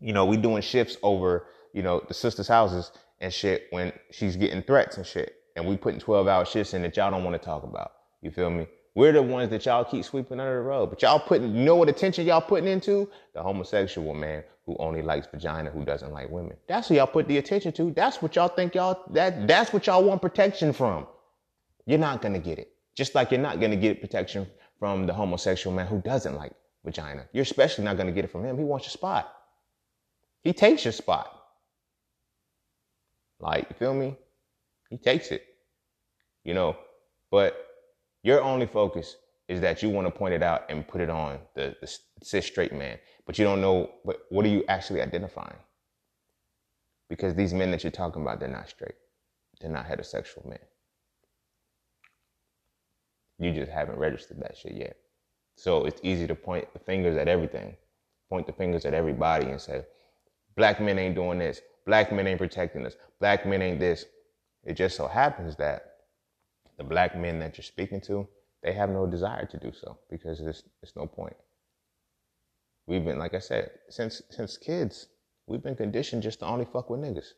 [0.00, 4.36] you know, we doing shifts over, you know, the sisters' houses and shit when she's
[4.36, 5.34] getting threats and shit.
[5.56, 7.92] And we putting 12 hour shifts in that y'all don't want to talk about.
[8.22, 8.66] You feel me?
[8.98, 10.90] We're the ones that y'all keep sweeping under the rug.
[10.90, 13.08] But y'all putting, you know what attention y'all putting into?
[13.32, 16.56] The homosexual man who only likes vagina, who doesn't like women.
[16.66, 17.92] That's who y'all put the attention to.
[17.92, 21.06] That's what y'all think y'all, that, that's what y'all want protection from.
[21.86, 22.72] You're not to get it.
[22.96, 24.48] Just like you're not to get protection
[24.80, 26.54] from the homosexual man who doesn't like
[26.84, 27.24] vagina.
[27.32, 28.58] You're especially not to get it from him.
[28.58, 29.32] He wants your spot.
[30.42, 31.32] He takes your spot.
[33.38, 34.16] Like, you feel me?
[34.90, 35.44] He takes it,
[36.42, 36.76] you know,
[37.30, 37.67] but
[38.22, 39.16] your only focus
[39.48, 42.46] is that you want to point it out and put it on the, the cis
[42.46, 45.56] straight man, but you don't know what, what are you actually identifying?
[47.08, 48.96] Because these men that you're talking about, they're not straight.
[49.60, 50.58] They're not heterosexual men.
[53.38, 54.96] You just haven't registered that shit yet.
[55.56, 57.76] So it's easy to point the fingers at everything,
[58.28, 59.84] point the fingers at everybody and say,
[60.56, 61.60] black men ain't doing this.
[61.86, 62.94] Black men ain't protecting us.
[63.18, 64.04] Black men ain't this.
[64.64, 65.97] It just so happens that
[66.78, 68.26] the black men that you're speaking to,
[68.62, 71.36] they have no desire to do so because there's, there's no point.
[72.86, 75.08] We've been, like I said, since since kids,
[75.46, 77.32] we've been conditioned just to only fuck with niggas,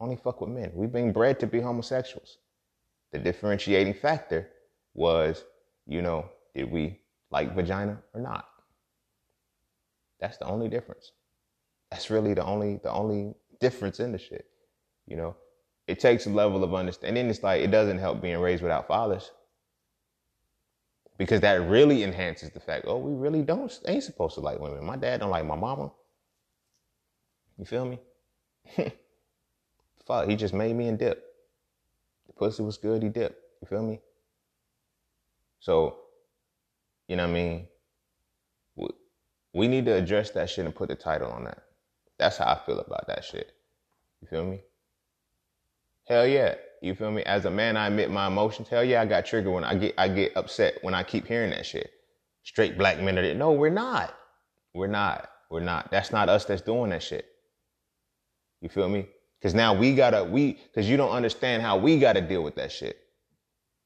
[0.00, 0.72] only fuck with men.
[0.74, 2.38] We've been bred to be homosexuals.
[3.12, 4.48] The differentiating factor
[4.94, 5.44] was,
[5.86, 6.98] you know, did we
[7.30, 8.46] like vagina or not?
[10.18, 11.12] That's the only difference.
[11.90, 14.46] That's really the only the only difference in the shit.
[15.06, 15.36] You know,
[15.90, 17.22] it takes a level of understanding.
[17.22, 19.30] And it's like it doesn't help being raised without fathers
[21.18, 22.84] because that really enhances the fact.
[22.86, 24.84] Oh, we really don't ain't supposed to like women.
[24.84, 25.90] My dad don't like my mama.
[27.58, 27.98] You feel me?
[30.06, 31.24] Fuck, he just made me and dip.
[32.28, 33.02] The pussy was good.
[33.02, 33.38] He dipped.
[33.60, 34.00] You feel me?
[35.58, 35.98] So,
[37.06, 37.66] you know what I mean?
[39.52, 41.64] We need to address that shit and put the title on that.
[42.18, 43.52] That's how I feel about that shit.
[44.22, 44.60] You feel me?
[46.10, 46.56] Hell yeah.
[46.82, 47.22] You feel me?
[47.22, 48.68] As a man, I admit my emotions.
[48.68, 51.50] Hell yeah, I got triggered when I get I get upset when I keep hearing
[51.50, 51.88] that shit.
[52.42, 53.34] Straight black men are.
[53.34, 54.12] No, we're not.
[54.74, 55.30] We're not.
[55.50, 55.92] We're not.
[55.92, 57.26] That's not us that's doing that shit.
[58.60, 59.06] You feel me?
[59.40, 62.72] Cause now we gotta we cause you don't understand how we gotta deal with that
[62.72, 62.98] shit.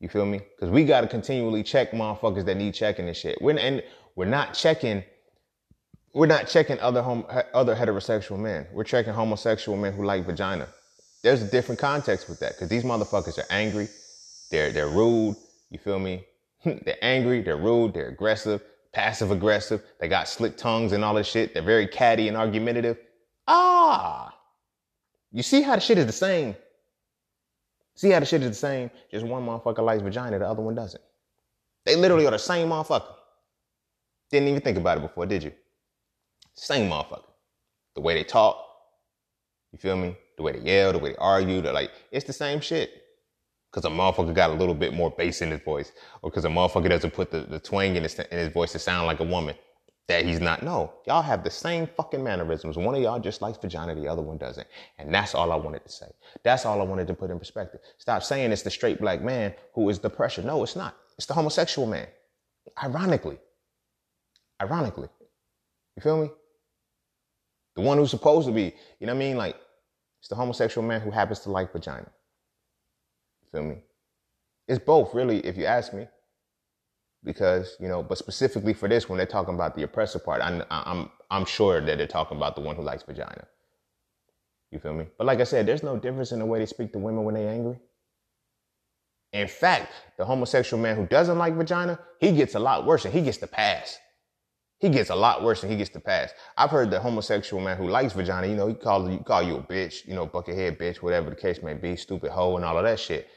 [0.01, 0.41] You feel me?
[0.59, 3.37] Cause we gotta continually check motherfuckers that need checking and shit.
[3.43, 3.83] We're and
[4.17, 5.05] we're not checking
[6.15, 8.67] we're not checking other hom- other heterosexual men.
[8.73, 10.69] We're checking homosexual men who like vagina.
[11.25, 13.89] There's a different context with that because these motherfuckers are angry.
[14.51, 15.37] They're they're rude.
[15.71, 16.27] You feel me?
[16.65, 17.41] they're angry.
[17.41, 17.95] They're rude.
[17.95, 18.61] They're aggressive,
[18.93, 19.83] passive aggressive.
[19.99, 21.55] They got slick tongues and all this shit.
[21.55, 22.99] They're very catty and argumentative.
[23.49, 24.35] Ah,
[25.33, 26.55] you see how the shit is the same.
[27.95, 28.91] See how the shit is the same.
[29.11, 31.03] Just one motherfucker likes vagina, the other one doesn't.
[31.87, 33.15] They literally are the same motherfucker.
[34.31, 35.53] Didn't even think about it before, did you?
[36.53, 37.25] Same motherfucker.
[37.95, 38.63] The way they talk,
[39.73, 40.17] you feel me?
[40.37, 42.91] The way they yell, the way they argue, they're like, it's the same shit.
[43.71, 45.93] because a motherfucker got a little bit more bass in his voice,
[46.23, 48.79] or because a motherfucker doesn't put the, the twang in his, in his voice to
[48.79, 49.55] sound like a woman,
[50.09, 50.63] that he's not.
[50.63, 52.77] No, y'all have the same fucking mannerisms.
[52.77, 54.67] One of y'all just likes vagina, the other one doesn't.
[54.99, 56.07] And that's all I wanted to say.
[56.45, 57.81] That's all I wanted to put in perspective.
[57.99, 60.43] Stop saying it's the straight black man who is the pressure.
[60.43, 60.97] No, it's not.
[61.19, 62.07] It's the homosexual man.
[62.83, 63.39] Ironically.
[64.63, 65.09] Ironically.
[65.97, 66.31] You feel me?
[67.77, 69.37] The one who's supposed to be, you know what I mean?
[69.37, 69.57] Like,
[70.25, 72.11] it's the homosexual man who happens to like vagina.
[73.53, 73.77] Feel me?
[74.67, 76.09] It's both, really, if you ask me.
[77.23, 80.63] Because you know, but specifically for this, when they're talking about the oppressor part, I'm
[80.71, 83.47] I'm I'm sure that they're talking about the one who likes vagina.
[84.71, 85.05] You feel me?
[85.19, 87.35] But like I said, there's no difference in the way they speak to women when
[87.35, 87.79] they're angry.
[89.35, 93.13] In fact, the homosexual man who doesn't like vagina, he gets a lot worse and
[93.13, 93.99] he gets the pass.
[94.81, 96.33] He gets a lot worse and he gets the pass.
[96.57, 99.57] I've heard the homosexual man who likes vagina, you know, he calls you call you
[99.57, 102.77] a bitch, you know, buckethead bitch, whatever the case may be, stupid hoe and all
[102.77, 103.29] of that shit.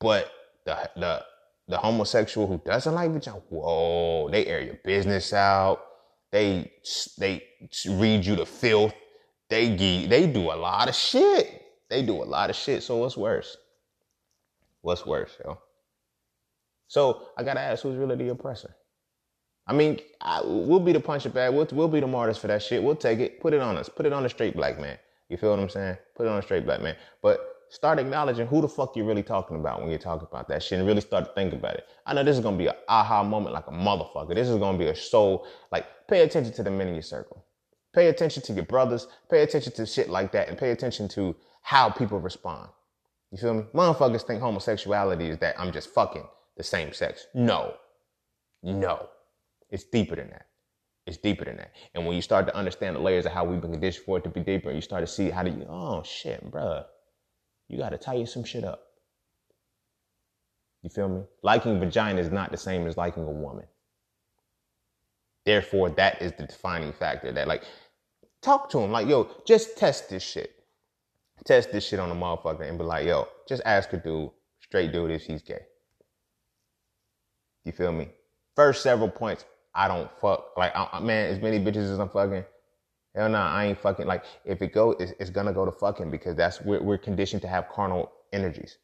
[0.00, 0.30] But
[0.64, 1.24] the the
[1.68, 5.80] the homosexual who doesn't like vagina, whoa, they air your business out.
[6.32, 6.72] They
[7.18, 7.44] they
[7.88, 8.94] read you the filth.
[9.50, 9.76] They
[10.06, 11.62] they do a lot of shit.
[11.90, 12.82] They do a lot of shit.
[12.82, 13.56] So what's worse?
[14.82, 15.58] What's worse, yo?
[16.88, 18.74] So I gotta ask, who's really the oppressor?
[19.68, 21.52] I mean, I, we'll be the puncher bag.
[21.52, 22.82] We'll, we'll be the martyrs for that shit.
[22.82, 23.40] We'll take it.
[23.40, 23.88] Put it on us.
[23.88, 24.98] Put it on a straight black man.
[25.28, 25.98] You feel what I'm saying?
[26.16, 26.96] Put it on a straight black man.
[27.22, 30.62] But start acknowledging who the fuck you're really talking about when you're talking about that
[30.62, 31.86] shit and really start to think about it.
[32.06, 34.34] I know this is gonna be an aha moment like a motherfucker.
[34.34, 37.44] This is gonna be a soul, like pay attention to the men in your circle.
[37.94, 41.36] Pay attention to your brothers, pay attention to shit like that, and pay attention to
[41.62, 42.70] how people respond.
[43.30, 43.64] You feel me?
[43.74, 46.26] Motherfuckers think homosexuality is that I'm just fucking
[46.56, 47.26] the same sex.
[47.34, 47.74] No.
[48.62, 49.08] No.
[49.70, 50.46] It's deeper than that.
[51.06, 51.72] It's deeper than that.
[51.94, 54.24] And when you start to understand the layers of how we've been conditioned for it
[54.24, 56.84] to be deeper, you start to see how do you, oh shit, bruh
[57.68, 58.82] you got to tighten some shit up.
[60.82, 61.22] You feel me?
[61.42, 63.66] Liking vagina is not the same as liking a woman.
[65.44, 67.62] Therefore, that is the defining factor that, like,
[68.42, 68.90] talk to him.
[68.90, 70.54] Like, yo, just test this shit.
[71.44, 74.30] Test this shit on a motherfucker and be like, yo, just ask a dude,
[74.60, 75.62] straight dude, if he's gay.
[77.64, 78.08] You feel me?
[78.56, 80.56] First several points, I don't fuck.
[80.56, 82.44] Like, I, man, as many bitches as I'm fucking,
[83.14, 86.10] Hell nah, I ain't fucking like if it go, it's, it's gonna go to fucking
[86.10, 88.78] because that's we're, we're conditioned to have carnal energies.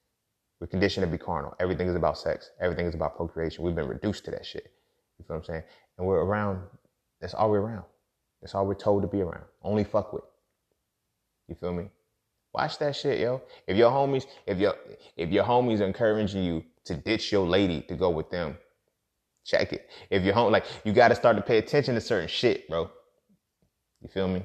[0.60, 1.54] We're conditioned to be carnal.
[1.60, 2.50] Everything is about sex.
[2.60, 3.64] Everything is about procreation.
[3.64, 4.72] We've been reduced to that shit.
[5.18, 5.62] You feel what I'm saying?
[5.98, 6.62] And we're around.
[7.20, 7.84] That's all we're around.
[8.40, 9.44] That's all we're told to be around.
[9.62, 10.24] Only fuck with.
[11.48, 11.90] You feel me?
[12.52, 13.42] Watch that shit, yo.
[13.68, 14.74] If your homies, if your
[15.16, 18.56] if your homies are encouraging you to ditch your lady to go with them,
[19.44, 19.90] check it.
[20.10, 22.90] If you're home, like you got to start to pay attention to certain shit, bro.
[24.04, 24.40] You feel me?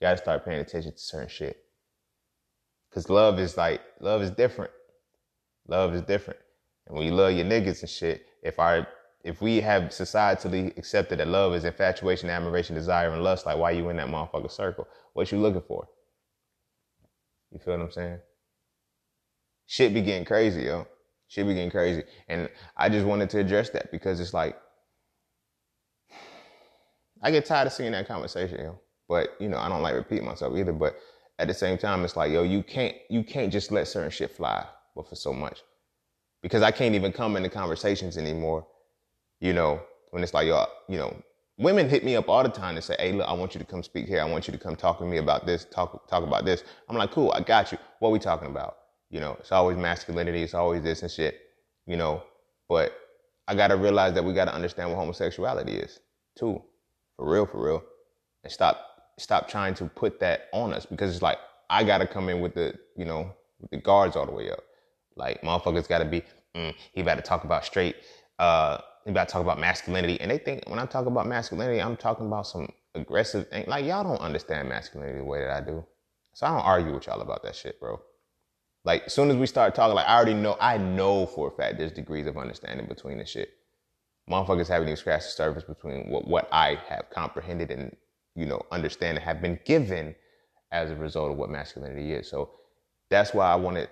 [0.00, 1.64] You gotta start paying attention to certain shit.
[2.92, 4.72] Cause love is like love is different.
[5.68, 6.40] Love is different.
[6.86, 8.86] And when you love your niggas and shit, if our
[9.22, 13.70] if we have societally accepted that love is infatuation, admiration, desire, and lust, like why
[13.72, 14.88] you in that motherfucker circle?
[15.12, 15.88] What you looking for?
[17.52, 18.18] You feel what I'm saying?
[19.66, 20.86] Shit be getting crazy, yo.
[21.30, 22.02] Shit be getting crazy.
[22.28, 24.58] And I just wanted to address that because it's like
[27.22, 28.80] I get tired of seeing that conversation, yo.
[29.08, 30.72] But you know, I don't like repeating myself either.
[30.72, 30.96] But
[31.38, 34.32] at the same time, it's like, yo, you can't you can't just let certain shit
[34.36, 34.66] fly,
[34.96, 35.60] but for so much,
[36.42, 38.66] because I can't even come into conversations anymore.
[39.38, 39.80] You know,
[40.10, 41.16] when it's like, yo, you know,
[41.58, 43.66] women hit me up all the time and say, hey, look, I want you to
[43.66, 44.20] come speak here.
[44.20, 46.64] I want you to come talk to me about this, talk talk about this.
[46.88, 47.78] I'm like, cool, I got you.
[48.00, 48.78] What are we talking about?
[49.10, 51.40] You know, it's always masculinity, it's always this and shit.
[51.86, 52.22] You know,
[52.68, 52.92] but
[53.48, 56.00] I gotta realize that we gotta understand what homosexuality is
[56.36, 56.62] too
[57.16, 57.82] for real, for real,
[58.44, 58.86] and stop
[59.18, 61.38] stop trying to put that on us because it's like
[61.68, 64.60] I gotta come in with the you know with the guards all the way up.
[65.16, 66.22] Like motherfuckers gotta be
[66.54, 67.96] mm, he about to talk about straight.
[68.38, 71.80] Uh, he about to talk about masculinity, and they think when I talk about masculinity,
[71.82, 73.64] I'm talking about some aggressive thing.
[73.66, 75.84] Like y'all don't understand masculinity the way that I do,
[76.32, 78.00] so I don't argue with y'all about that shit, bro.
[78.84, 81.50] Like as soon as we start talking, like I already know, I know for a
[81.50, 83.50] fact there's degrees of understanding between the shit
[84.30, 87.94] motherfuckers haven't even scratched the surface between what, what I have comprehended and,
[88.36, 90.14] you know, understand and have been given
[90.70, 92.30] as a result of what masculinity is.
[92.30, 92.50] So
[93.10, 93.88] that's why I wanted,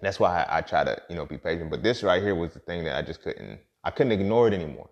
[0.00, 1.70] that's why I, I try to, you know, be patient.
[1.70, 4.54] But this right here was the thing that I just couldn't, I couldn't ignore it
[4.54, 4.90] anymore.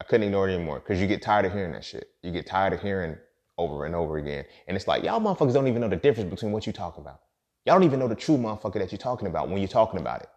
[0.00, 2.08] I couldn't ignore it anymore because you get tired of hearing that shit.
[2.22, 3.16] You get tired of hearing
[3.58, 4.44] over and over again.
[4.66, 7.20] And it's like, y'all motherfuckers don't even know the difference between what you talk about.
[7.64, 10.22] Y'all don't even know the true motherfucker that you're talking about when you're talking about
[10.22, 10.28] it.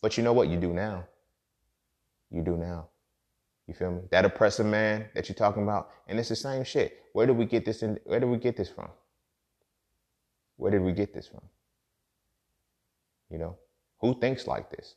[0.00, 0.48] But you know what?
[0.48, 1.04] You do now
[2.34, 2.88] you do now.
[3.66, 4.02] You feel me?
[4.10, 7.02] That oppressive man that you're talking about, and it's the same shit.
[7.12, 8.88] Where did we get this in, where did we get this from?
[10.56, 11.40] Where did we get this from?
[13.30, 13.56] You know,
[14.00, 14.96] who thinks like this?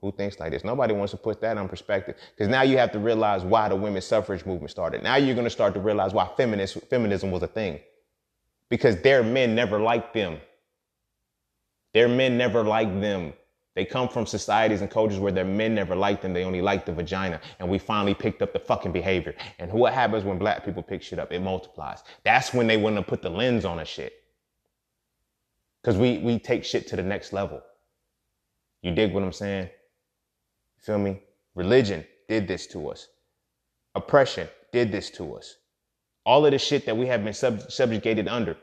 [0.00, 0.64] Who thinks like this?
[0.64, 3.76] Nobody wants to put that on perspective because now you have to realize why the
[3.76, 5.02] women's suffrage movement started.
[5.02, 7.80] Now you're going to start to realize why feminist, feminism was a thing
[8.70, 10.38] because their men never liked them.
[11.92, 13.32] Their men never liked them.
[13.74, 16.32] They come from societies and cultures where their men never liked them.
[16.32, 17.40] They only liked the vagina.
[17.58, 19.34] And we finally picked up the fucking behavior.
[19.58, 21.32] And what happens when black people pick shit up?
[21.32, 22.02] It multiplies.
[22.24, 24.12] That's when they want to put the lens on a shit.
[25.82, 27.60] Cause we, we take shit to the next level.
[28.82, 29.64] You dig what I'm saying?
[29.64, 31.20] You feel me?
[31.54, 33.08] Religion did this to us.
[33.94, 35.56] Oppression did this to us.
[36.26, 38.56] All of the shit that we have been sub- subjugated under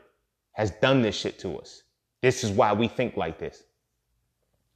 [0.52, 1.82] has done this shit to us.
[2.20, 3.62] This is why we think like this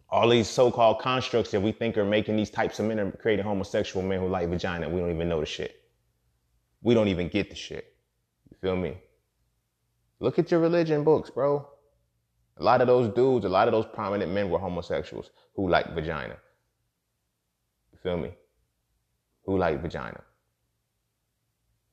[0.08, 3.44] all these so-called constructs that we think are making these types of men are creating
[3.44, 4.88] homosexual men who like vagina.
[4.88, 5.82] We don't even know the shit.
[6.82, 7.96] We don't even get the shit.
[8.50, 8.98] You feel me?
[10.20, 11.68] Look at your religion books, bro.
[12.58, 15.92] A lot of those dudes, a lot of those prominent men were homosexuals who like
[15.92, 16.36] vagina.
[17.92, 18.32] You feel me?
[19.44, 20.22] Who like vagina.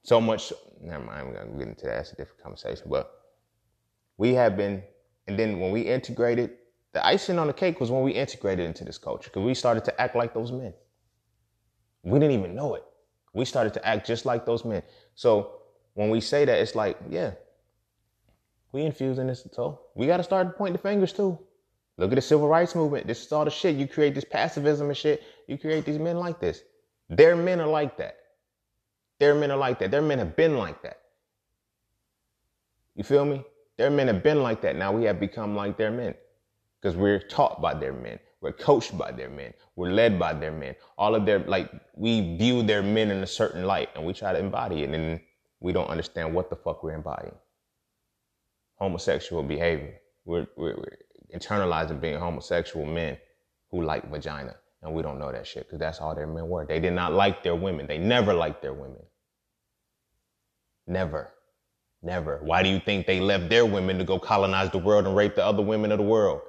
[0.04, 0.52] So much,
[0.82, 1.96] never mind, I'm gonna get into that.
[1.96, 2.88] That's a different conversation.
[2.90, 3.12] But
[4.18, 4.84] we have been,
[5.28, 6.52] and then when we integrated
[6.94, 9.84] the icing on the cake was when we integrated into this culture because we started
[9.86, 10.74] to act like those men.
[12.04, 12.84] We didn't even know it.
[13.34, 14.84] We started to act just like those men.
[15.16, 15.62] So
[15.96, 17.32] when we say that, it's like, yeah,
[18.72, 19.48] we infusing this.
[19.52, 21.40] So we got to start pointing the fingers too.
[21.98, 23.08] Look at the civil rights movement.
[23.08, 23.76] This is all the shit.
[23.76, 25.24] You create this pacifism and shit.
[25.48, 26.62] You create these men like this.
[27.10, 28.18] Their men are like that.
[29.24, 29.90] Their men are like that.
[29.90, 31.00] Their men have been like that.
[32.94, 33.42] You feel me?
[33.78, 34.76] Their men have been like that.
[34.76, 36.14] Now we have become like their men
[36.82, 38.20] because we're taught by their men.
[38.42, 39.54] We're coached by their men.
[39.78, 40.76] We're led by their men.
[40.98, 44.34] All of their, like, we view their men in a certain light and we try
[44.34, 44.90] to embody it.
[44.90, 45.22] And
[45.62, 47.36] we don't understand what the fuck we're embodying.
[48.76, 50.02] Homosexual behavior.
[50.26, 50.98] We're, we're, we're
[51.34, 53.16] internalizing being homosexual men
[53.72, 54.58] who like vagina.
[54.82, 56.66] And we don't know that shit because that's all their men were.
[56.66, 57.88] They did not like their women.
[57.88, 59.00] They never liked their women.
[60.88, 61.32] Never.
[62.02, 62.40] Never.
[62.44, 65.36] Why do you think they left their women to go colonize the world and rape
[65.36, 66.42] the other women of the world?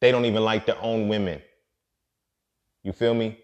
[0.00, 1.40] They don't even like their own women.
[2.82, 3.38] You feel me?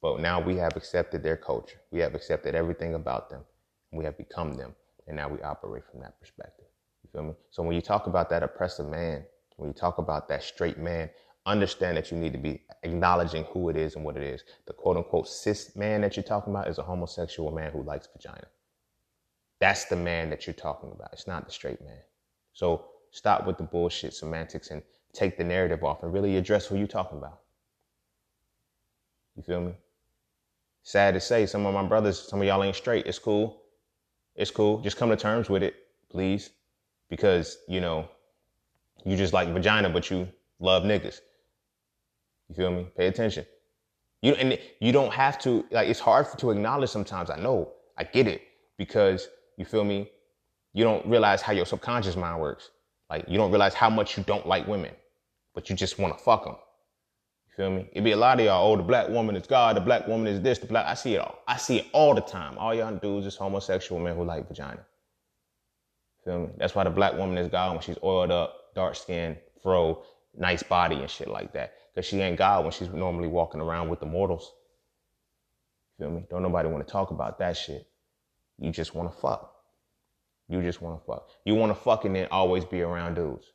[0.00, 1.78] But now we have accepted their culture.
[1.90, 3.42] We have accepted everything about them.
[3.92, 4.74] We have become them.
[5.06, 6.66] And now we operate from that perspective.
[7.02, 7.34] You feel me?
[7.50, 9.24] So when you talk about that oppressive man,
[9.56, 11.10] when you talk about that straight man,
[11.46, 14.44] understand that you need to be acknowledging who it is and what it is.
[14.66, 18.08] The quote unquote cis man that you're talking about is a homosexual man who likes
[18.12, 18.46] vagina.
[19.58, 21.10] That's the man that you're talking about.
[21.12, 22.00] It's not the straight man.
[22.52, 26.76] So stop with the bullshit semantics and take the narrative off and really address who
[26.76, 27.40] you're talking about.
[29.36, 29.72] You feel me?
[30.82, 33.06] Sad to say, some of my brothers, some of y'all ain't straight.
[33.06, 33.62] It's cool.
[34.34, 34.80] It's cool.
[34.80, 35.74] Just come to terms with it,
[36.10, 36.50] please.
[37.08, 38.08] Because, you know,
[39.04, 41.20] you just like vagina, but you love niggas.
[42.50, 42.88] You feel me?
[42.96, 43.46] Pay attention.
[44.22, 47.30] You and you don't have to like it's hard to acknowledge sometimes.
[47.30, 47.72] I know.
[47.96, 48.42] I get it.
[48.76, 50.10] Because you feel me?
[50.72, 52.70] You don't realize how your subconscious mind works.
[53.08, 54.92] Like you don't realize how much you don't like women,
[55.54, 56.56] but you just want to fuck them.
[57.46, 57.88] You feel me?
[57.92, 58.72] It'd be a lot of y'all.
[58.72, 59.76] Oh, the black woman is God.
[59.76, 60.58] The black woman is this.
[60.58, 60.86] The black.
[60.86, 61.38] I see it all.
[61.46, 62.58] I see it all the time.
[62.58, 64.84] All y'all dudes is homosexual men who like vagina.
[66.24, 66.48] Feel me?
[66.58, 70.02] That's why the black woman is God when she's oiled up, dark skin, fro,
[70.36, 71.74] nice body and shit like that.
[71.94, 74.52] Cause she ain't God when she's normally walking around with the mortals.
[75.98, 76.24] Feel me?
[76.30, 77.86] Don't nobody want to talk about that shit.
[78.58, 79.52] You just want to fuck.
[80.48, 81.28] You just want to fuck.
[81.44, 83.46] You want to fuck and then always be around dudes.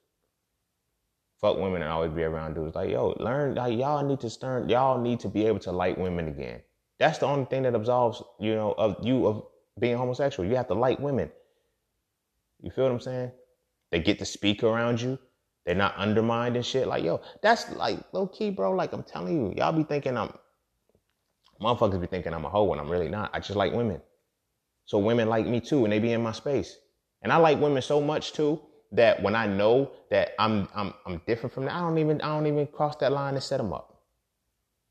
[1.41, 2.75] Fuck women and always be around dudes.
[2.75, 3.55] Like, yo, learn.
[3.55, 4.69] Like, y'all need to start.
[4.69, 6.61] Y'all need to be able to like women again.
[6.99, 9.43] That's the only thing that absolves you know of you of
[9.79, 10.47] being homosexual.
[10.47, 11.29] You have to like women.
[12.61, 13.31] You feel what I'm saying?
[13.91, 15.19] They get to speak around you.
[15.65, 16.87] They're not undermined and shit.
[16.87, 18.71] Like, yo, that's like low key, bro.
[18.73, 20.33] Like, I'm telling you, y'all be thinking I'm
[21.61, 23.31] motherfuckers be thinking I'm a hoe when I'm really not.
[23.33, 24.01] I just like women.
[24.85, 26.77] So women like me too, and they be in my space.
[27.23, 28.61] And I like women so much too
[28.91, 32.27] that when I know that I'm I'm I'm different from them, I don't even I
[32.27, 33.91] don't even cross that line and set them up.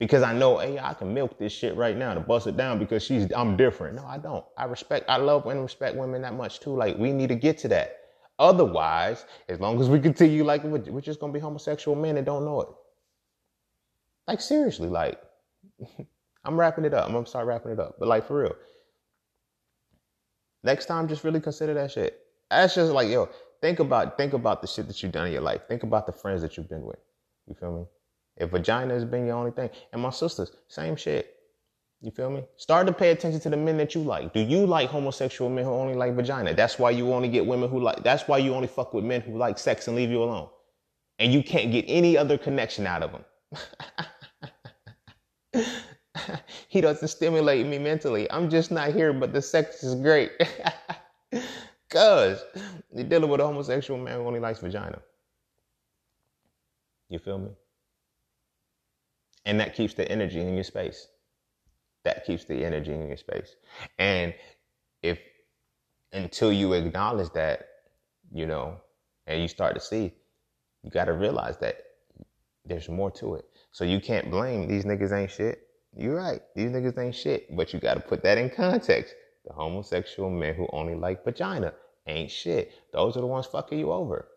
[0.00, 2.80] Because I know, hey, I can milk this shit right now to bust it down
[2.80, 3.94] because she's I'm different.
[3.94, 4.44] No, I don't.
[4.58, 6.74] I respect I love and respect women that much too.
[6.76, 7.98] Like we need to get to that.
[8.38, 12.44] Otherwise, as long as we continue like we're, just gonna be homosexual men that don't
[12.44, 12.68] know it.
[14.26, 15.20] Like seriously, like
[16.44, 17.06] I'm wrapping it up.
[17.06, 17.96] I'm gonna start wrapping it up.
[17.98, 18.56] But like for real.
[20.62, 22.20] Next time, just really consider that shit.
[22.50, 23.28] That's just like, yo,
[23.60, 25.62] think about think about the shit that you've done in your life.
[25.68, 26.98] Think about the friends that you've been with.
[27.46, 27.84] You feel me?
[28.36, 29.70] If vagina has been your only thing.
[29.92, 31.33] And my sisters, same shit.
[32.04, 32.44] You feel me?
[32.58, 34.34] Start to pay attention to the men that you like.
[34.34, 36.52] Do you like homosexual men who only like vagina?
[36.52, 39.22] That's why you only get women who like that's why you only fuck with men
[39.22, 40.50] who like sex and leave you alone.
[41.18, 43.24] And you can't get any other connection out of them.
[46.68, 48.30] he doesn't stimulate me mentally.
[48.30, 50.32] I'm just not here, but the sex is great.
[51.88, 52.44] Cuz
[52.94, 55.00] you're dealing with a homosexual man who only likes vagina.
[57.08, 57.52] You feel me?
[59.46, 61.08] And that keeps the energy in your space.
[62.04, 63.56] That keeps the energy in your space.
[63.98, 64.34] And
[65.02, 65.18] if
[66.12, 67.68] until you acknowledge that,
[68.32, 68.76] you know,
[69.26, 70.12] and you start to see,
[70.82, 71.76] you got to realize that
[72.64, 73.44] there's more to it.
[73.72, 75.66] So you can't blame these niggas ain't shit.
[75.96, 76.40] You're right.
[76.54, 77.54] These niggas ain't shit.
[77.56, 79.14] But you got to put that in context.
[79.46, 81.74] The homosexual men who only like vagina
[82.06, 82.72] ain't shit.
[82.92, 84.28] Those are the ones fucking you over.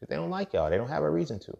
[0.00, 0.70] Because they don't like y'all.
[0.70, 1.58] They don't have a reason to.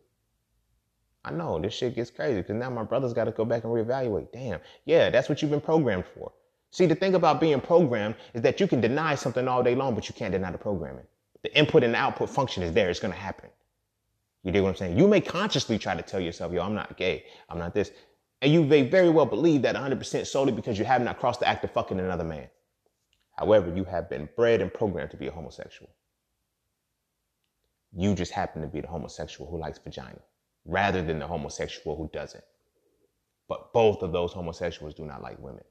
[1.28, 3.72] I know this shit gets crazy because now my brother's got to go back and
[3.72, 4.32] reevaluate.
[4.32, 4.60] Damn.
[4.86, 6.32] Yeah, that's what you've been programmed for.
[6.70, 9.94] See, the thing about being programmed is that you can deny something all day long,
[9.94, 11.04] but you can't deny the programming.
[11.42, 12.88] The input and the output function is there.
[12.88, 13.50] It's going to happen.
[14.42, 14.96] You dig what I'm saying?
[14.96, 17.26] You may consciously try to tell yourself, yo, I'm not gay.
[17.50, 17.90] I'm not this.
[18.40, 21.48] And you may very well believe that 100% solely because you have not crossed the
[21.48, 22.48] act of fucking another man.
[23.36, 25.90] However, you have been bred and programmed to be a homosexual.
[27.94, 30.20] You just happen to be the homosexual who likes vagina
[30.68, 32.44] rather than the homosexual who doesn't.
[33.48, 35.64] But both of those homosexuals do not like women.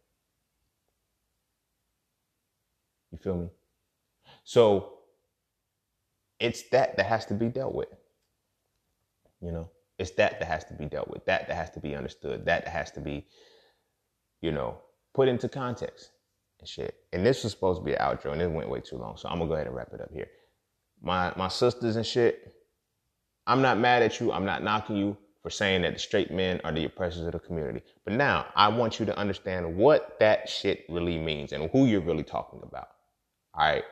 [3.11, 3.48] You feel me?
[4.44, 4.95] So
[6.40, 7.88] it's that that has to be dealt with.
[9.40, 9.69] You know,
[9.99, 12.65] it's that that has to be dealt with, that that has to be understood, that
[12.65, 13.28] that has to be,
[14.41, 14.80] you know,
[15.14, 16.10] put into context
[16.60, 16.95] and shit.
[17.14, 19.15] And this was supposed to be an outro, and it went way too long.
[19.18, 20.28] So I'm gonna go ahead and wrap it up here.
[21.02, 22.52] My my sisters and shit,
[23.48, 24.32] I'm not mad at you.
[24.32, 27.40] I'm not knocking you for saying that the straight men are the oppressors of the
[27.40, 27.82] community.
[28.03, 32.02] But now I want you to understand what that shit really means and who you're
[32.02, 32.90] really talking about.
[33.53, 33.84] All right.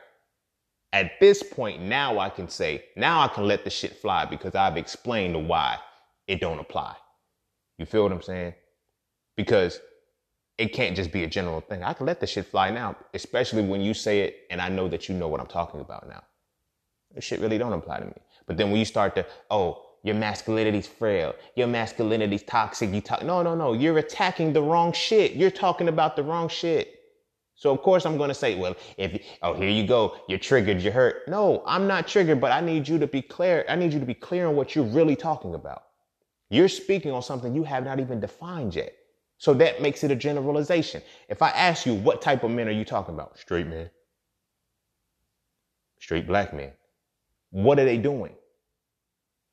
[0.92, 4.54] At this point, now I can say, now I can let the shit fly because
[4.54, 5.78] I've explained why
[6.28, 6.94] it don't apply.
[7.78, 8.54] You feel what I'm saying?
[9.36, 9.80] Because
[10.58, 11.82] it can't just be a general thing.
[11.82, 14.88] I can let the shit fly now, especially when you say it and I know
[14.88, 16.22] that you know what I'm talking about now.
[17.14, 18.12] This shit really don't apply to me.
[18.46, 23.24] But then when you start to, oh, your masculinity's frail, your masculinity's toxic, you talk,
[23.24, 25.32] no, no, no, you're attacking the wrong shit.
[25.32, 26.92] You're talking about the wrong shit.
[27.56, 30.80] So of course I'm going to say, well, if, oh, here you go, you're triggered,
[30.80, 31.26] you're hurt.
[31.26, 33.64] No, I'm not triggered, but I need you to be clear.
[33.68, 35.82] I need you to be clear on what you're really talking about.
[36.50, 38.92] You're speaking on something you have not even defined yet.
[39.38, 41.02] So that makes it a generalization.
[41.28, 43.38] If I ask you, what type of men are you talking about?
[43.38, 43.90] Straight men.
[45.98, 46.72] Straight black men.
[47.50, 48.34] What are they doing?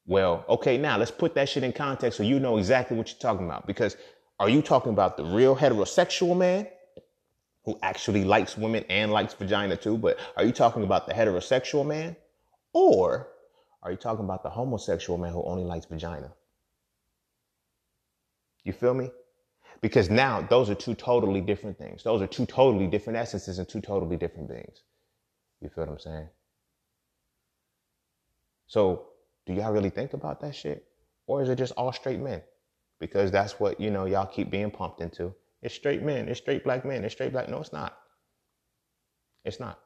[0.05, 3.19] Well, okay, now let's put that shit in context so you know exactly what you're
[3.19, 3.65] talking about.
[3.65, 3.95] Because
[4.39, 6.67] are you talking about the real heterosexual man
[7.63, 9.97] who actually likes women and likes vagina too?
[9.97, 12.15] But are you talking about the heterosexual man?
[12.73, 13.29] Or
[13.81, 16.33] are you talking about the homosexual man who only likes vagina?
[18.63, 19.11] You feel me?
[19.81, 22.03] Because now those are two totally different things.
[22.03, 24.83] Those are two totally different essences and two totally different beings.
[25.61, 26.29] You feel what I'm saying?
[28.73, 29.09] So,
[29.45, 30.83] do y'all really think about that shit?
[31.27, 32.41] Or is it just all straight men?
[32.99, 35.35] Because that's what, you know, y'all keep being pumped into.
[35.61, 37.49] It's straight men, it's straight black men, it's straight black.
[37.49, 37.95] No, it's not.
[39.45, 39.77] It's not.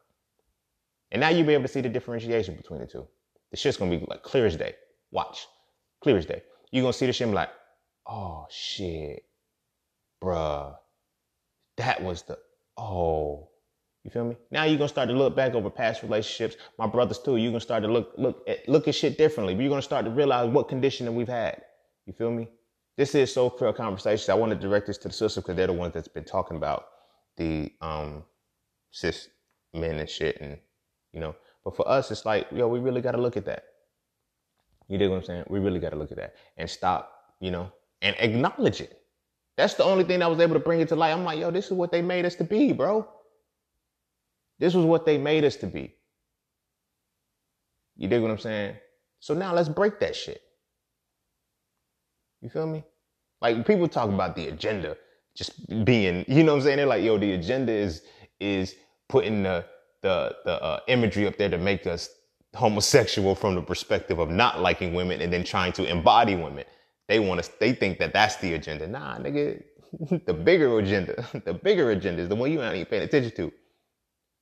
[1.12, 3.06] And now you'll be able to see the differentiation between the two.
[3.52, 4.76] The shit's gonna be like clear as day.
[5.12, 5.48] Watch.
[6.02, 6.44] Clear as day.
[6.72, 7.50] You're gonna see the shit like,
[8.08, 9.28] oh shit
[10.24, 10.76] bruh,
[11.76, 12.38] that was the,
[12.78, 13.50] oh,
[14.08, 14.38] you feel me?
[14.52, 16.56] Now you're gonna start to look back over past relationships.
[16.80, 17.36] My brothers too.
[17.36, 19.54] You're gonna start to look look at look at shit differently.
[19.54, 21.62] But you're gonna start to realize what conditioning we've had.
[22.06, 22.48] You feel me?
[22.96, 24.32] This is So Frail conversation.
[24.32, 26.56] I want to direct this to the sisters because they're the ones that's been talking
[26.56, 26.86] about
[27.36, 28.24] the um
[28.92, 29.28] cis
[29.74, 30.58] men and shit and
[31.12, 31.36] you know.
[31.66, 33.66] But for us, it's like, yo, we really gotta look at that.
[34.88, 35.44] You dig what I'm saying?
[35.50, 37.12] We really gotta look at that and stop,
[37.42, 39.02] you know, and acknowledge it.
[39.58, 41.12] That's the only thing that was able to bring it to light.
[41.12, 43.06] I'm like, yo, this is what they made us to be, bro.
[44.60, 45.96] This was what they made us to be.
[47.96, 48.76] You dig what I'm saying?
[49.20, 50.42] So now let's break that shit.
[52.42, 52.84] You feel me?
[53.42, 54.98] Like people talk about the agenda
[55.36, 56.78] just being, you know what I'm saying?
[56.78, 58.04] They're like, yo, the agenda is
[58.40, 58.76] is
[59.10, 59.66] putting the
[60.02, 62.10] the the uh, imagery up there to make us
[62.56, 66.66] homosexual from the perspective of not liking women and then trying to embody women.
[67.08, 68.88] They want to, they think that that's the agenda.
[68.88, 69.64] Nah, nigga,
[70.26, 73.54] the bigger agenda, the bigger agenda is the one you not even paying attention to.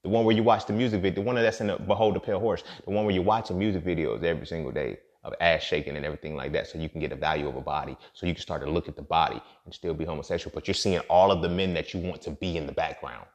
[0.06, 2.20] The one where you watch the music video, the one that's in the Behold the
[2.20, 5.98] Pale Horse, the one where you're watching music videos every single day of ass shaking
[5.98, 7.98] and everything like that so you can get a value of a body.
[8.14, 10.54] So you can start to look at the body and still be homosexual.
[10.54, 13.26] But you're seeing all of the men that you want to be in the background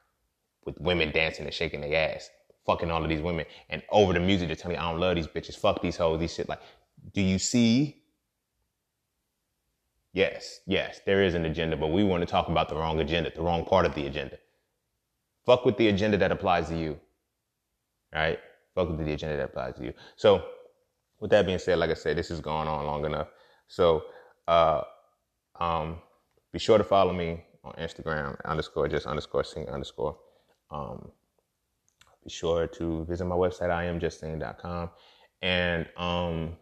[0.63, 2.29] with women dancing and shaking their ass,
[2.65, 3.45] fucking all of these women.
[3.69, 6.21] And over the music, they're telling you, I don't love these bitches, fuck these hoes,
[6.21, 6.47] these shit.
[6.47, 6.61] Like,
[7.13, 8.01] Do you see?
[10.13, 13.29] Yes, yes, there is an agenda, but we want to talk about the wrong agenda,
[13.35, 14.37] the wrong part of the agenda.
[15.45, 16.99] Fuck with the agenda that applies to you.
[18.13, 18.39] Right?
[18.75, 19.93] Fuck with the agenda that applies to you.
[20.15, 20.43] So,
[21.19, 23.27] with that being said, like I said, this has gone on long enough.
[23.67, 24.03] So,
[24.47, 24.81] uh,
[25.59, 25.97] um,
[26.51, 30.17] be sure to follow me on Instagram underscore just underscore seen underscore.
[30.71, 31.11] Um,
[32.23, 34.89] be sure to visit my website, iamjustseen.com.
[35.41, 36.57] And um,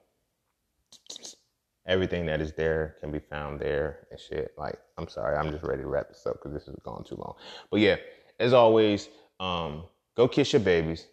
[1.85, 4.51] everything that is there can be found there and shit.
[4.57, 7.15] Like, I'm sorry, I'm just ready to wrap this up because this has gone too
[7.15, 7.35] long.
[7.72, 7.97] But yeah,
[8.40, 9.10] as always,
[9.40, 9.84] um,
[10.16, 11.07] go kiss your babies.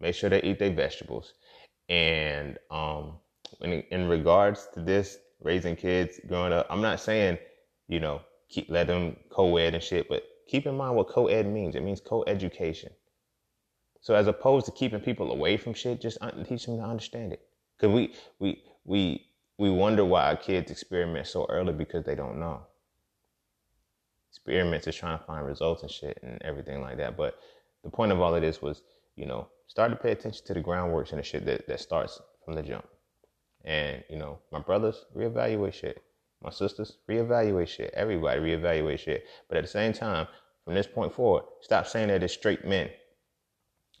[0.00, 1.34] Make sure they eat their vegetables.
[1.88, 3.14] And um,
[3.60, 7.38] in, in regards to this, raising kids, growing up, I'm not saying,
[7.88, 11.74] you know, keep let them co-ed and shit, but keep in mind what co-ed means.
[11.74, 12.90] It means co-education.
[14.00, 16.18] So as opposed to keeping people away from shit, just
[16.48, 17.42] teach them to understand it.
[17.80, 19.26] Cause we we we
[19.58, 22.62] we wonder why our kids experiment so early because they don't know.
[24.32, 27.16] Experiments is trying to find results and shit and everything like that.
[27.16, 27.38] But
[27.84, 28.82] the point of all of this was,
[29.16, 32.20] you know, start to pay attention to the groundworks and the shit that, that starts
[32.44, 32.86] from the jump.
[33.64, 36.02] And, you know, my brothers, reevaluate shit.
[36.42, 37.92] My sisters, reevaluate shit.
[37.94, 39.26] Everybody reevaluate shit.
[39.48, 40.26] But at the same time,
[40.64, 42.90] from this point forward, stop saying that it's straight men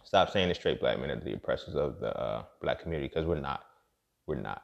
[0.04, 3.26] Stop saying the straight black men are the oppressors of the uh, black community because
[3.26, 3.64] we're not.
[4.26, 4.62] We're not.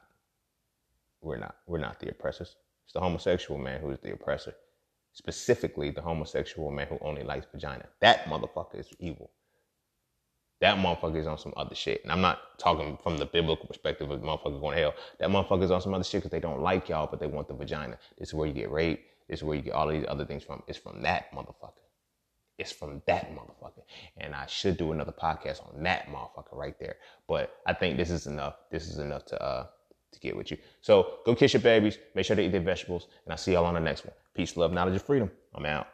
[1.21, 1.55] We're not.
[1.65, 2.55] We're not the oppressors.
[2.85, 4.53] It's the homosexual man who is the oppressor.
[5.13, 7.85] Specifically, the homosexual man who only likes vagina.
[7.99, 9.31] That motherfucker is evil.
[10.61, 12.03] That motherfucker is on some other shit.
[12.03, 14.93] And I'm not talking from the biblical perspective of motherfucker going to hell.
[15.19, 17.47] That motherfucker is on some other shit because they don't like y'all, but they want
[17.47, 17.97] the vagina.
[18.17, 19.03] This is where you get raped.
[19.29, 20.63] This is where you get all of these other things from.
[20.67, 21.73] It's from that motherfucker.
[22.57, 23.83] It's from that motherfucker.
[24.17, 26.95] And I should do another podcast on that motherfucker right there.
[27.25, 28.55] But I think this is enough.
[28.69, 29.67] This is enough to uh
[30.11, 30.57] to get with you.
[30.81, 33.65] So go kiss your babies, make sure they eat their vegetables, and I'll see y'all
[33.65, 34.13] on the next one.
[34.39, 35.29] Peace, love, knowledge, and freedom.
[35.53, 35.89] I'm out.